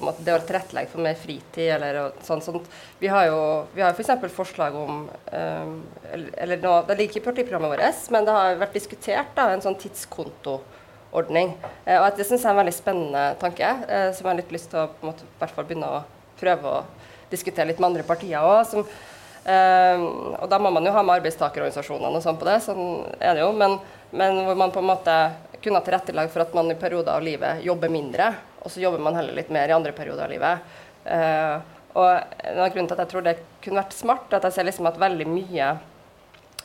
måte, 0.00 0.22
det 0.24 0.32
å 0.32 0.40
tilrettelegge 0.40 0.88
for 0.94 1.04
mer 1.04 1.18
fritid. 1.20 1.74
eller 1.74 2.14
sånn, 2.24 2.40
sånt. 2.40 2.70
Vi 2.98 3.10
har 3.12 3.26
jo 3.28 3.40
vi 3.74 3.84
har 3.84 3.92
f.eks. 3.92 4.14
For 4.22 4.32
forslag 4.32 4.78
om 4.80 5.04
um, 5.10 5.74
eller, 6.08 6.30
eller 6.40 6.62
nå, 6.62 6.72
Det 6.88 6.96
ligger 6.96 7.12
ikke 7.12 7.20
i 7.20 7.26
partiprogrammet 7.26 7.74
vårt, 7.74 8.08
men 8.16 8.24
det 8.24 8.36
har 8.38 8.56
vært 8.62 8.78
diskutert 8.78 9.36
da, 9.36 9.50
en 9.52 9.64
sånn 9.64 9.76
tidskontoordning. 9.82 11.52
Eh, 11.84 12.00
og 12.00 12.16
Det 12.16 12.24
syns 12.30 12.40
jeg 12.40 12.48
er 12.48 12.56
en 12.56 12.62
veldig 12.62 12.76
spennende 12.78 13.26
tanke, 13.44 13.76
eh, 13.84 14.08
som 14.16 14.24
jeg 14.24 14.32
har 14.32 14.40
litt 14.40 14.56
lyst 14.56 14.72
til 14.72 14.86
å 14.86 14.88
på 14.88 15.04
en 15.04 15.12
måte, 15.12 15.28
i 15.28 15.40
hvert 15.42 15.56
fall 15.58 15.68
begynne 15.68 15.92
å 15.98 16.02
prøve 16.40 16.78
å 16.78 16.82
diskutere 17.34 17.68
litt 17.70 17.82
med 17.82 17.92
andre 17.92 18.06
partier 18.06 18.44
òg. 18.44 18.86
Um, 19.44 20.04
og 20.40 20.46
da 20.48 20.56
må 20.56 20.70
man 20.72 20.86
jo 20.88 20.92
ha 20.94 21.02
med 21.04 21.18
arbeidstakerorganisasjonene 21.18 22.16
og 22.16 22.24
sånn 22.24 22.38
på 22.40 22.46
det, 22.48 22.56
sånn 22.64 22.86
er 23.18 23.36
det 23.36 23.42
jo. 23.44 23.50
Men, 23.60 23.76
men 24.16 24.40
hvor 24.46 24.56
man 24.56 24.72
på 24.72 24.80
en 24.80 24.88
måte 24.88 25.16
kunne 25.60 25.80
ha 25.80 25.84
tilrettelagt 25.84 26.32
for 26.32 26.44
at 26.44 26.56
man 26.56 26.72
i 26.72 26.78
perioder 26.80 27.12
av 27.12 27.24
livet 27.24 27.60
jobber 27.64 27.92
mindre, 27.92 28.30
og 28.64 28.72
så 28.72 28.80
jobber 28.80 29.02
man 29.04 29.16
heller 29.18 29.36
litt 29.36 29.52
mer 29.52 29.68
i 29.68 29.76
andre 29.76 29.92
perioder 29.96 30.24
av 30.24 30.32
livet. 30.32 30.74
Uh, 31.04 31.56
og 31.94 32.08
en 32.10 32.62
av 32.64 32.70
grunnen 32.72 32.88
til 32.88 32.96
at 32.96 33.04
jeg 33.04 33.12
tror 33.12 33.26
det 33.26 33.36
kunne 33.62 33.82
vært 33.82 33.96
smart, 33.96 34.32
at 34.32 34.48
jeg 34.48 34.56
ser 34.56 34.66
liksom 34.66 34.88
at 34.90 34.96
veldig 35.00 35.28
mye 35.30 35.74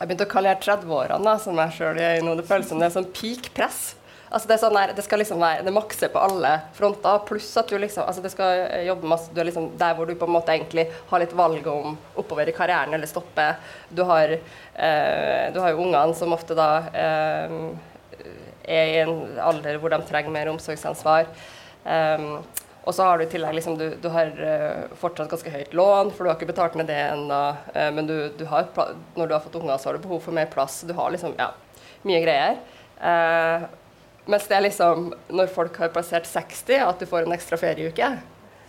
Jeg 0.00 0.08
begynte 0.08 0.24
å 0.24 0.30
kalle 0.32 0.54
30-årene, 0.56 1.32
som 1.44 1.58
jeg 1.60 1.76
sjøl 1.76 1.98
er 2.00 2.14
i 2.16 2.22
nå, 2.24 2.32
det 2.38 2.46
føles 2.48 2.70
som 2.70 2.80
det 2.80 2.86
er 2.86 2.94
sånn 2.94 3.10
peak 3.12 3.50
press. 3.52 3.90
Altså 4.30 4.46
det, 4.46 4.60
sånn 4.62 4.76
der, 4.76 4.92
det 4.94 5.02
skal 5.02 5.18
liksom 5.18 5.40
være 5.42 5.64
det 5.66 5.74
makser 5.74 6.10
på 6.14 6.20
alle 6.22 6.52
fronter, 6.76 7.22
pluss 7.26 7.48
at 7.58 7.66
du 7.66 7.74
liksom 7.82 8.06
altså 8.06 8.22
det 8.22 8.30
skal 8.30 8.60
jobbe 8.86 9.10
masse 9.10 9.32
Du 9.34 9.40
er 9.42 9.48
liksom 9.48 9.72
der 9.80 9.96
hvor 9.98 10.06
du 10.06 10.14
på 10.14 10.28
en 10.28 10.36
måte 10.36 10.54
egentlig 10.54 10.86
har 11.10 11.22
litt 11.22 11.34
valg 11.34 11.66
om 11.66 11.96
oppover 12.14 12.46
i 12.46 12.54
karrieren 12.54 12.94
eller 12.94 13.10
stoppe. 13.10 13.48
Du 13.90 14.04
har, 14.06 14.30
eh, 14.30 15.46
du 15.50 15.58
har 15.58 15.74
jo 15.74 15.82
ungene 15.82 16.14
som 16.14 16.36
ofte 16.36 16.54
da 16.54 16.70
eh, 16.94 17.56
er 18.70 18.92
i 18.92 19.00
en 19.02 19.14
alder 19.42 19.80
hvor 19.82 19.90
de 19.90 19.98
trenger 20.06 20.34
mer 20.34 20.50
omsorgsansvar. 20.52 21.26
Um, 21.84 22.42
og 22.84 22.94
så 22.96 23.04
har 23.04 23.18
du 23.18 23.26
i 23.26 23.30
tillegg 23.30 23.56
liksom, 23.58 23.76
du, 23.76 23.96
du, 24.00 24.08
har 24.12 24.30
uh, 24.40 24.92
fortsatt 25.00 25.28
ganske 25.30 25.52
høyt 25.52 25.74
lån, 25.76 26.12
for 26.14 26.24
du 26.24 26.30
har 26.30 26.38
ikke 26.38 26.48
betalt 26.52 26.78
ned 26.78 26.88
det 26.88 26.96
ennå. 27.10 27.40
Uh, 27.74 27.88
men 27.96 28.08
du, 28.08 28.14
du 28.38 28.46
har, 28.48 28.70
når 29.18 29.26
du 29.28 29.34
har 29.36 29.42
fått 29.44 29.58
unger, 29.60 29.76
så 29.76 29.90
har 29.90 29.98
du 29.98 30.06
behov 30.06 30.22
for 30.24 30.36
mer 30.36 30.48
plass. 30.52 30.80
Du 30.88 30.94
har 30.96 31.12
liksom, 31.12 31.34
ja, 31.38 31.50
mye 32.08 32.22
greier. 32.24 32.60
Uh, 33.00 33.68
mens 34.30 34.46
det 34.48 34.56
er 34.56 34.66
liksom 34.66 35.10
når 35.34 35.50
folk 35.54 35.76
har 35.82 35.92
passert 35.94 36.28
60, 36.30 36.76
at 36.86 37.00
du 37.02 37.08
får 37.10 37.26
en 37.26 37.34
ekstra 37.36 37.58
ferieuke. 37.60 38.12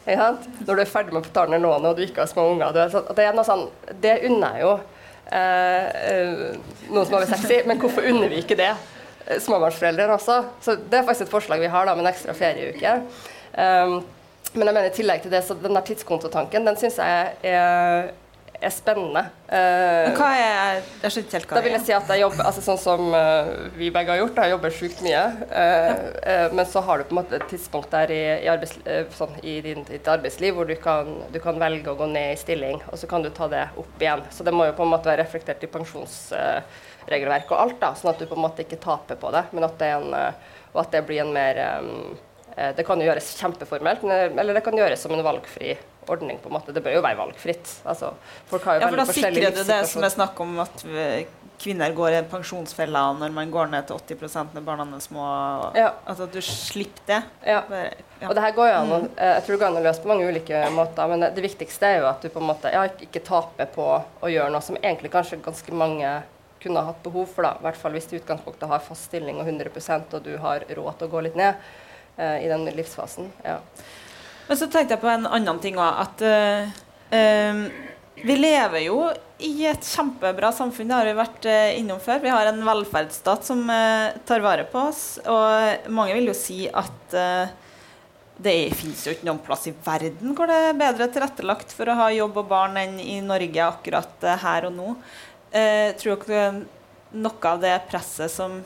Når 0.05 0.65
du 0.65 0.81
er 0.81 0.89
ferdig 0.89 1.13
med 1.13 1.21
å 1.21 1.27
betale 1.27 1.53
ned 1.53 1.61
lånet 1.61 1.91
og 1.91 1.99
du 1.99 2.07
ikke 2.07 2.23
har 2.23 2.29
små 2.31 2.47
unger. 2.55 2.73
Er, 2.73 2.95
det, 3.13 3.25
er 3.27 3.37
noe 3.37 3.45
sånn, 3.45 3.67
det 4.01 4.15
unner 4.27 4.57
jeg 4.57 4.65
jo 4.65 4.73
noen 5.31 7.05
som 7.05 7.13
er 7.13 7.21
over 7.21 7.29
60, 7.29 7.67
men 7.69 7.79
hvorfor 7.79 8.07
unner 8.09 8.31
vi 8.31 8.41
ikke 8.41 8.57
det? 8.59 8.71
Eh, 9.27 9.39
småbarnsforeldre 9.39 10.09
også. 10.15 10.39
Så 10.63 10.75
det 10.75 10.99
er 10.99 11.05
faktisk 11.07 11.27
et 11.27 11.35
forslag 11.35 11.61
vi 11.61 11.69
har 11.71 11.87
da, 11.87 11.95
med 11.95 12.05
en 12.05 12.11
ekstra 12.11 12.35
ferieuke. 12.35 12.97
Um, 13.53 14.01
men 14.53 14.67
jeg 14.67 14.75
mener 14.75 14.89
i 14.89 14.95
tillegg 14.95 15.23
til 15.23 15.31
det, 15.31 15.43
så 15.47 15.55
den 15.55 15.77
der 15.77 15.85
tidskontotanken, 15.87 16.65
den 16.67 16.79
syns 16.79 16.97
jeg 16.99 17.31
er, 17.47 18.11
er 18.61 18.73
spennende. 18.73 19.23
Men 19.51 20.15
hva 20.15 20.27
er 20.37 20.79
Jeg 21.01 21.13
skjønner 21.13 21.25
ikke 21.25 21.35
helt 21.37 21.49
hva 21.49 21.57
Da 21.57 21.63
vil 21.65 21.75
jeg 21.75 21.83
si 21.87 21.93
at 21.95 22.11
jeg 22.13 22.21
jobber 22.21 22.47
altså 22.47 22.63
sånn 22.63 22.79
som 22.81 23.15
uh, 23.15 23.49
vi 23.77 23.89
begge 23.93 24.13
har 24.13 24.21
gjort, 24.21 24.39
jeg 24.39 24.53
jobber 24.53 24.75
sjukt 24.75 25.01
mye. 25.05 25.23
Uh, 25.51 26.47
men 26.55 26.63
så 26.69 26.83
har 26.85 27.01
du 27.01 27.07
på 27.09 27.15
en 27.15 27.19
måte 27.21 27.37
et 27.39 27.47
tidspunkt 27.51 27.91
der 27.93 28.13
i, 28.13 28.21
i, 28.45 28.49
arbeids, 28.51 28.77
sånn, 29.17 29.35
i 29.41 29.57
din, 29.65 29.85
ditt 29.89 30.07
arbeidsliv 30.11 30.57
hvor 30.57 30.69
du 30.69 30.75
kan, 30.79 31.11
du 31.33 31.39
kan, 31.43 31.59
velge 31.61 31.91
å 31.91 31.97
gå 31.99 32.07
ned 32.13 32.35
i 32.35 32.39
stilling, 32.39 32.79
og 32.89 32.97
så 32.97 33.09
kan 33.09 33.25
du 33.25 33.29
ta 33.33 33.49
det 33.51 33.67
opp 33.81 34.01
igjen. 34.01 34.23
Så 34.33 34.47
det 34.47 34.55
må 34.55 34.69
jo 34.69 34.77
på 34.77 34.87
en 34.87 34.93
måte 34.93 35.11
være 35.11 35.25
reflektert 35.25 35.63
i 35.65 35.69
pensjonsregelverk 35.71 37.53
og 37.53 37.59
alt, 37.65 37.79
da, 37.81 37.93
sånn 37.97 38.13
at 38.13 38.21
du 38.21 38.27
på 38.29 38.37
en 38.37 38.45
måte 38.45 38.65
ikke 38.65 38.81
taper 38.81 39.19
på 39.21 39.33
det, 39.35 39.45
men 39.51 39.67
at 39.67 39.77
det, 39.81 39.93
en, 39.99 40.11
eh, 40.17 40.59
at 40.81 40.93
det 40.93 41.05
blir 41.07 41.25
en 41.25 41.33
mer 41.35 41.65
Det 42.51 42.83
kan 42.83 42.99
jo 42.99 43.05
gjøres 43.07 43.29
kjempeformelt, 43.39 44.03
eller 44.03 44.53
det 44.53 44.61
kan 44.65 44.75
gjøres 44.75 44.99
som 44.99 45.13
en 45.15 45.23
valgfri 45.23 45.71
ordning. 46.07 46.39
på 46.41 46.49
en 46.49 46.55
måte. 46.57 46.73
Det 46.73 46.83
bør 46.83 46.97
jo 46.97 47.03
være 47.05 47.19
valgfritt. 47.19 47.75
Altså, 47.85 48.13
folk 48.49 48.65
har 48.65 48.79
jo 48.79 48.81
ja, 48.85 48.89
for 48.89 49.01
Da 49.01 49.05
sikrer 49.11 49.53
du 49.55 49.63
det 49.67 49.83
som 49.91 50.03
er 50.03 50.13
snakk 50.13 50.39
om 50.43 50.59
at 50.63 50.83
kvinner 51.61 51.93
går 51.93 52.15
i 52.17 52.21
pensjonsfella 52.29 53.03
når 53.19 53.33
man 53.35 53.51
går 53.53 53.69
ned 53.71 53.87
til 53.89 53.99
80% 54.17 54.55
når 54.55 54.65
barna 54.65 54.87
er 54.97 55.03
små. 55.03 55.25
Ja. 55.77 55.91
Altså 56.09 56.25
at 56.27 56.33
du 56.33 56.41
slipper 56.45 57.05
det. 57.07 57.21
Ja. 57.45 57.61
ja. 57.69 58.27
Og 58.29 58.35
det 58.37 58.45
her 58.45 58.55
går 58.57 58.71
jo 58.71 58.79
an, 58.79 58.91
mm. 58.91 59.07
Jeg 59.19 59.45
tror 59.45 59.55
det 59.55 59.61
går 59.61 59.69
an 59.69 59.79
å 59.81 59.85
løse 59.85 60.03
på 60.03 60.11
mange 60.11 60.27
ulike 60.29 60.63
måter, 60.75 61.11
men 61.11 61.25
det, 61.25 61.31
det 61.37 61.45
viktigste 61.45 61.89
er 61.89 62.01
jo 62.01 62.09
at 62.09 62.25
du 62.25 62.31
på 62.33 62.41
en 62.41 62.49
måte 62.49 62.73
ja, 62.73 62.85
ikke 63.05 63.23
taper 63.27 63.69
på 63.75 63.87
å 64.01 64.31
gjøre 64.31 64.53
noe 64.53 64.65
som 64.65 64.79
egentlig 64.81 65.13
kanskje 65.13 65.41
ganske 65.45 65.77
mange 65.77 66.15
kunne 66.61 66.85
hatt 66.85 67.01
behov 67.05 67.29
for. 67.29 67.45
da, 67.45 67.55
i 67.57 67.65
hvert 67.67 67.79
fall 67.79 67.97
Hvis 67.97 68.09
du 68.09 68.15
i 68.15 68.21
utgangspunktet 68.21 68.69
har 68.69 68.85
fast 68.85 69.09
stilling 69.09 69.41
og 69.41 69.49
100% 69.49 70.17
og 70.17 70.25
du 70.25 70.35
har 70.41 70.65
råd 70.69 70.93
til 70.97 71.09
å 71.09 71.13
gå 71.13 71.25
litt 71.27 71.37
ned 71.39 71.57
eh, 72.17 72.45
i 72.45 72.49
den 72.51 72.69
livsfasen. 72.77 73.33
ja. 73.45 73.59
Men 74.47 74.59
så 74.59 74.67
tenkte 74.67 74.95
jeg 74.95 75.03
på 75.03 75.11
en 75.11 75.27
annen 75.29 75.59
ting 75.63 75.79
òg. 75.79 76.01
At 76.05 76.23
uh, 76.25 76.71
um, 77.15 77.65
Vi 78.21 78.37
lever 78.37 78.85
jo 78.85 78.97
i 79.41 79.65
et 79.65 79.87
kjempebra 79.87 80.51
samfunn, 80.53 80.91
det 80.91 80.97
har 80.97 81.07
vi 81.07 81.17
vært 81.17 81.47
uh, 81.49 81.77
innom 81.79 82.01
før. 82.03 82.21
Vi 82.21 82.33
har 82.33 82.49
en 82.49 82.61
velferdsstat 82.65 83.47
som 83.47 83.63
uh, 83.69 84.11
tar 84.27 84.43
vare 84.43 84.67
på 84.69 84.85
oss. 84.91 85.05
Og 85.25 85.89
mange 85.93 86.17
vil 86.17 86.29
jo 86.31 86.37
si 86.37 86.65
at 86.67 87.17
det 88.41 88.53
fins 88.73 89.03
jo 89.05 89.11
ikke 89.13 89.27
noen 89.27 89.41
plass 89.43 89.67
i 89.69 89.73
verden 89.85 90.31
hvor 90.33 90.49
det 90.49 90.55
er 90.57 90.77
bedre 90.77 91.05
tilrettelagt 91.13 91.73
for 91.75 91.91
å 91.91 91.97
ha 91.99 92.07
jobb 92.13 92.39
og 92.41 92.47
barn 92.49 92.79
enn 92.79 92.95
i 93.03 93.19
Norge 93.21 93.65
akkurat 93.67 94.25
her 94.41 94.65
og 94.69 94.73
nå. 94.73 94.93
Tror 95.51 96.23
dere 96.23 96.45
noe 97.11 97.51
av 97.51 97.59
det 97.61 97.75
presset 97.91 98.31
som 98.33 98.61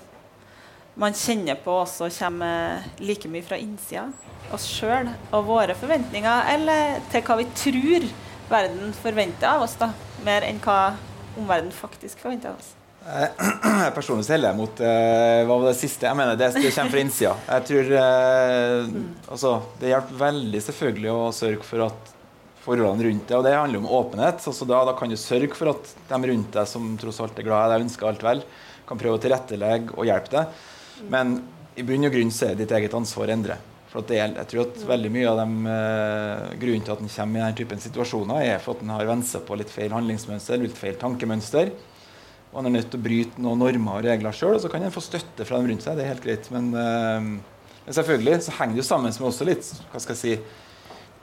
man 0.95 1.17
kjenner 1.17 1.57
på, 1.59 1.73
også 1.81 2.07
kommer 2.19 2.85
like 3.03 3.27
mye 3.31 3.43
fra 3.43 3.59
innsida? 3.59 4.07
Oss 4.53 4.67
sjøl 4.69 5.09
og 5.31 5.47
våre 5.47 5.75
forventninger, 5.77 6.49
eller 6.53 7.01
til 7.11 7.23
hva 7.25 7.37
vi 7.39 7.47
tror 7.57 8.07
verden 8.49 8.93
forventer 8.99 9.49
av 9.49 9.65
oss, 9.65 9.75
da, 9.79 9.89
mer 10.25 10.45
enn 10.45 10.61
hva 10.63 10.95
omverdenen 11.35 11.73
faktisk 11.75 12.21
forventer 12.21 12.53
av 12.53 12.59
oss. 12.61 12.73
Jeg 13.85 13.93
personlig 13.93 14.25
heller 14.33 14.49
jeg 14.49 14.57
mot 14.57 14.79
uh, 14.81 15.41
hva 15.45 15.57
var 15.61 15.67
det 15.67 15.75
siste? 15.77 16.07
Jeg 16.07 16.17
mener 16.17 16.37
det, 16.39 16.47
det 16.57 16.71
kommer 16.73 16.93
fra 16.95 17.01
innsida. 17.03 17.33
Jeg 17.51 17.65
tror 17.67 17.91
uh, 17.93 18.95
altså, 19.29 19.51
Det 19.77 19.91
hjelper 19.91 20.21
veldig 20.23 20.61
selvfølgelig 20.65 21.11
å 21.13 21.27
sørge 21.37 21.67
for 21.67 21.85
at 21.85 22.09
forholdene 22.65 23.05
rundt 23.05 23.27
deg 23.29 23.37
Og 23.37 23.45
det 23.45 23.53
handler 23.53 23.83
om 23.83 23.91
åpenhet. 23.99 24.41
Altså, 24.41 24.65
da, 24.71 24.81
da, 24.89 24.95
kan 24.97 25.13
du 25.13 25.19
sørge 25.21 25.53
for 25.53 25.75
at 25.75 25.93
de 26.09 26.21
rundt 26.31 26.57
deg 26.57 26.71
som 26.71 26.95
tross 27.01 27.21
alt 27.21 27.37
er 27.37 27.45
glad 27.45 27.67
i 27.67 27.75
deg, 27.75 27.85
ønsker 27.85 28.09
alt 28.09 28.25
vel, 28.25 28.41
kan 28.89 29.01
prøve 29.01 29.19
å 29.19 29.21
tilrettelegge 29.21 29.93
og 29.93 30.09
hjelpe 30.09 30.33
deg. 30.39 30.65
Men 31.13 31.37
i 31.77 31.85
bunn 31.85 32.09
og 32.09 32.17
grunn 32.17 32.33
så 32.33 32.49
er 32.49 32.57
ditt 32.57 32.73
eget 32.73 32.97
ansvar 32.97 33.29
å 33.29 33.37
endre. 33.37 33.61
For 33.95 34.03
det, 34.09 34.17
jeg 34.19 34.47
tror 34.51 34.65
at 34.65 34.81
veldig 34.89 35.09
mye 35.15 35.27
av 35.31 35.37
de 35.39 35.71
eh, 35.71 36.55
grunnen 36.59 36.81
til 36.83 36.91
at 36.91 37.03
en 37.05 37.11
kommer 37.13 37.39
i 37.39 37.43
denne 37.45 37.55
typen 37.55 37.79
situasjoner, 37.79 38.41
er 38.43 38.57
for 38.59 38.75
at 38.75 38.81
en 38.83 38.91
har 38.91 39.07
vent 39.07 39.27
seg 39.29 39.45
på 39.47 39.55
litt 39.55 39.71
feil 39.71 39.95
handlingsmønster, 39.95 40.59
litt 40.59 40.75
feil 40.75 40.97
tankemønster. 40.99 41.71
Og 42.51 42.59
en 42.59 42.67
er 42.67 42.73
nødt 42.75 42.89
til 42.91 42.99
å 42.99 43.05
bryte 43.05 43.45
noen 43.45 43.63
normer 43.63 44.01
og 44.01 44.09
regler 44.09 44.35
sjøl, 44.35 44.57
og 44.57 44.59
så 44.65 44.71
kan 44.73 44.83
en 44.83 44.91
få 44.91 45.03
støtte 45.03 45.47
fra 45.47 45.61
dem 45.61 45.71
rundt 45.71 45.85
seg. 45.85 45.95
Det 45.95 46.03
er 46.03 46.11
helt 46.11 46.27
greit. 46.27 46.51
Men, 46.51 46.67
eh, 46.75 47.87
selvfølgelig 47.87 48.41
så 48.43 48.57
henger 48.59 48.75
det 48.75 48.83
jo 48.83 48.89
sammen 48.89 49.15
med 49.15 49.29
også 49.31 49.47
litt 49.47 49.71
hva 49.93 50.03
skal 50.03 50.17
jeg 50.17 50.23
si, 50.25 50.35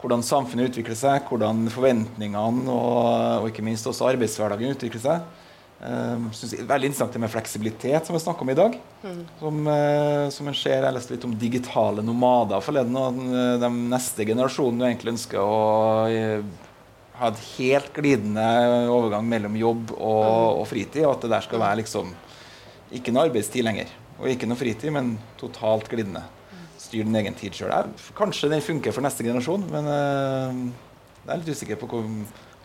hvordan 0.00 0.24
samfunnet 0.24 0.72
utvikler 0.72 0.96
seg, 0.96 1.28
hvordan 1.28 1.68
forventningene 1.76 2.72
og, 2.72 3.44
og 3.44 3.50
ikke 3.52 3.68
minst 3.68 3.84
også 3.86 4.08
arbeidshverdagen 4.14 4.72
utvikler 4.72 5.04
seg. 5.04 5.41
Um, 5.82 6.28
synes 6.30 6.52
jeg, 6.54 6.62
veldig 6.68 6.92
interessant 6.92 7.16
det 7.16 7.20
med 7.24 7.30
fleksibilitet, 7.32 8.06
som 8.06 8.14
vi 8.14 8.20
snakker 8.22 8.46
om 8.46 8.50
i 8.52 8.54
dag. 8.54 8.76
Mm. 9.02 9.22
Som, 9.40 9.56
uh, 9.66 10.26
som 10.30 10.50
en 10.50 10.54
ser, 10.54 10.84
Jeg 10.84 10.94
leste 10.94 11.16
litt 11.16 11.24
om 11.26 11.32
digitale 11.34 12.04
nomader 12.06 12.62
forleden. 12.62 12.94
Og 12.98 13.16
den, 13.16 13.32
den 13.62 13.80
neste 13.90 14.26
generasjonen 14.28 14.78
du 14.78 14.86
egentlig 14.86 15.16
ønsker 15.16 15.42
å 15.42 15.56
uh, 16.06 16.68
ha 17.18 17.32
et 17.32 17.42
helt 17.56 17.90
glidende 17.96 18.46
overgang 18.92 19.26
mellom 19.26 19.58
jobb 19.58 19.90
og, 19.96 20.22
mm. 20.22 20.60
og, 20.60 20.62
fritid. 20.70 21.02
Og 21.02 21.16
at 21.16 21.26
det 21.26 21.32
der 21.34 21.48
skal 21.48 21.64
være 21.64 21.80
liksom 21.82 22.14
ikke 22.94 23.16
noe 23.16 23.26
arbeidstid 23.26 23.66
lenger. 23.66 23.90
Og 24.20 24.30
ikke 24.30 24.46
noe 24.46 24.62
fritid, 24.62 24.94
men 24.94 25.16
totalt 25.40 25.90
glidende. 25.90 26.22
Styr 26.78 27.08
din 27.08 27.18
egen 27.18 27.34
tid 27.38 27.58
sjøl. 27.58 27.90
Kanskje 28.14 28.54
den 28.54 28.62
funker 28.62 28.94
for 28.94 29.02
neste 29.02 29.26
generasjon, 29.26 29.66
men 29.72 29.90
uh, 29.90 30.64
jeg 31.24 31.30
er 31.30 31.42
litt 31.42 31.54
usikker 31.56 31.82
på 31.82 31.90
hvor, 31.90 32.06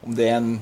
om 0.05 0.18
det 0.18 0.30
er 0.30 0.38
en 0.38 0.57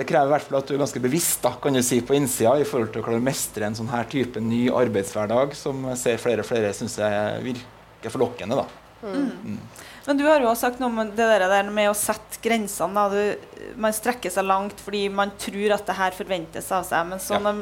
det 0.00 0.06
krever 0.08 0.30
i 0.30 0.32
hvert 0.32 0.46
fall 0.48 0.58
at 0.62 0.70
du 0.70 0.72
er 0.72 0.80
ganske 0.80 1.02
bevisst 1.04 1.42
da, 1.44 1.52
kan 1.60 1.76
du 1.76 1.82
si, 1.84 1.98
på 2.00 2.16
innsida 2.16 2.54
i 2.56 2.64
forhold 2.64 2.88
til 2.94 3.02
å 3.02 3.04
klare 3.04 3.20
å 3.20 3.24
mestre 3.24 3.66
en 3.66 3.76
sånn 3.76 3.90
her 3.92 4.06
type 4.08 4.40
ny 4.40 4.62
arbeidshverdag 4.72 5.52
som 5.58 5.82
jeg 5.90 6.00
ser 6.00 6.22
flere 6.22 6.40
og 6.40 6.48
flere 6.48 6.70
syns 6.76 6.96
virker 7.44 8.14
forlokkende. 8.14 8.62
da. 8.62 8.64
Mm. 9.02 9.28
Mm. 9.44 9.58
Men 10.06 10.16
du 10.16 10.24
har 10.24 10.40
jo 10.40 10.48
også 10.48 10.70
sagt 10.70 10.80
noe 10.80 10.88
om 10.88 11.12
det 11.16 11.26
der 11.52 11.68
med 11.68 11.90
å 11.90 11.96
sette 11.96 12.40
grensene. 12.40 13.04
Du, 13.12 13.76
man 13.76 13.92
strekker 13.96 14.32
seg 14.32 14.48
langt 14.48 14.80
fordi 14.80 15.04
man 15.12 15.34
tror 15.40 15.76
at 15.76 15.84
det 15.88 15.98
her 16.00 16.16
forventes 16.16 16.72
av 16.72 16.88
seg. 16.88 17.04
Men 17.12 17.20
så 17.20 17.36
ja. 17.36 17.42
når, 17.44 17.60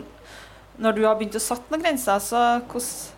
når, 0.78 0.94
du 0.94 1.04
har 1.08 1.18
begynt 1.18 1.38
å 1.40 1.42
sette 1.42 1.74
noen 1.74 1.88
grenser, 1.88 2.22
så 2.22 2.44
hvordan 2.70 3.17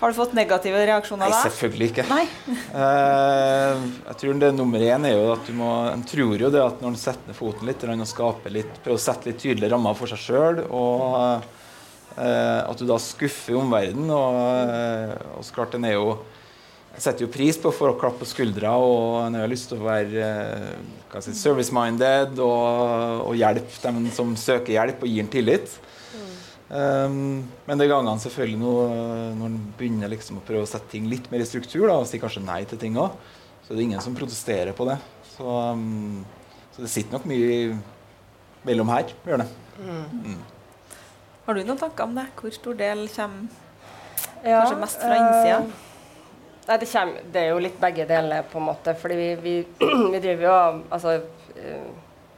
har 0.00 0.08
du 0.08 0.16
fått 0.16 0.32
negative 0.32 0.80
reaksjoner 0.88 1.28
da? 1.28 1.36
Nei, 1.36 1.44
selvfølgelig 1.44 1.88
ikke. 1.90 2.04
Nei. 2.08 2.24
uh, 2.72 3.86
jeg 4.08 4.18
tror 4.22 4.40
det 4.40 4.50
Nummer 4.56 4.84
én 4.84 5.06
er 5.08 5.16
jo 5.16 5.26
at 5.34 5.44
du 5.44 5.52
må 5.58 5.70
En 5.90 6.04
tror 6.08 6.40
jo 6.40 6.50
det 6.52 6.62
at 6.64 6.80
når 6.80 6.94
en 6.94 7.00
setter 7.02 7.28
ned 7.28 7.36
foten 7.36 7.68
litt 7.68 7.84
og 7.84 8.08
skaper 8.08 8.54
litt, 8.54 8.80
prøver 8.80 8.96
å 8.96 9.02
sette 9.02 9.28
litt 9.28 9.40
tydelige 9.42 9.72
rammer 9.74 9.98
for 9.98 10.10
seg 10.10 10.22
sjøl, 10.24 10.62
og 10.72 11.44
uh, 12.16 12.60
at 12.64 12.80
du 12.80 12.86
da 12.88 12.96
skuffer 13.02 13.60
omverdenen. 13.60 14.08
Og, 14.08 14.40
uh, 14.72 15.36
og 15.36 15.44
så 15.44 15.56
klart 15.58 15.76
en 15.76 15.88
er 15.88 15.98
jo 15.98 16.18
jeg 16.90 17.04
setter 17.04 17.22
jo 17.22 17.30
pris 17.32 17.56
på 17.60 17.70
å 17.70 17.74
få 17.74 17.92
klapp 18.00 18.16
på 18.18 18.26
skuldra, 18.26 18.72
og 18.82 19.20
en 19.22 19.36
har 19.38 19.48
lyst 19.48 19.68
til 19.70 19.78
å 19.78 19.86
være 19.86 20.24
si, 21.22 21.36
service-minded 21.38 22.40
og, 22.42 23.28
og 23.28 23.38
hjelpe 23.38 23.78
dem 23.84 24.08
som 24.12 24.32
søker 24.36 24.74
hjelp, 24.74 25.04
og 25.06 25.12
gir 25.12 25.22
en 25.22 25.30
tillit. 25.30 25.76
Um, 26.70 27.48
men 27.66 27.80
det 27.80 27.88
er 27.88 27.96
han 27.96 28.20
selvfølgelig 28.22 28.58
når, 28.60 28.92
når 29.34 29.48
han 29.48 29.54
begynner 29.78 30.10
liksom 30.12 30.38
å 30.38 30.42
prøve 30.46 30.62
å 30.62 30.70
sette 30.70 30.86
ting 30.92 31.08
litt 31.10 31.26
mer 31.32 31.42
i 31.42 31.48
struktur, 31.48 31.88
da, 31.88 31.96
og 31.98 32.06
si 32.06 32.20
kanskje 32.22 32.44
nei 32.44 32.60
til 32.70 32.78
ting 32.78 32.98
òg, 33.00 33.16
så 33.64 33.72
det 33.72 33.80
er 33.80 33.88
ingen 33.88 34.04
som 34.04 34.14
protesterer 34.14 34.76
på 34.76 34.86
det. 34.86 34.94
Så, 35.32 35.46
um, 35.46 36.20
så 36.70 36.84
det 36.84 36.92
sitter 36.92 37.16
nok 37.16 37.26
mye 37.26 37.74
mellom 38.68 38.92
her, 38.94 39.10
gjør 39.26 39.42
det. 39.42 39.48
Mm. 39.80 40.04
Mm. 40.28 40.38
Har 41.46 41.58
du 41.58 41.62
noen 41.64 41.80
tanker 41.80 42.06
om 42.06 42.14
det? 42.20 42.28
Hvor 42.38 42.54
stor 42.54 42.78
del 42.78 43.02
kommer 43.16 43.48
ja, 44.44 44.60
kanskje 44.60 44.78
mest 44.84 45.02
fra 45.02 45.16
innsida? 45.18 45.58
Uh, 45.64 45.88
nei, 46.68 46.76
det, 46.76 46.90
kommer, 46.92 47.24
det, 47.32 47.42
er 47.42 47.50
jo 47.50 47.64
litt 47.66 47.80
begge 47.82 48.06
deler, 48.12 48.46
på 48.52 48.60
en 48.62 48.68
måte. 48.68 48.94
Fordi 49.00 49.18
vi, 49.18 49.28
vi, 49.42 49.56
vi 50.14 50.22
driver 50.22 50.46
jo 50.46 50.54
altså 50.94 51.16
uh, 51.18 51.90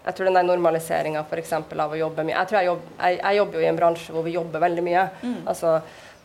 jeg 0.02 0.16
tror 0.16 0.28
den 0.28 0.38
der 0.38 0.46
normaliseringa 0.46 1.22
av 1.22 1.92
å 1.92 1.98
jobbe 1.98 2.24
mye 2.26 2.34
jeg, 2.34 2.48
tror 2.50 2.58
jeg, 2.58 2.68
jobb, 2.70 2.86
jeg, 2.98 3.18
jeg, 3.20 3.36
jobber 3.38 3.58
jo 3.58 3.62
i 3.62 3.68
en 3.70 3.78
bransje 3.78 4.14
hvor 4.14 4.26
vi 4.26 4.34
jobber 4.34 4.64
veldig 4.64 4.82
mye. 4.82 5.04
Mm. 5.22 5.36
Altså, 5.52 5.74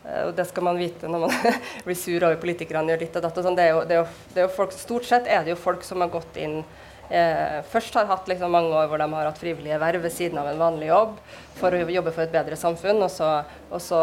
eh, 0.02 0.24
og 0.24 0.32
det 0.38 0.46
skal 0.50 0.66
man 0.66 0.80
vite 0.80 1.10
når 1.10 1.26
man 1.26 1.54
blir 1.86 1.98
sur 1.98 2.26
over 2.26 2.40
politikerne 2.42 2.94
gjør 2.94 3.04
ditt 3.04 3.20
og 3.20 3.26
datt. 3.28 3.38
Og 3.38 3.46
sånn. 3.46 3.58
det, 3.58 3.68
er 3.68 3.76
jo, 3.76 3.84
det, 3.86 3.94
er 3.96 4.02
jo, 4.02 4.32
det 4.34 4.42
er 4.42 4.48
jo 4.48 4.54
folk, 4.56 4.74
stort 4.74 5.06
sett 5.06 5.30
er 5.30 5.46
det 5.46 5.54
jo 5.54 5.60
folk 5.62 5.86
som 5.86 6.02
har 6.02 6.10
gått 6.14 6.40
inn 6.42 6.58
eh, 7.10 7.60
Først 7.70 8.00
har 8.00 8.10
hatt 8.10 8.26
liksom 8.30 8.52
mange 8.54 8.74
år 8.74 8.90
hvor 8.90 9.02
de 9.02 9.08
har 9.14 9.30
hatt 9.30 9.40
frivillige 9.40 9.78
verv 9.84 10.02
ved 10.08 10.14
siden 10.16 10.42
av 10.42 10.50
en 10.50 10.60
vanlig 10.66 10.90
jobb 10.90 11.14
for 11.60 11.74
å 11.74 11.86
jobbe 11.86 12.14
for 12.16 12.26
et 12.26 12.34
bedre 12.34 12.58
samfunn. 12.58 12.98
Og 13.06 13.14
så, 13.14 13.30
og 13.70 13.84
så 13.84 14.02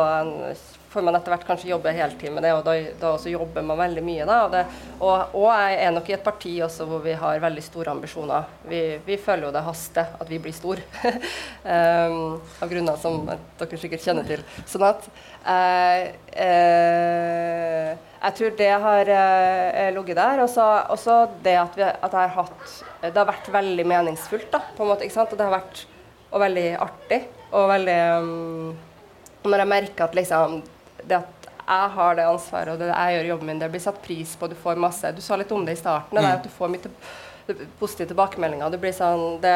får 0.96 1.06
man 1.06 1.18
etter 1.18 1.34
hvert 1.34 1.46
kanskje 1.48 1.70
jobbe 1.70 1.94
heltid 1.96 2.34
med 2.34 2.46
det, 2.46 2.54
og 2.56 2.64
da, 2.66 2.76
da 3.02 3.12
også 3.16 3.34
jobber 3.34 3.66
man 3.68 3.80
veldig 3.80 4.04
mye. 4.06 4.26
Da, 4.28 4.38
og, 4.46 4.56
det, 4.56 4.64
og, 4.98 5.36
og, 5.36 5.48
jeg 5.52 5.78
er 5.84 5.94
nok 5.96 6.10
i 6.10 6.16
et 6.16 6.26
parti 6.26 6.54
også 6.66 6.88
hvor 6.90 7.04
vi 7.04 7.16
har 7.20 7.44
veldig 7.44 7.64
store 7.66 7.94
ambisjoner. 7.96 8.50
Vi, 8.72 8.82
vi 9.06 9.20
føler 9.22 9.50
jo 9.50 9.54
det 9.56 9.64
haster 9.68 10.16
at 10.20 10.32
vi 10.32 10.42
blir 10.42 10.56
store, 10.56 10.84
um, 11.76 12.38
av 12.64 12.72
grunner 12.72 13.00
som 13.02 13.24
dere 13.28 13.82
sikkert 13.82 14.06
kjenner 14.06 14.28
til. 14.30 14.44
Sånn 14.70 14.88
at 14.88 15.10
uh, 15.46 16.02
uh, 16.36 17.90
jeg 18.26 18.38
tror 18.40 18.56
det 18.58 18.72
har 18.86 19.12
uh, 19.12 19.90
ligget 20.00 20.18
der. 20.18 20.46
Og 20.46 20.50
så 20.50 21.18
det 21.46 21.58
at, 21.62 21.76
vi, 21.78 21.86
at 21.86 22.16
har 22.16 22.32
hatt 22.40 22.80
Det 23.04 23.14
har 23.14 23.28
vært 23.28 23.52
veldig 23.54 23.86
meningsfullt, 23.86 24.50
da, 24.54 24.64
på 24.78 24.86
en 24.86 24.94
måte. 24.94 25.06
ikke 25.06 25.18
sant? 25.20 25.36
Og 25.36 25.38
det 25.38 25.46
har 25.46 25.60
vært 25.60 25.86
og 26.32 26.42
veldig 26.44 26.70
artig. 26.84 27.22
Og 27.56 27.70
veldig 27.72 28.00
um, 28.20 28.72
Når 29.46 29.62
jeg 29.62 29.72
merker 29.72 30.08
at 30.08 30.18
liksom 30.18 30.64
det 31.10 31.20
at 31.22 31.50
jeg 31.66 31.94
har 31.96 32.18
det 32.18 32.26
ansvaret, 32.30 32.74
og 32.76 32.82
det 32.82 32.92
jeg 32.92 33.16
gjør 33.16 33.30
jobben 33.32 33.50
min, 33.50 33.62
det 33.62 33.72
blir 33.74 33.82
satt 33.82 34.02
pris 34.04 34.36
på. 34.38 34.50
Du 34.52 34.58
får 34.60 34.78
masse 34.78 35.10
Du 35.18 35.22
sa 35.26 35.38
litt 35.40 35.52
om 35.52 35.66
det 35.66 35.74
i 35.74 35.80
starten. 35.80 36.18
Det 36.18 36.26
mm. 36.26 36.34
at 36.36 36.46
du 36.46 36.52
får 36.54 36.74
mye 36.74 36.92
positive 37.80 38.12
tilbakemeldinger. 38.12 38.70
Det 38.74 38.82
blir 38.82 38.94
sånn 38.96 39.40
det, 39.42 39.56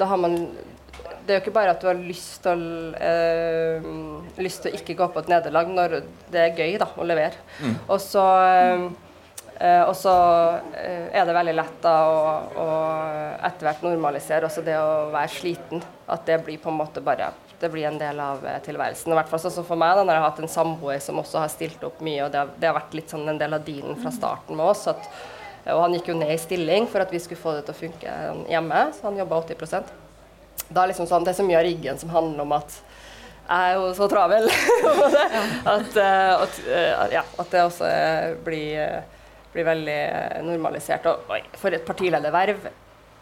Da 0.00 0.08
har 0.08 0.20
man 0.20 0.38
det 1.22 1.30
er 1.32 1.38
jo 1.38 1.42
ikke 1.44 1.54
bare 1.54 1.72
at 1.74 1.82
du 1.82 1.86
har 1.86 1.98
lyst 1.98 2.42
til, 2.42 2.62
øh, 2.98 3.84
lyst 4.42 4.64
til 4.64 4.72
å 4.72 4.78
ikke 4.78 4.96
gå 4.98 5.06
på 5.14 5.22
et 5.22 5.30
nederlag 5.30 5.70
når 5.70 5.94
det 6.32 6.40
er 6.42 6.58
gøy 6.58 6.74
da, 6.82 6.88
å 6.98 7.06
levere. 7.06 7.38
Mm. 7.62 7.76
Og 7.86 8.00
så 8.02 8.24
øh, 8.42 8.88
er 9.62 11.28
det 11.28 11.36
veldig 11.36 11.54
lett 11.54 11.78
da 11.84 11.94
å, 12.10 12.18
å 12.58 12.66
etter 13.38 13.68
hvert 13.68 13.86
normalisere 13.86 14.48
også 14.48 14.66
det 14.66 14.74
å 14.78 15.12
være 15.14 15.30
sliten. 15.36 15.84
At 16.10 16.26
det 16.26 16.42
blir 16.46 16.58
på 16.62 16.72
en 16.72 16.80
måte 16.82 17.04
bare 17.04 17.30
det 17.62 17.70
blir 17.72 17.86
en 17.88 17.98
del 17.98 18.20
av 18.20 18.42
eh, 18.46 18.58
tilværelsen. 18.64 19.12
I 19.12 19.18
hvert 19.18 19.30
fall 19.30 19.42
sånn 19.44 19.66
for 19.66 19.78
meg, 19.80 19.94
da, 19.96 20.04
når 20.04 20.16
jeg 20.16 20.22
har 20.24 20.30
hatt 20.30 20.42
en 20.42 20.54
samboer 20.56 21.02
som 21.02 21.20
også 21.22 21.42
har 21.44 21.52
stilt 21.52 21.84
opp 21.86 22.02
mye, 22.04 22.24
og 22.24 22.32
det 22.34 22.40
har, 22.42 22.50
det 22.58 22.68
har 22.68 22.76
vært 22.80 22.96
litt 22.98 23.14
sånn 23.14 23.28
en 23.30 23.40
del 23.40 23.56
av 23.56 23.64
dealen 23.66 23.98
fra 24.02 24.12
starten 24.14 24.58
med 24.58 24.72
oss. 24.72 24.84
At, 24.90 25.06
og 25.70 25.84
han 25.84 25.94
gikk 25.96 26.10
jo 26.10 26.18
ned 26.18 26.34
i 26.34 26.40
stilling 26.42 26.88
for 26.90 27.04
at 27.04 27.14
vi 27.14 27.22
skulle 27.22 27.40
få 27.40 27.54
det 27.56 27.66
til 27.68 27.76
å 27.76 27.80
funke 27.84 28.16
hjemme, 28.50 28.86
så 28.96 29.08
han 29.08 29.20
jobba 29.22 29.44
80 29.46 29.98
da 30.72 30.82
er 30.82 30.92
liksom 30.92 31.08
sånn, 31.08 31.24
Det 31.24 31.32
er 31.32 31.38
så 31.40 31.46
mye 31.46 31.58
av 31.58 31.66
riggen 31.66 31.98
som 32.00 32.12
handler 32.12 32.44
om 32.44 32.52
at 32.56 32.76
jeg 33.42 33.72
er 33.72 33.74
jo 33.76 33.88
så 33.96 34.06
travel 34.08 34.46
at, 35.74 35.96
at, 35.98 36.60
ja, 37.12 37.24
at, 37.24 37.48
det 37.50 37.62
også 37.66 37.88
blir, 38.46 39.02
blir 39.52 39.66
veldig 39.66 39.98
normalisert. 40.46 41.08
Og, 41.10 41.26
og 41.28 41.58
for 41.60 41.74
et 41.74 41.84
partilederverv 41.84 42.70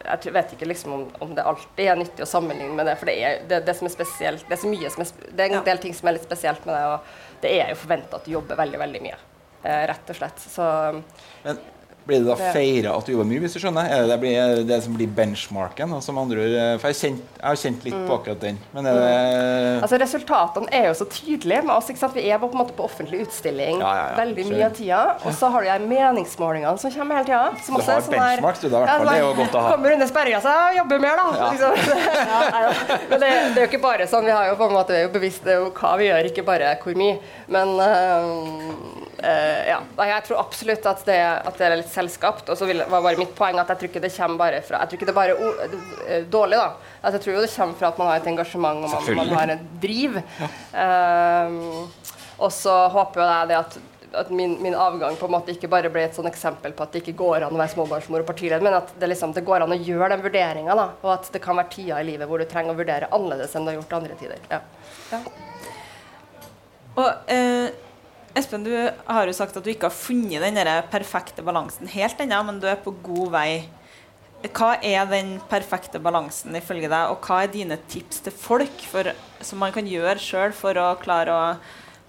jeg 0.05 0.33
vet 0.35 0.53
ikke 0.55 0.67
liksom 0.69 0.93
om, 0.95 1.03
om, 1.23 1.33
det 1.35 1.45
alltid 1.47 1.87
er 1.87 1.99
nyttig 1.99 2.25
å 2.25 2.29
sammenligne 2.29 2.75
med 2.77 2.89
det. 2.89 2.95
For 2.99 3.09
det 3.09 3.17
er, 3.17 3.43
det, 3.49 3.61
det 3.67 3.75
som 3.77 3.89
er 3.89 3.93
spesielt, 3.93 4.47
det 4.47 4.57
er 4.57 4.63
så 4.63 4.71
mye 4.71 4.93
som 4.93 5.03
er, 5.05 5.11
det 5.29 5.45
er 5.45 5.57
en 5.57 5.67
del 5.67 5.83
ting 5.83 5.97
som 5.97 6.09
er 6.09 6.17
litt 6.17 6.27
spesielt 6.27 6.65
med 6.67 6.77
det. 6.77 6.81
Og 6.93 7.43
det 7.43 7.53
er 7.57 7.73
jo 7.73 7.81
forventa 7.83 8.17
at 8.19 8.27
du 8.27 8.33
jobber 8.33 8.59
veldig 8.61 8.81
veldig 8.81 9.03
mye. 9.07 9.19
Eh, 9.61 9.83
rett 9.91 10.13
og 10.13 10.17
slett. 10.17 10.41
Så 10.51 10.67
Men 11.45 11.61
Blir 12.01 12.23
det 12.23 12.31
da 12.31 12.35
feira 12.53 12.95
at 12.97 13.05
du 13.05 13.11
jobber 13.13 13.27
mye, 13.29 13.41
hvis 13.43 13.53
du 13.53 13.59
skjønner? 13.61 13.85
Er 13.85 14.03
det 14.03 14.09
det, 14.09 14.17
blir, 14.23 14.61
det 14.65 14.77
som 14.81 14.95
blir 14.97 15.09
benchmarken? 15.13 15.91
Altså 15.93 16.15
andre, 16.17 16.45
for 16.81 16.89
jeg, 16.89 16.97
kjent, 16.97 17.35
jeg 17.37 17.45
har 17.45 17.59
kjent 17.61 17.85
litt 17.85 17.97
på 18.07 18.15
akkurat 18.15 18.41
den. 18.41 18.57
Men 18.73 18.89
er 18.89 18.97
det 18.97 19.11
Altså 19.85 19.99
Resultatene 20.01 20.71
er 20.73 20.87
jo 20.89 20.95
så 20.97 21.05
tydelige 21.13 21.61
med 21.67 21.75
oss. 21.75 21.91
ikke 21.93 22.01
sant? 22.01 22.17
Vi 22.17 22.25
er 22.25 22.41
på, 22.41 22.49
en 22.49 22.61
måte 22.63 22.73
på 22.77 22.87
offentlig 22.87 23.21
utstilling 23.27 23.77
Ja, 23.83 23.91
ja, 23.99 24.07
ja. 24.09 24.17
veldig 24.17 24.47
mye 24.49 24.65
av 24.65 24.75
tida. 24.79 25.01
Og 25.21 25.37
så 25.37 25.51
har 25.53 25.67
du 25.67 25.69
de 25.69 25.91
meningsmålingene 25.91 26.81
som 26.81 26.95
kommer 26.95 27.21
hele 27.21 27.29
tida. 27.29 27.61
Som 27.67 27.77
Du 27.77 27.85
har 27.85 28.09
benchmark, 28.15 28.61
du, 28.61 28.67
da, 28.67 28.81
i 28.81 28.87
hvert 28.87 28.95
fall. 28.95 29.11
Det 29.11 29.15
er 29.19 29.23
jo 29.25 29.31
godt 29.43 29.59
å 29.59 29.63
ha. 29.67 29.75
Kommer 29.75 29.97
under 29.97 30.09
sperregrensa, 30.09 30.55
og 30.71 30.79
jobber 30.81 31.05
mer, 31.05 31.21
da. 31.21 31.51
Liksom. 31.53 31.77
Men 33.11 33.23
det, 33.23 33.29
det 33.29 33.61
er 33.61 33.61
jo 33.61 33.69
ikke 33.69 33.83
bare 33.85 34.09
sånn. 34.09 34.25
Vi 34.25 34.33
har 34.35 34.49
jo 34.49 34.57
på 34.59 34.71
en 34.71 34.75
måte 34.79 34.97
vi 34.97 35.03
er 35.03 35.07
jo 35.07 35.13
bevisste 35.13 35.59
jo 35.59 35.69
hva 35.77 35.93
vi 36.01 36.09
gjør, 36.09 36.31
ikke 36.33 36.47
bare 36.47 36.73
hvor 36.81 36.97
mye. 36.97 37.21
Men 37.51 37.77
øh, 37.85 39.00
øh, 39.23 39.61
ja. 39.69 39.77
Nei, 39.97 40.07
Jeg 40.11 40.23
tror 40.27 40.39
absolutt 40.41 40.85
at 40.91 41.03
det, 41.05 41.17
at 41.21 41.57
det 41.59 41.67
er 41.67 41.75
litt 41.79 41.91
selskapt. 41.93 42.49
Og 42.49 42.57
så 42.57 42.67
var 42.81 43.01
bare 43.05 43.17
mitt 43.19 43.35
poeng 43.37 43.59
at 43.61 43.69
jeg 43.73 43.77
tror 43.81 43.91
ikke 43.91 44.03
det 44.07 44.13
kommer 44.17 44.41
bare 44.41 44.61
fra 44.65 44.81
Jeg 44.83 44.89
tror 44.91 44.99
ikke 44.99 45.09
det 45.09 45.15
er 45.15 45.21
bare 45.21 45.37
o- 45.37 45.69
øh, 46.07 46.25
dårlig, 46.31 46.57
da. 46.57 46.97
At 47.03 47.13
jeg 47.17 47.21
tror 47.25 47.37
jo 47.37 47.45
det 47.45 47.53
kommer 47.55 47.79
fra 47.79 47.87
at 47.93 48.01
man 48.01 48.11
har 48.11 48.19
et 48.23 48.27
engasjement 48.33 48.83
og 48.85 48.89
man, 48.97 49.15
man 49.21 49.35
har 49.37 49.55
en 49.55 49.63
driv. 49.81 50.19
Ehm, 50.73 51.61
og 52.41 52.51
så 52.51 52.75
håper 52.93 53.21
jo 53.23 53.29
jeg 53.31 53.49
det 53.53 53.57
at 53.61 53.79
at 54.11 54.27
min, 54.35 54.57
min 54.59 54.73
avgang 54.75 55.15
på 55.15 55.23
en 55.23 55.31
måte 55.31 55.53
ikke 55.53 55.69
bare 55.71 55.87
ble 55.87 56.01
et 56.03 56.11
sånn 56.17 56.27
eksempel 56.27 56.73
på 56.75 56.83
at 56.83 56.91
det 56.91 56.99
ikke 56.99 57.13
går 57.21 57.45
an 57.45 57.53
å 57.55 57.59
være 57.61 57.71
småbarnsmor 57.71 58.19
og 58.19 58.27
partileder, 58.27 58.59
men 58.59 58.73
at 58.75 58.89
det, 58.99 59.07
liksom, 59.07 59.31
det 59.31 59.45
går 59.47 59.63
an 59.63 59.71
å 59.71 59.77
gjøre 59.79 60.09
den 60.11 60.23
vurderinga, 60.25 60.75
da, 60.75 60.89
og 60.99 61.13
at 61.13 61.29
det 61.31 61.39
kan 61.39 61.55
være 61.55 61.71
tider 61.71 62.01
i 62.03 62.07
livet 62.09 62.27
hvor 62.27 62.43
du 62.43 62.43
trenger 62.51 62.75
å 62.75 62.79
vurdere 62.81 63.07
annerledes 63.07 63.55
enn 63.55 63.63
du 63.63 63.71
har 63.71 63.77
gjort 63.77 63.95
andre 64.01 64.17
tider. 64.19 64.43
Ja. 64.51 64.59
Og 66.99 67.31
eh, 67.31 67.69
Espen, 68.37 68.63
du 68.63 68.71
har 68.71 69.27
jo 69.27 69.35
sagt 69.35 69.57
at 69.59 69.65
du 69.65 69.71
ikke 69.73 69.89
har 69.89 69.95
funnet 69.95 70.43
den 70.43 70.59
perfekte 70.91 71.43
balansen 71.43 71.89
helt 71.91 72.19
ennå, 72.23 72.39
men 72.47 72.61
du 72.63 72.67
er 72.71 72.79
på 72.79 72.93
god 73.03 73.31
vei. 73.33 73.49
Hva 74.41 74.77
er 74.81 75.03
den 75.09 75.35
perfekte 75.51 75.99
balansen 76.01 76.55
ifølge 76.57 76.89
deg, 76.89 77.11
og 77.11 77.27
hva 77.27 77.41
er 77.43 77.51
dine 77.51 77.77
tips 77.91 78.23
til 78.25 78.33
folk 78.33 78.85
for, 78.89 79.11
som 79.43 79.59
man 79.61 79.75
kan 79.75 79.89
gjøre 79.89 80.15
sjøl 80.21 80.55
for 80.55 80.79
å 80.79 80.93
klare 81.01 81.35
å 81.35 81.43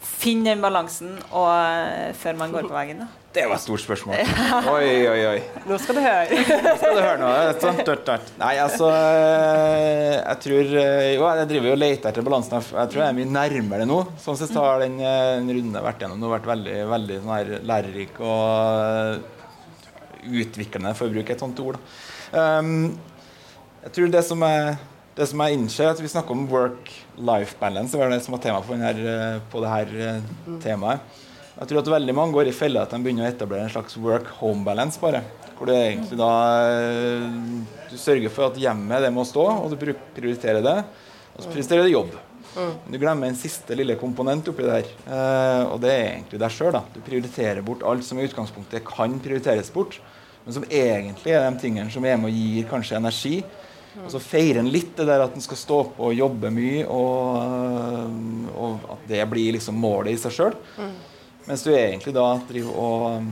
finne 0.03 0.53
den 0.53 0.63
balansen 0.63 1.19
og, 1.31 1.51
før 2.23 2.39
man 2.39 2.55
går 2.55 2.71
på 2.71 2.79
veggen? 2.79 3.05
Da? 3.05 3.22
Det 3.33 3.47
var 3.49 3.57
et 3.57 3.63
stort 3.65 3.81
spørsmål. 3.81 4.19
Oi, 4.75 4.89
oi, 5.09 5.21
oi. 5.31 5.39
Nå 5.65 5.79
skal 5.81 5.97
du 5.97 6.03
høre. 6.05 6.41
Nå 6.67 6.75
skal 6.77 6.99
du 6.99 7.01
høre 7.01 7.21
noe. 7.23 7.55
Sånn, 7.63 7.79
tørt, 7.81 8.03
tørt. 8.05 8.33
Nei, 8.41 8.53
altså 8.61 8.91
eh, 8.93 10.19
Jeg 10.19 10.41
tror 10.45 10.75
eh, 10.83 11.07
Jo, 11.15 11.25
jeg 11.41 11.49
driver 11.55 11.71
jo 11.71 11.75
og 11.79 11.81
leter 11.81 12.11
etter 12.11 12.27
balansen. 12.27 12.59
Jeg 12.61 12.93
tror 12.93 13.05
jeg 13.05 13.09
er 13.09 13.17
mye 13.17 13.33
nærmere 13.39 13.89
nå. 13.89 14.03
Sånn 14.21 14.37
sett 14.37 14.53
har 14.59 14.85
den, 14.85 15.01
eh, 15.01 15.39
den 15.39 15.49
runden 15.49 15.73
jeg 15.73 15.81
har 15.81 15.89
vært 15.89 16.05
gjennom 16.05 16.21
nå, 16.21 16.33
vært 16.35 16.51
veldig, 16.53 16.77
veldig 16.93 17.19
sånn 17.23 17.35
her 17.39 17.53
lærerik 17.73 18.21
og 18.21 18.45
eh, 18.85 19.43
utviklende, 20.43 20.93
for 20.99 21.09
å 21.09 21.17
bruke 21.17 21.33
et 21.35 21.43
sånt 21.43 21.65
ord. 21.65 21.81
Um, 22.33 22.93
jeg 23.83 23.97
tror 23.97 24.13
det 24.13 24.23
som 24.29 24.45
er 24.47 24.75
det 25.17 25.27
som 25.29 25.43
jeg 25.45 25.59
innser, 25.59 25.87
er 25.87 25.93
at 25.93 26.01
Vi 26.01 26.09
snakker 26.09 26.33
om 26.37 26.47
work-life 26.49 27.59
balance. 27.61 27.93
Det 27.93 28.01
var 28.01 28.13
det 28.13 28.23
som 28.25 28.37
var 28.37 28.41
tema 28.45 28.63
på, 28.65 28.77
denne, 28.77 28.93
eh, 28.93 29.41
på 29.53 29.61
det 29.61 29.73
her 29.73 29.93
eh, 30.07 30.31
temaet. 30.63 31.21
Jeg 31.53 31.69
tror 31.69 31.83
at 31.83 31.93
veldig 31.93 32.15
mange 32.17 32.33
går 32.33 32.49
i 32.49 32.57
fella 32.57 32.87
at 32.87 32.93
de 32.95 33.01
begynner 33.05 33.27
å 33.27 33.31
etablere 33.31 33.67
en 33.67 33.73
slags 33.73 33.97
work-home 34.01 34.65
balance. 34.65 35.01
bare. 35.01 35.21
Hvor 35.59 35.69
du 35.69 35.75
egentlig 35.77 36.17
da 36.19 36.33
eh, 36.73 37.27
du 37.91 37.97
sørger 38.01 38.33
for 38.33 38.49
at 38.49 38.59
hjemmet 38.59 39.05
det 39.05 39.13
må 39.15 39.25
stå, 39.29 39.45
og 39.61 39.71
du 39.71 39.77
prioriterer 39.79 40.65
det. 40.65 40.79
Og 41.37 41.45
så 41.45 41.53
prioriterer 41.53 41.85
du 41.87 41.93
jobb. 41.93 42.17
Men 42.57 42.93
du 42.93 42.99
glemmer 43.01 43.29
en 43.29 43.39
siste 43.39 43.77
lille 43.77 43.97
komponent 44.01 44.49
oppi 44.49 44.65
det 44.65 44.79
her. 44.79 44.89
Eh, 45.07 45.63
og 45.69 45.79
det 45.85 45.93
er 45.93 46.09
egentlig 46.09 46.41
deg 46.41 46.57
sjøl. 46.57 46.81
Du 46.97 47.01
prioriterer 47.05 47.63
bort 47.65 47.85
alt 47.89 48.05
som 48.05 48.21
i 48.21 48.27
utgangspunktet 48.27 48.85
kan 48.89 49.21
prioriteres 49.23 49.71
bort, 49.73 50.01
men 50.45 50.57
som 50.57 50.67
egentlig 50.67 51.37
er 51.37 51.45
de 51.47 51.63
tingene 51.63 51.93
som 51.93 52.05
er 52.05 52.19
med 52.19 52.33
og 52.33 52.41
gir 52.41 52.67
kanskje 52.73 52.99
energi. 52.99 53.37
Og 54.03 54.09
så 54.09 54.19
feirer 54.25 54.63
en 54.63 54.73
litt 54.73 54.97
det 54.97 55.05
der 55.05 55.21
at 55.21 55.35
en 55.37 55.45
skal 55.45 55.59
stå 55.61 55.79
på 55.95 56.09
og 56.09 56.17
jobbe 56.17 56.49
mye, 56.53 56.87
og, 56.89 58.53
og 58.57 58.87
at 58.97 59.03
det 59.11 59.25
blir 59.29 59.53
liksom 59.59 59.77
målet 59.77 60.17
i 60.17 60.21
seg 60.21 60.33
sjøl. 60.33 60.57
Mens 61.49 61.65
du 61.67 61.73
egentlig 61.75 62.15
da 62.15 62.27
driver 62.49 62.77
og 62.79 63.25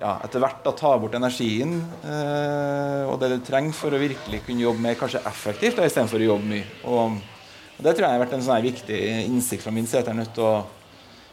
ja, 0.00 0.14
etter 0.24 0.40
hvert 0.40 0.64
da 0.64 0.72
tar 0.76 0.98
bort 1.00 1.14
energien 1.16 1.74
eh, 2.04 3.02
og 3.04 3.18
det 3.20 3.34
du 3.34 3.38
trenger 3.44 3.76
for 3.76 3.92
å 3.92 4.00
virkelig 4.00 4.42
kunne 4.46 4.64
jobbe 4.64 4.84
mer 4.84 4.96
kanskje 5.00 5.22
effektivt 5.28 5.76
da, 5.76 5.86
istedenfor 5.88 6.20
å 6.20 6.28
jobbe 6.30 6.50
mye. 6.54 6.66
Og, 6.88 7.16
og 7.76 7.84
Det 7.84 7.94
tror 7.94 8.06
jeg 8.06 8.16
har 8.16 8.22
vært 8.22 8.36
en 8.38 8.44
sånn 8.46 8.64
viktig 8.64 9.00
innsikt 9.26 9.64
fra 9.66 9.74
min 9.76 9.88
side. 9.88 10.06
Jeg 10.06 10.14
er 10.14 10.20
nødt 10.22 10.32
til 10.36 10.48
å 10.48 10.54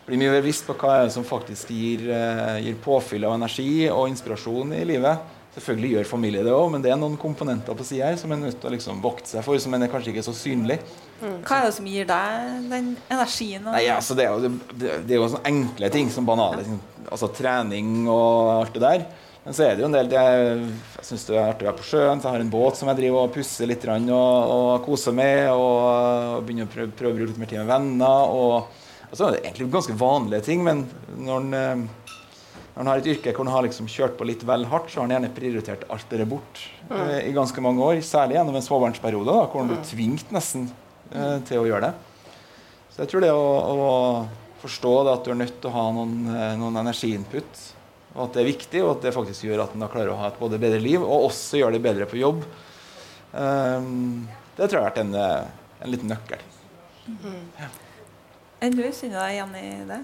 bli 0.08 0.20
mye 0.20 0.36
bevisst 0.38 0.68
på 0.68 0.76
hva 0.80 1.00
som 1.12 1.28
faktisk 1.28 1.72
gir, 1.76 2.08
eh, 2.12 2.60
gir 2.66 2.80
påfyll 2.84 3.28
av 3.28 3.36
energi 3.36 3.88
og 3.92 4.08
inspirasjon 4.12 4.76
i 4.76 4.84
livet. 4.88 5.36
Selvfølgelig 5.58 5.90
gjør 5.96 6.10
familie 6.12 6.44
det 6.46 6.54
òg, 6.54 6.68
men 6.70 6.84
det 6.84 6.92
er 6.94 7.00
noen 7.02 7.16
komponenter 7.18 7.74
på 7.74 7.86
sida 7.88 8.12
her 8.12 8.18
som 8.22 8.30
en 8.30 8.44
er 8.44 8.52
nødt 8.52 8.60
til 8.62 8.70
å 8.70 8.74
liksom 8.76 9.00
vokte 9.02 9.32
seg 9.32 9.42
for, 9.46 9.58
som 9.58 9.74
en 9.74 9.88
er 9.88 9.90
kanskje 9.90 10.12
ikke 10.14 10.26
så 10.28 10.36
synlig. 10.38 10.78
Hva 11.18 11.58
er 11.58 11.66
det 11.66 11.76
som 11.80 11.88
gir 11.90 12.06
deg 12.06 12.68
den 12.70 12.92
energien? 13.10 13.66
Nei, 13.66 13.88
altså 13.90 14.14
det 14.18 14.28
er 14.28 14.36
jo, 14.36 14.52
det, 14.78 15.00
det 15.10 15.16
er 15.16 15.18
jo 15.18 15.32
sånne 15.34 15.50
enkle 15.50 15.90
ting 15.96 16.12
som 16.14 16.28
banale 16.30 16.62
ting. 16.68 16.78
Altså 17.08 17.32
trening 17.34 18.06
og 18.06 18.52
alt 18.60 18.78
det 18.78 18.86
der. 18.86 19.08
Men 19.48 19.56
så 19.56 19.64
er 19.64 19.78
det 19.78 19.84
jo 19.86 19.88
en 19.88 19.94
del 19.96 20.10
Jeg, 20.12 20.56
Jeg 20.98 21.06
syns 21.08 21.22
det 21.30 21.36
er 21.38 21.46
artig 21.48 21.64
å 21.64 21.70
være 21.70 21.80
på 21.80 21.86
sjøen. 21.88 22.20
Så 22.20 22.28
jeg 22.28 22.36
har 22.36 22.44
en 22.44 22.52
båt 22.52 22.80
som 22.80 22.90
jeg 22.92 23.00
driver 23.00 23.22
og 23.24 23.32
pusser 23.32 23.70
litt 23.70 23.86
og, 23.88 24.10
og 24.12 24.72
koser 24.84 25.16
med. 25.16 25.46
Og, 25.54 25.78
og 26.36 26.44
begynner 26.44 26.68
å 26.68 26.74
prøve, 26.74 26.92
prøve 27.00 27.14
å 27.14 27.18
bruke 27.22 27.32
litt 27.32 27.40
mer 27.40 27.52
tid 27.54 27.62
med 27.64 27.72
venner. 27.72 28.34
Og, 28.36 28.84
altså, 29.08 29.32
det 29.32 29.40
er 29.40 29.48
egentlig 29.48 29.70
ganske 29.72 29.96
vanlige 29.98 30.44
ting, 30.50 30.68
men 30.68 30.84
når 31.16 31.40
en, 31.40 31.56
eh, 31.62 32.07
når 32.78 32.84
han 32.84 32.90
har 32.92 33.00
et 33.02 33.08
yrke 33.10 33.32
hvor 33.34 33.48
han 33.48 33.56
har 33.56 33.66
liksom 33.66 33.88
kjørt 33.90 34.20
på 34.20 34.26
litt 34.30 34.44
vel 34.46 34.68
hardt, 34.70 34.92
så 34.94 35.00
har 35.00 35.08
han 35.08 35.16
gjerne 35.16 35.34
prioritert 35.34 35.86
alt 35.90 36.12
det 36.12 36.20
der 36.22 36.28
bort 36.30 36.60
eh, 36.94 37.24
i 37.26 37.32
ganske 37.34 37.64
mange 37.66 37.82
år. 37.82 38.02
Særlig 38.06 38.38
gjennom 38.38 38.60
en 38.60 38.66
småbarnsperiode, 38.68 39.34
da, 39.34 39.48
hvor 39.50 39.64
han 39.64 39.72
blir 39.72 39.82
tvingt 39.82 40.30
nesten 40.36 40.68
eh, 41.10 41.40
til 41.50 41.64
å 41.64 41.66
gjøre 41.66 41.90
det. 41.90 42.38
Så 42.94 43.02
jeg 43.02 43.10
tror 43.10 43.26
det 43.26 43.34
å, 43.34 43.50
å 43.74 43.90
forstå 44.62 44.94
det 45.08 45.16
at 45.18 45.26
du 45.26 45.34
er 45.34 45.42
nødt 45.42 45.58
til 45.58 45.72
å 45.72 45.74
ha 45.74 45.88
noen, 45.98 46.16
eh, 46.30 46.54
noen 46.62 46.80
energiinput, 46.84 47.66
og 48.14 48.24
at 48.28 48.38
det 48.38 48.46
er 48.46 48.52
viktig, 48.52 48.86
og 48.86 48.94
at 48.94 49.10
det 49.10 49.18
faktisk 49.18 49.50
gjør 49.50 49.66
at 49.66 49.74
en 49.74 49.90
klarer 49.90 50.14
å 50.14 50.22
ha 50.22 50.30
et 50.30 50.40
både 50.46 50.62
bedre 50.62 50.82
liv 50.84 51.02
og 51.02 51.32
også 51.32 51.64
gjør 51.64 51.74
det 51.74 51.84
bedre 51.90 52.06
på 52.14 52.22
jobb, 52.22 52.46
eh, 53.34 53.92
det 54.54 54.66
tror 54.70 54.78
jeg 54.78 54.84
har 54.84 54.90
vært 54.92 55.06
en, 55.08 55.16
eh, 55.18 55.78
en 55.82 55.98
liten 55.98 56.14
nøkkel. 56.14 56.46
Enn 58.62 58.74
du, 58.74 58.86
kjenner 58.86 59.18
du 59.18 59.24
deg 59.24 59.34
igjen 59.34 59.58
i 59.58 59.70
det? 59.96 60.04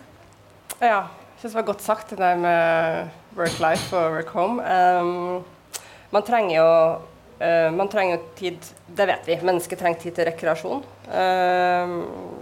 Ja, 0.81 1.03
syns 1.43 1.53
det 1.53 1.59
var 1.59 1.65
godt 1.67 1.81
sagt, 1.83 2.11
det 2.13 2.21
der 2.21 2.37
med 2.39 3.09
work-life 3.35 3.91
og 3.97 4.13
work-home. 4.15 4.61
Um, 4.63 5.43
man 6.15 6.23
trenger 6.23 6.55
jo 6.55 6.67
uh, 7.43 7.69
man 7.75 7.89
trenger 7.91 8.15
jo 8.15 8.21
tid 8.37 8.69
Det 8.87 9.07
vet 9.09 9.27
vi. 9.27 9.35
Mennesket 9.43 9.81
trenger 9.81 9.99
tid 9.99 10.15
til 10.15 10.29
rekreasjon. 10.29 10.83
Um, 11.11 11.95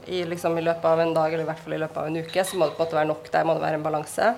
i, 0.06 0.22
liksom, 0.30 0.54
I 0.60 0.66
løpet 0.68 0.86
av 0.86 1.02
en 1.02 1.16
dag, 1.16 1.34
eller 1.34 1.48
i 1.48 1.50
hvert 1.50 1.64
fall 1.64 1.74
i 1.74 1.82
løpet 1.82 1.98
av 1.98 2.12
en 2.12 2.22
uke, 2.22 2.46
så 2.46 2.60
må 2.60 2.68
det 2.68 2.78
på 2.78 2.84
en 2.84 2.86
måte 2.86 3.00
være 3.00 3.10
nok. 3.10 3.32
Der 3.34 3.48
må 3.48 3.58
det 3.58 3.66
være 3.66 3.80
en 3.80 3.88
balanse. 3.88 4.34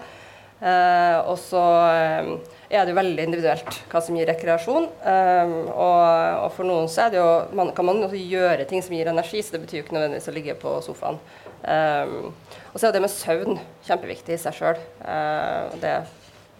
Uh, 0.63 1.19
og 1.27 1.35
så 1.43 1.59
um, 1.59 2.31
er 2.71 2.85
det 2.85 2.93
jo 2.93 2.99
veldig 3.01 3.23
individuelt 3.27 3.81
hva 3.91 3.99
som 4.05 4.15
gir 4.15 4.31
rekreasjon. 4.31 4.87
Um, 5.03 5.57
og, 5.73 6.03
og 6.45 6.49
for 6.55 6.69
noen 6.69 6.87
så 6.87 7.09
er 7.09 7.11
det 7.11 7.19
jo, 7.19 7.29
man, 7.59 7.75
kan 7.75 7.89
man 7.89 7.99
også 8.07 8.21
gjøre 8.21 8.69
ting 8.69 8.85
som 8.85 8.95
gir 8.95 9.11
energi, 9.11 9.43
så 9.43 9.57
det 9.57 9.65
betyr 9.65 9.81
jo 9.81 9.85
ikke 9.89 9.99
nødvendigvis 9.99 10.31
å 10.31 10.37
ligge 10.39 10.55
på 10.63 10.77
sofaen. 10.87 11.19
Um, 11.67 12.31
og 12.73 12.79
så 12.79 12.89
er 12.89 12.95
det 12.95 13.03
med 13.03 13.13
søvn 13.13 13.59
kjempeviktig 13.85 14.35
i 14.35 14.41
seg 14.41 14.55
sjøl. 14.57 14.79
Uh, 15.05 15.73
det 15.81 15.93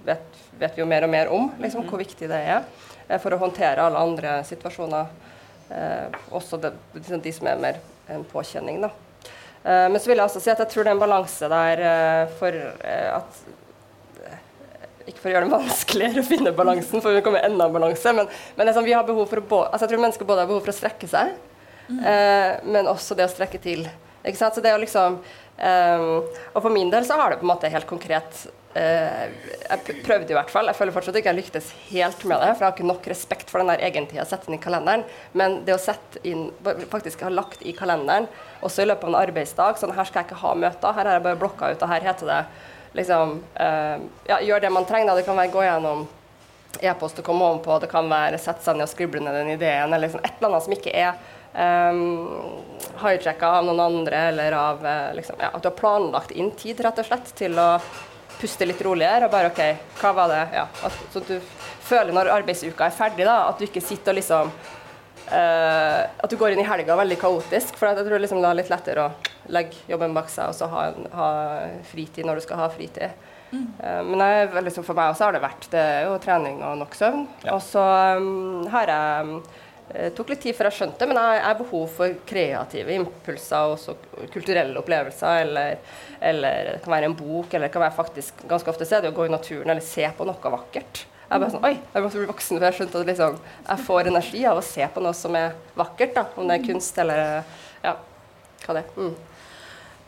vet, 0.06 0.42
vet 0.62 0.76
vi 0.78 0.84
jo 0.84 0.90
mer 0.90 1.08
og 1.08 1.12
mer 1.14 1.32
om, 1.34 1.50
liksom, 1.62 1.88
hvor 1.90 2.02
viktig 2.02 2.30
det 2.30 2.42
er 2.54 2.62
uh, 2.62 3.18
for 3.18 3.34
å 3.34 3.42
håndtere 3.42 3.82
alle 3.82 4.04
andre 4.04 4.38
situasjoner. 4.46 5.10
Uh, 5.74 6.22
også 6.38 6.60
det, 6.62 6.76
liksom 6.94 7.24
de 7.24 7.34
som 7.34 7.50
er 7.50 7.66
mer 7.66 7.82
en 8.14 8.26
påkjenning. 8.28 8.84
Da. 8.84 8.92
Men 9.64 9.96
så 9.96 10.10
vil 10.10 10.20
jeg 10.20 10.28
også 10.28 10.42
si 10.44 10.52
at 10.52 10.60
jeg 10.60 10.74
tror 10.74 10.84
det 10.84 10.92
er 10.92 10.98
en 10.98 11.00
balanse 11.00 11.48
der 11.48 11.82
for 12.36 12.52
at 12.84 13.38
ikke 15.08 15.20
for 15.20 15.30
å 15.30 15.34
gjøre 15.34 15.48
det 15.48 15.54
vanskeligere 15.54 16.22
å 16.22 16.28
finne 16.28 16.54
balansen, 16.56 17.02
for 17.04 17.16
vi 17.16 17.24
kommer 17.26 17.44
enda 17.44 17.68
en 17.68 17.76
balanse, 17.76 18.14
men, 18.16 18.30
men 18.58 18.72
sånn, 18.76 18.88
vi 18.88 18.96
har 18.96 19.06
behov 19.08 19.28
for 19.32 19.42
å 19.42 19.62
altså 19.66 19.86
jeg 19.86 19.94
tror 19.94 20.04
mennesker 20.06 20.30
både 20.30 20.46
har 20.46 20.52
behov 20.52 20.64
for 20.66 20.74
å 20.74 20.78
strekke 20.78 21.10
seg, 21.12 21.34
eh, 21.96 22.52
men 22.64 22.90
også 22.92 23.18
det 23.20 23.28
å 23.28 23.32
strekke 23.32 23.62
til. 23.64 23.86
Ikke 24.24 24.40
sant? 24.40 24.56
Så 24.56 24.64
det 24.64 24.72
å 24.72 24.80
liksom 24.80 25.20
eh, 25.58 26.04
Og 26.54 26.60
for 26.60 26.74
min 26.74 26.92
del 26.94 27.06
så 27.08 27.18
har 27.20 27.32
det 27.32 27.40
på 27.42 27.48
en 27.48 27.54
måte 27.54 27.72
helt 27.72 27.90
konkret 27.90 28.46
uh, 28.76 29.26
Jeg 29.70 29.98
prøvde 30.06 30.34
i 30.34 30.38
hvert 30.38 30.52
fall. 30.54 30.70
Jeg 30.72 30.80
føler 30.80 30.96
fortsatt 30.96 31.20
ikke 31.20 31.32
jeg 31.32 31.40
lyktes 31.42 31.70
helt 31.92 32.26
med 32.30 32.42
det, 32.42 32.54
for 32.54 32.66
jeg 32.66 32.70
har 32.70 32.76
ikke 32.78 32.90
nok 32.90 33.10
respekt 33.12 33.54
for 33.54 33.62
den 33.62 33.72
der 33.74 33.86
egentida 33.86 34.26
å 34.26 34.30
sette 34.30 34.50
inn 34.50 34.58
i 34.58 34.64
kalenderen. 34.64 35.06
Men 35.38 35.62
det 35.68 35.76
å 35.76 35.82
sette 35.82 36.22
inn 36.28 36.48
faktisk 36.92 37.26
ha 37.26 37.32
lagt 37.34 37.62
i 37.62 37.76
kalenderen, 37.78 38.30
også 38.66 38.84
i 38.84 38.90
løpet 38.90 39.08
av 39.08 39.14
en 39.14 39.22
arbeidsdag 39.22 39.80
sånn 39.82 39.94
her 39.98 40.10
skal 40.10 40.24
jeg 40.24 40.32
ikke 40.32 40.42
ha 40.44 40.56
møter, 40.66 40.98
her 40.98 41.10
har 41.10 41.20
jeg 41.20 41.28
bare 41.28 41.42
blokka 41.42 41.74
ut, 41.74 41.86
og 41.86 41.92
her 41.92 42.10
heter 42.10 42.32
det 42.32 42.42
liksom 42.98 43.40
uh, 43.60 43.98
ja, 44.30 44.42
Gjør 44.42 44.66
det 44.66 44.74
man 44.74 44.86
trenger. 44.90 45.12
Da. 45.12 45.22
Det 45.22 45.28
kan 45.28 45.40
være 45.40 45.54
gå 45.54 45.64
gjennom 45.66 46.06
e-post 46.82 47.20
og 47.22 47.28
komme 47.28 47.46
ovenpå, 47.46 47.78
det 47.84 47.92
kan 47.92 48.10
være 48.10 48.40
sette 48.42 48.66
seg 48.66 48.78
ned 48.78 48.88
og 48.88 48.92
skrible 48.92 49.22
ned 49.22 49.38
den 49.38 49.54
ideen, 49.54 49.92
eller 49.92 50.08
liksom 50.08 50.24
et 50.24 50.34
eller 50.40 50.50
annet 50.50 50.66
som 50.66 50.76
ikke 50.76 50.94
er 50.98 51.14
um, 51.54 52.64
hijacka 53.04 53.52
av 53.60 53.66
noen 53.66 53.80
andre, 53.80 54.18
eller 54.32 54.52
av 54.58 54.86
eh, 54.86 55.14
liksom, 55.18 55.36
ja, 55.40 55.52
at 55.54 55.64
du 55.64 55.70
har 55.70 55.78
planlagt 55.78 56.32
inn 56.32 56.52
tid 56.58 56.82
rett 56.84 57.02
og 57.02 57.08
slett 57.08 57.34
til 57.38 57.58
å 57.60 57.68
puste 58.40 58.68
litt 58.68 58.82
roligere 58.84 59.28
og 59.28 59.34
bare 59.34 59.52
OK, 59.52 59.62
hva 60.02 60.14
var 60.18 60.32
det? 60.32 60.44
Ja, 60.58 60.68
at, 60.86 61.04
så 61.14 61.24
du 61.26 61.36
føler 61.84 62.14
når 62.16 62.32
arbeidsuka 62.34 62.88
er 62.88 62.96
ferdig, 62.96 63.28
da, 63.28 63.44
at 63.50 63.60
du 63.60 63.68
ikke 63.68 63.84
sitter 63.84 64.14
og 64.14 64.20
liksom 64.20 64.54
eh, 65.32 66.00
At 66.04 66.32
du 66.32 66.38
går 66.40 66.56
inn 66.56 66.64
i 66.64 66.68
helga 66.68 66.98
veldig 67.00 67.20
kaotisk. 67.22 67.78
For 67.80 67.90
jeg 67.90 68.08
tror 68.08 68.24
liksom 68.24 68.42
det 68.44 68.50
er 68.50 68.60
litt 68.62 68.74
lettere 68.74 69.08
å 69.08 69.54
legge 69.54 69.84
jobben 69.92 70.16
bak 70.16 70.32
seg 70.32 70.52
og 70.52 70.58
så 70.58 70.70
ha, 70.72 70.88
ha 71.18 71.30
fritid 71.90 72.28
når 72.28 72.40
du 72.40 72.46
skal 72.46 72.64
ha 72.64 72.70
fritid. 72.74 73.16
Eh, 73.54 74.02
men 74.04 74.22
jeg, 74.24 74.50
liksom 74.66 74.86
for 74.88 74.98
meg 74.98 75.14
også 75.14 75.28
har 75.28 75.36
det 75.36 75.44
vært 75.44 75.68
det 75.74 75.84
er 75.84 76.08
jo 76.08 76.18
trening 76.24 76.62
og 76.66 76.80
nok 76.82 76.98
søvn. 76.98 77.28
Ja. 77.46 77.58
Og 77.58 77.62
så 77.66 77.84
um, 78.18 78.66
har 78.74 78.90
jeg 78.90 79.38
det 79.92 80.10
tok 80.18 80.32
litt 80.32 80.42
tid 80.46 80.56
før 80.58 80.70
jeg 80.70 80.78
skjønte, 80.80 81.08
men 81.10 81.20
jeg 81.20 81.42
har 81.44 81.58
behov 81.60 81.88
for 81.92 82.14
kreative 82.30 82.96
impulser 82.96 83.68
og 83.68 83.76
også 83.76 83.96
kulturelle 84.34 84.80
opplevelser. 84.80 85.42
Eller, 85.44 85.98
eller 86.24 86.70
det 86.72 86.84
kan 86.86 86.96
være 86.96 87.10
en 87.12 87.18
bok, 87.18 87.52
eller 87.52 87.68
det 87.68 87.74
kan 87.76 87.84
være 87.84 87.98
faktisk 87.98 88.46
ganske 88.50 88.72
ofte 88.74 88.88
så 88.88 88.98
er 88.98 89.06
det 89.06 89.12
å 89.14 89.18
gå 89.18 89.28
i 89.28 89.34
naturen 89.34 89.74
eller 89.74 89.86
se 89.86 90.08
på 90.18 90.28
noe 90.30 90.54
vakkert. 90.56 91.04
Jeg 91.24 91.42
bare 91.42 91.54
sånn, 91.54 91.66
oi, 91.66 91.76
jeg 91.80 92.06
måtte 92.06 92.20
bli 92.20 92.30
voksen 92.30 92.60
før 92.60 92.68
jeg 92.68 92.78
skjønte 92.78 93.00
at 93.00 93.08
liksom, 93.10 93.38
jeg 93.68 93.86
får 93.88 94.10
energi 94.12 94.42
av 94.46 94.60
å 94.60 94.66
se 94.66 94.88
på 94.94 95.04
noe 95.04 95.18
som 95.18 95.38
er 95.40 95.56
vakkert. 95.80 96.18
da, 96.18 96.26
Om 96.38 96.50
det 96.50 96.58
er 96.58 96.68
kunst 96.68 97.00
eller 97.02 97.24
ja, 97.84 97.96
hva 98.66 98.76
det 98.78 98.84
er. 98.84 98.98
Mm. 98.98 99.16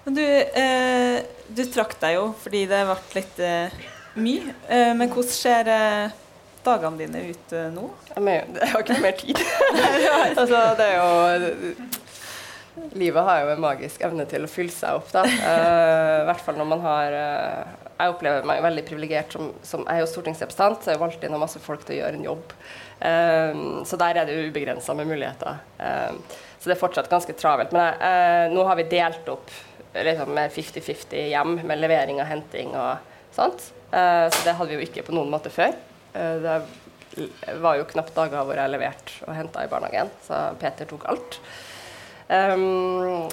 Du, 0.05 0.21
eh, 0.21 1.15
du 1.49 1.63
trakk 1.73 1.95
deg 2.01 2.19
jo 2.19 2.27
fordi 2.43 2.67
det 2.69 2.83
ble 2.85 2.97
litt 3.15 3.41
eh, 3.41 3.79
mye. 4.21 4.53
Eh, 4.69 4.91
men 4.93 5.09
hvordan 5.09 5.33
skjer 5.33 5.71
eh, 5.73 6.21
dagene 6.65 6.99
dine 6.99 7.21
ut 7.29 7.53
eh, 7.55 7.69
nå? 7.73 7.89
Jeg, 8.11 8.41
har 8.71 8.81
ikke 8.81 8.97
noe 8.97 9.05
mer 9.05 9.19
tid. 9.19 9.41
altså, 10.39 10.63
det 10.79 10.89
er 10.89 10.97
jo 10.99 12.03
Livet 12.75 13.23
har 13.23 13.41
jo 13.43 13.51
en 13.53 13.63
magisk 13.63 14.01
evne 14.03 14.25
til 14.27 14.43
å 14.43 14.51
fylle 14.51 14.73
seg 14.73 14.97
opp, 14.99 15.07
da. 15.13 15.23
Uh, 15.23 16.23
I 16.23 16.25
hvert 16.27 16.41
fall 16.43 16.57
når 16.59 16.67
man 16.67 16.81
har 16.83 17.13
uh, 17.15 17.75
Jeg 18.01 18.11
opplever 18.11 18.47
meg 18.47 18.63
veldig 18.65 18.83
privilegert 18.89 19.35
som, 19.35 19.53
som 19.63 19.85
Jeg 19.85 20.01
er 20.01 20.03
jo 20.03 20.09
stortingsrepresentant, 20.11 20.83
så 20.83 20.91
jeg 20.91 20.99
valgte 20.99 21.23
valgt 21.23 21.29
inn 21.29 21.39
masse 21.39 21.61
folk 21.63 21.85
til 21.87 21.95
å 21.95 21.99
gjøre 22.01 22.19
en 22.19 22.27
jobb. 22.27 22.51
Eh, 23.05 23.61
så 23.87 23.97
der 23.99 24.19
er 24.19 24.27
det 24.27 24.35
ubegrensa 24.49 24.95
med 24.97 25.07
muligheter. 25.07 25.57
Så 25.77 26.69
det 26.69 26.75
er 26.75 26.79
fortsatt 26.79 27.09
ganske 27.11 27.35
travelt. 27.37 27.73
Men 27.75 28.51
nå 28.55 28.63
har 28.67 28.79
vi 28.79 28.87
delt 28.91 29.27
opp 29.31 29.51
liksom, 29.93 30.31
med 30.35 30.51
50-50 30.55 31.27
hjem, 31.31 31.57
med 31.67 31.79
levering 31.83 32.19
og 32.23 32.29
henting 32.29 32.71
og 32.75 33.35
sånt. 33.35 33.67
Så 33.91 34.45
det 34.47 34.55
hadde 34.55 34.71
vi 34.71 34.79
jo 34.79 34.87
ikke 34.87 35.05
på 35.07 35.15
noen 35.15 35.31
måte 35.31 35.53
før. 35.53 35.75
Eh, 36.15 36.35
det 37.15 37.59
var 37.61 37.77
jo 37.79 37.87
knapt 37.87 38.15
dager 38.15 38.43
hvor 38.43 38.59
jeg 38.59 38.71
leverte 38.73 39.23
og 39.27 39.35
henta 39.37 39.63
i 39.63 39.71
barnehagen, 39.71 40.11
så 40.25 40.49
Peter 40.59 40.87
tok 40.89 41.05
alt. 41.11 41.39
Um, 42.27 43.27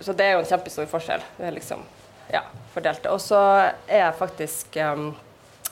så 0.00 0.12
det 0.12 0.26
er 0.26 0.34
jo 0.34 0.42
en 0.42 0.48
kjempestor 0.48 0.88
forskjell. 0.90 1.22
Det 1.38 1.46
er 1.48 1.54
liksom, 1.56 1.84
ja, 2.32 2.42
fordelt 2.74 3.02
det. 3.04 3.12
Og 3.14 3.22
så 3.22 3.40
er 3.86 4.02
jeg 4.02 4.18
faktisk 4.18 4.76
um, 4.82 5.14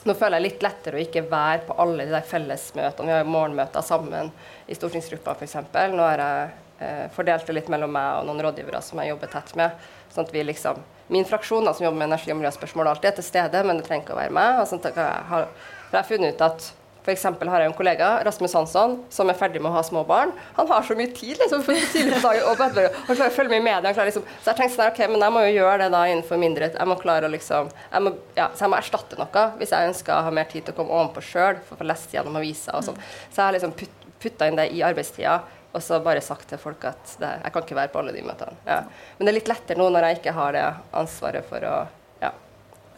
Nå 0.05 0.13
føler 0.13 0.37
jeg 0.37 0.45
litt 0.45 0.61
lettere 0.61 0.99
å 0.99 1.01
ikke 1.01 1.23
være 1.25 1.63
på 1.65 1.75
alle 1.81 2.03
de 2.05 2.13
der 2.13 2.25
fellesmøtene. 2.29 3.07
Vi 3.07 3.13
har 3.15 3.23
jo 3.23 3.31
morgenmøter 3.33 3.81
sammen 3.81 4.27
i 4.69 4.75
stortingsgruppa 4.77 5.33
f.eks. 5.33 5.55
Nå 5.73 6.03
har 6.05 6.21
jeg 6.21 6.51
eh, 6.77 7.07
fordelt 7.15 7.47
det 7.49 7.55
litt 7.57 7.71
mellom 7.73 7.89
meg 7.89 8.19
og 8.19 8.27
noen 8.27 8.43
rådgivere 8.45 8.83
som 8.85 9.01
jeg 9.01 9.09
jobber 9.09 9.31
tett 9.33 9.55
med. 9.57 9.87
Sånn 10.13 10.27
at 10.27 10.35
vi 10.35 10.43
liksom, 10.45 10.83
Min 11.09 11.25
fraksjon 11.25 11.65
da, 11.65 11.73
som 11.73 11.87
jobber 11.87 12.03
med 12.03 12.11
energi- 12.11 12.35
og 12.35 12.37
miljøspørsmål, 12.37 12.91
alltid 12.91 13.09
er 13.11 13.17
til 13.17 13.25
stede, 13.31 13.63
men 13.65 13.81
det 13.81 13.87
trenger 13.89 14.05
ikke 14.05 14.13
å 14.13 14.21
være 14.21 14.37
meg. 14.37 14.61
Og 14.61 14.69
sånn 14.69 14.85
at 14.85 15.01
jeg 15.01 15.25
har, 15.31 15.49
for 15.85 15.97
jeg 15.97 16.01
har 16.01 16.09
funnet 16.09 16.35
ut 16.35 16.43
at 16.45 16.73
F.eks. 17.05 17.23
har 17.29 17.61
jeg 17.61 17.69
en 17.69 17.75
kollega, 17.77 18.07
Rasmus 18.25 18.55
Hansson, 18.57 18.95
som 19.13 19.29
er 19.29 19.37
ferdig 19.37 19.59
med 19.61 19.69
å 19.69 19.75
ha 19.75 19.83
små 19.85 20.01
barn. 20.09 20.31
Han 20.57 20.69
har 20.71 20.85
så 20.87 20.95
mye 20.97 21.11
tid 21.13 21.37
liksom, 21.37 21.61
for 21.65 21.77
tidlig 21.93 22.15
på 22.15 22.21
dagen, 22.23 22.47
og 22.49 22.57
bedre, 22.57 22.87
han 22.95 23.11
klarer 23.11 23.29
å 23.29 23.35
følge 23.35 23.51
med 23.53 23.61
i 23.61 23.65
media. 23.67 24.05
Liksom, 24.07 24.23
så 24.41 24.49
jeg 24.49 24.57
tenkte 24.57 24.73
sånn, 24.73 24.89
ok, 24.89 25.01
men 25.11 25.25
jeg 25.27 25.35
må 25.35 25.43
jo 25.45 25.51
gjøre 25.53 25.83
det 25.83 25.89
da 25.93 26.01
innenfor 26.09 26.39
mindre 26.41 26.71
Jeg 26.73 26.89
må 26.89 26.97
klare 26.97 27.29
å 27.29 27.33
liksom, 27.33 27.69
jeg 27.91 28.05
må, 28.07 28.13
ja, 28.37 28.47
Så 28.55 28.65
jeg 28.65 28.73
må 28.73 28.79
erstatte 28.79 29.19
noe 29.19 29.43
hvis 29.59 29.73
jeg 29.75 29.91
ønsker 29.91 30.15
å 30.15 30.23
ha 30.25 30.31
mer 30.33 30.49
tid 30.49 30.65
til 30.65 30.73
å 30.73 30.79
komme 30.79 30.97
ovenpå 30.97 31.21
sjøl, 31.27 31.59
for 31.67 31.77
å 31.77 31.83
få 31.83 31.87
lest 31.91 32.15
gjennom 32.15 32.39
aviser 32.41 32.73
og 32.73 32.87
sånn. 32.89 32.97
Så 33.27 33.37
jeg 33.37 33.43
har 33.43 33.55
liksom 33.59 33.75
putt, 33.77 34.09
putta 34.25 34.49
inn 34.49 34.57
det 34.57 34.71
i 34.73 34.81
arbeidstida. 34.87 35.37
Og 35.75 35.83
så 35.83 35.99
bare 36.01 36.23
sagt 36.23 36.47
til 36.49 36.57
folk 36.57 36.87
at 36.89 37.17
det, 37.19 37.35
jeg 37.43 37.53
kan 37.53 37.67
ikke 37.67 37.77
være 37.77 37.93
på 37.93 38.01
alle 38.01 38.15
de 38.15 38.25
møtene. 38.25 38.57
Ja. 38.65 38.81
Men 39.19 39.27
det 39.27 39.33
er 39.33 39.37
litt 39.43 39.51
lettere 39.51 39.77
nå 39.77 39.91
når 39.91 40.07
jeg 40.07 40.21
ikke 40.21 40.33
har 40.37 40.55
det 40.55 40.67
ansvaret 40.95 41.45
for 41.49 41.67
å, 41.67 41.79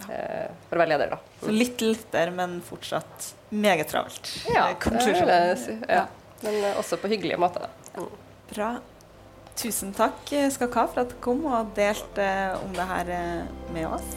for 0.06 0.78
å 0.78 0.82
være 0.82 0.92
leder, 0.94 1.10
da. 1.16 1.18
Så 1.42 1.54
litt 1.54 1.82
lettere, 1.82 2.32
men 2.36 2.60
fortsatt 2.66 3.32
meget 3.52 3.90
travelt. 3.92 4.30
Ja, 4.54 4.68
Eh, 4.70 4.78
det 4.84 5.06
vil 5.08 5.28
jeg 5.34 5.58
si. 5.64 5.78
ja. 5.90 6.06
Men 6.44 6.60
eh, 6.64 6.78
også 6.78 7.00
på 7.02 7.08
hyggelige 7.10 7.40
måter. 7.42 7.66
da. 7.68 8.02
Mm. 8.02 8.10
Bra. 8.54 8.70
Tusen 9.58 9.94
takk 9.98 10.32
eh, 10.38 10.50
skal 10.54 10.68
dere 10.70 10.84
ha 10.84 10.88
for 10.92 11.02
at 11.02 11.10
dere 11.16 11.22
kom 11.26 11.46
og 11.50 11.72
delte 11.76 12.28
om 12.64 12.74
det 12.78 12.86
her 12.92 13.10
eh, 13.10 13.72
med 13.74 13.88
oss. 13.88 14.12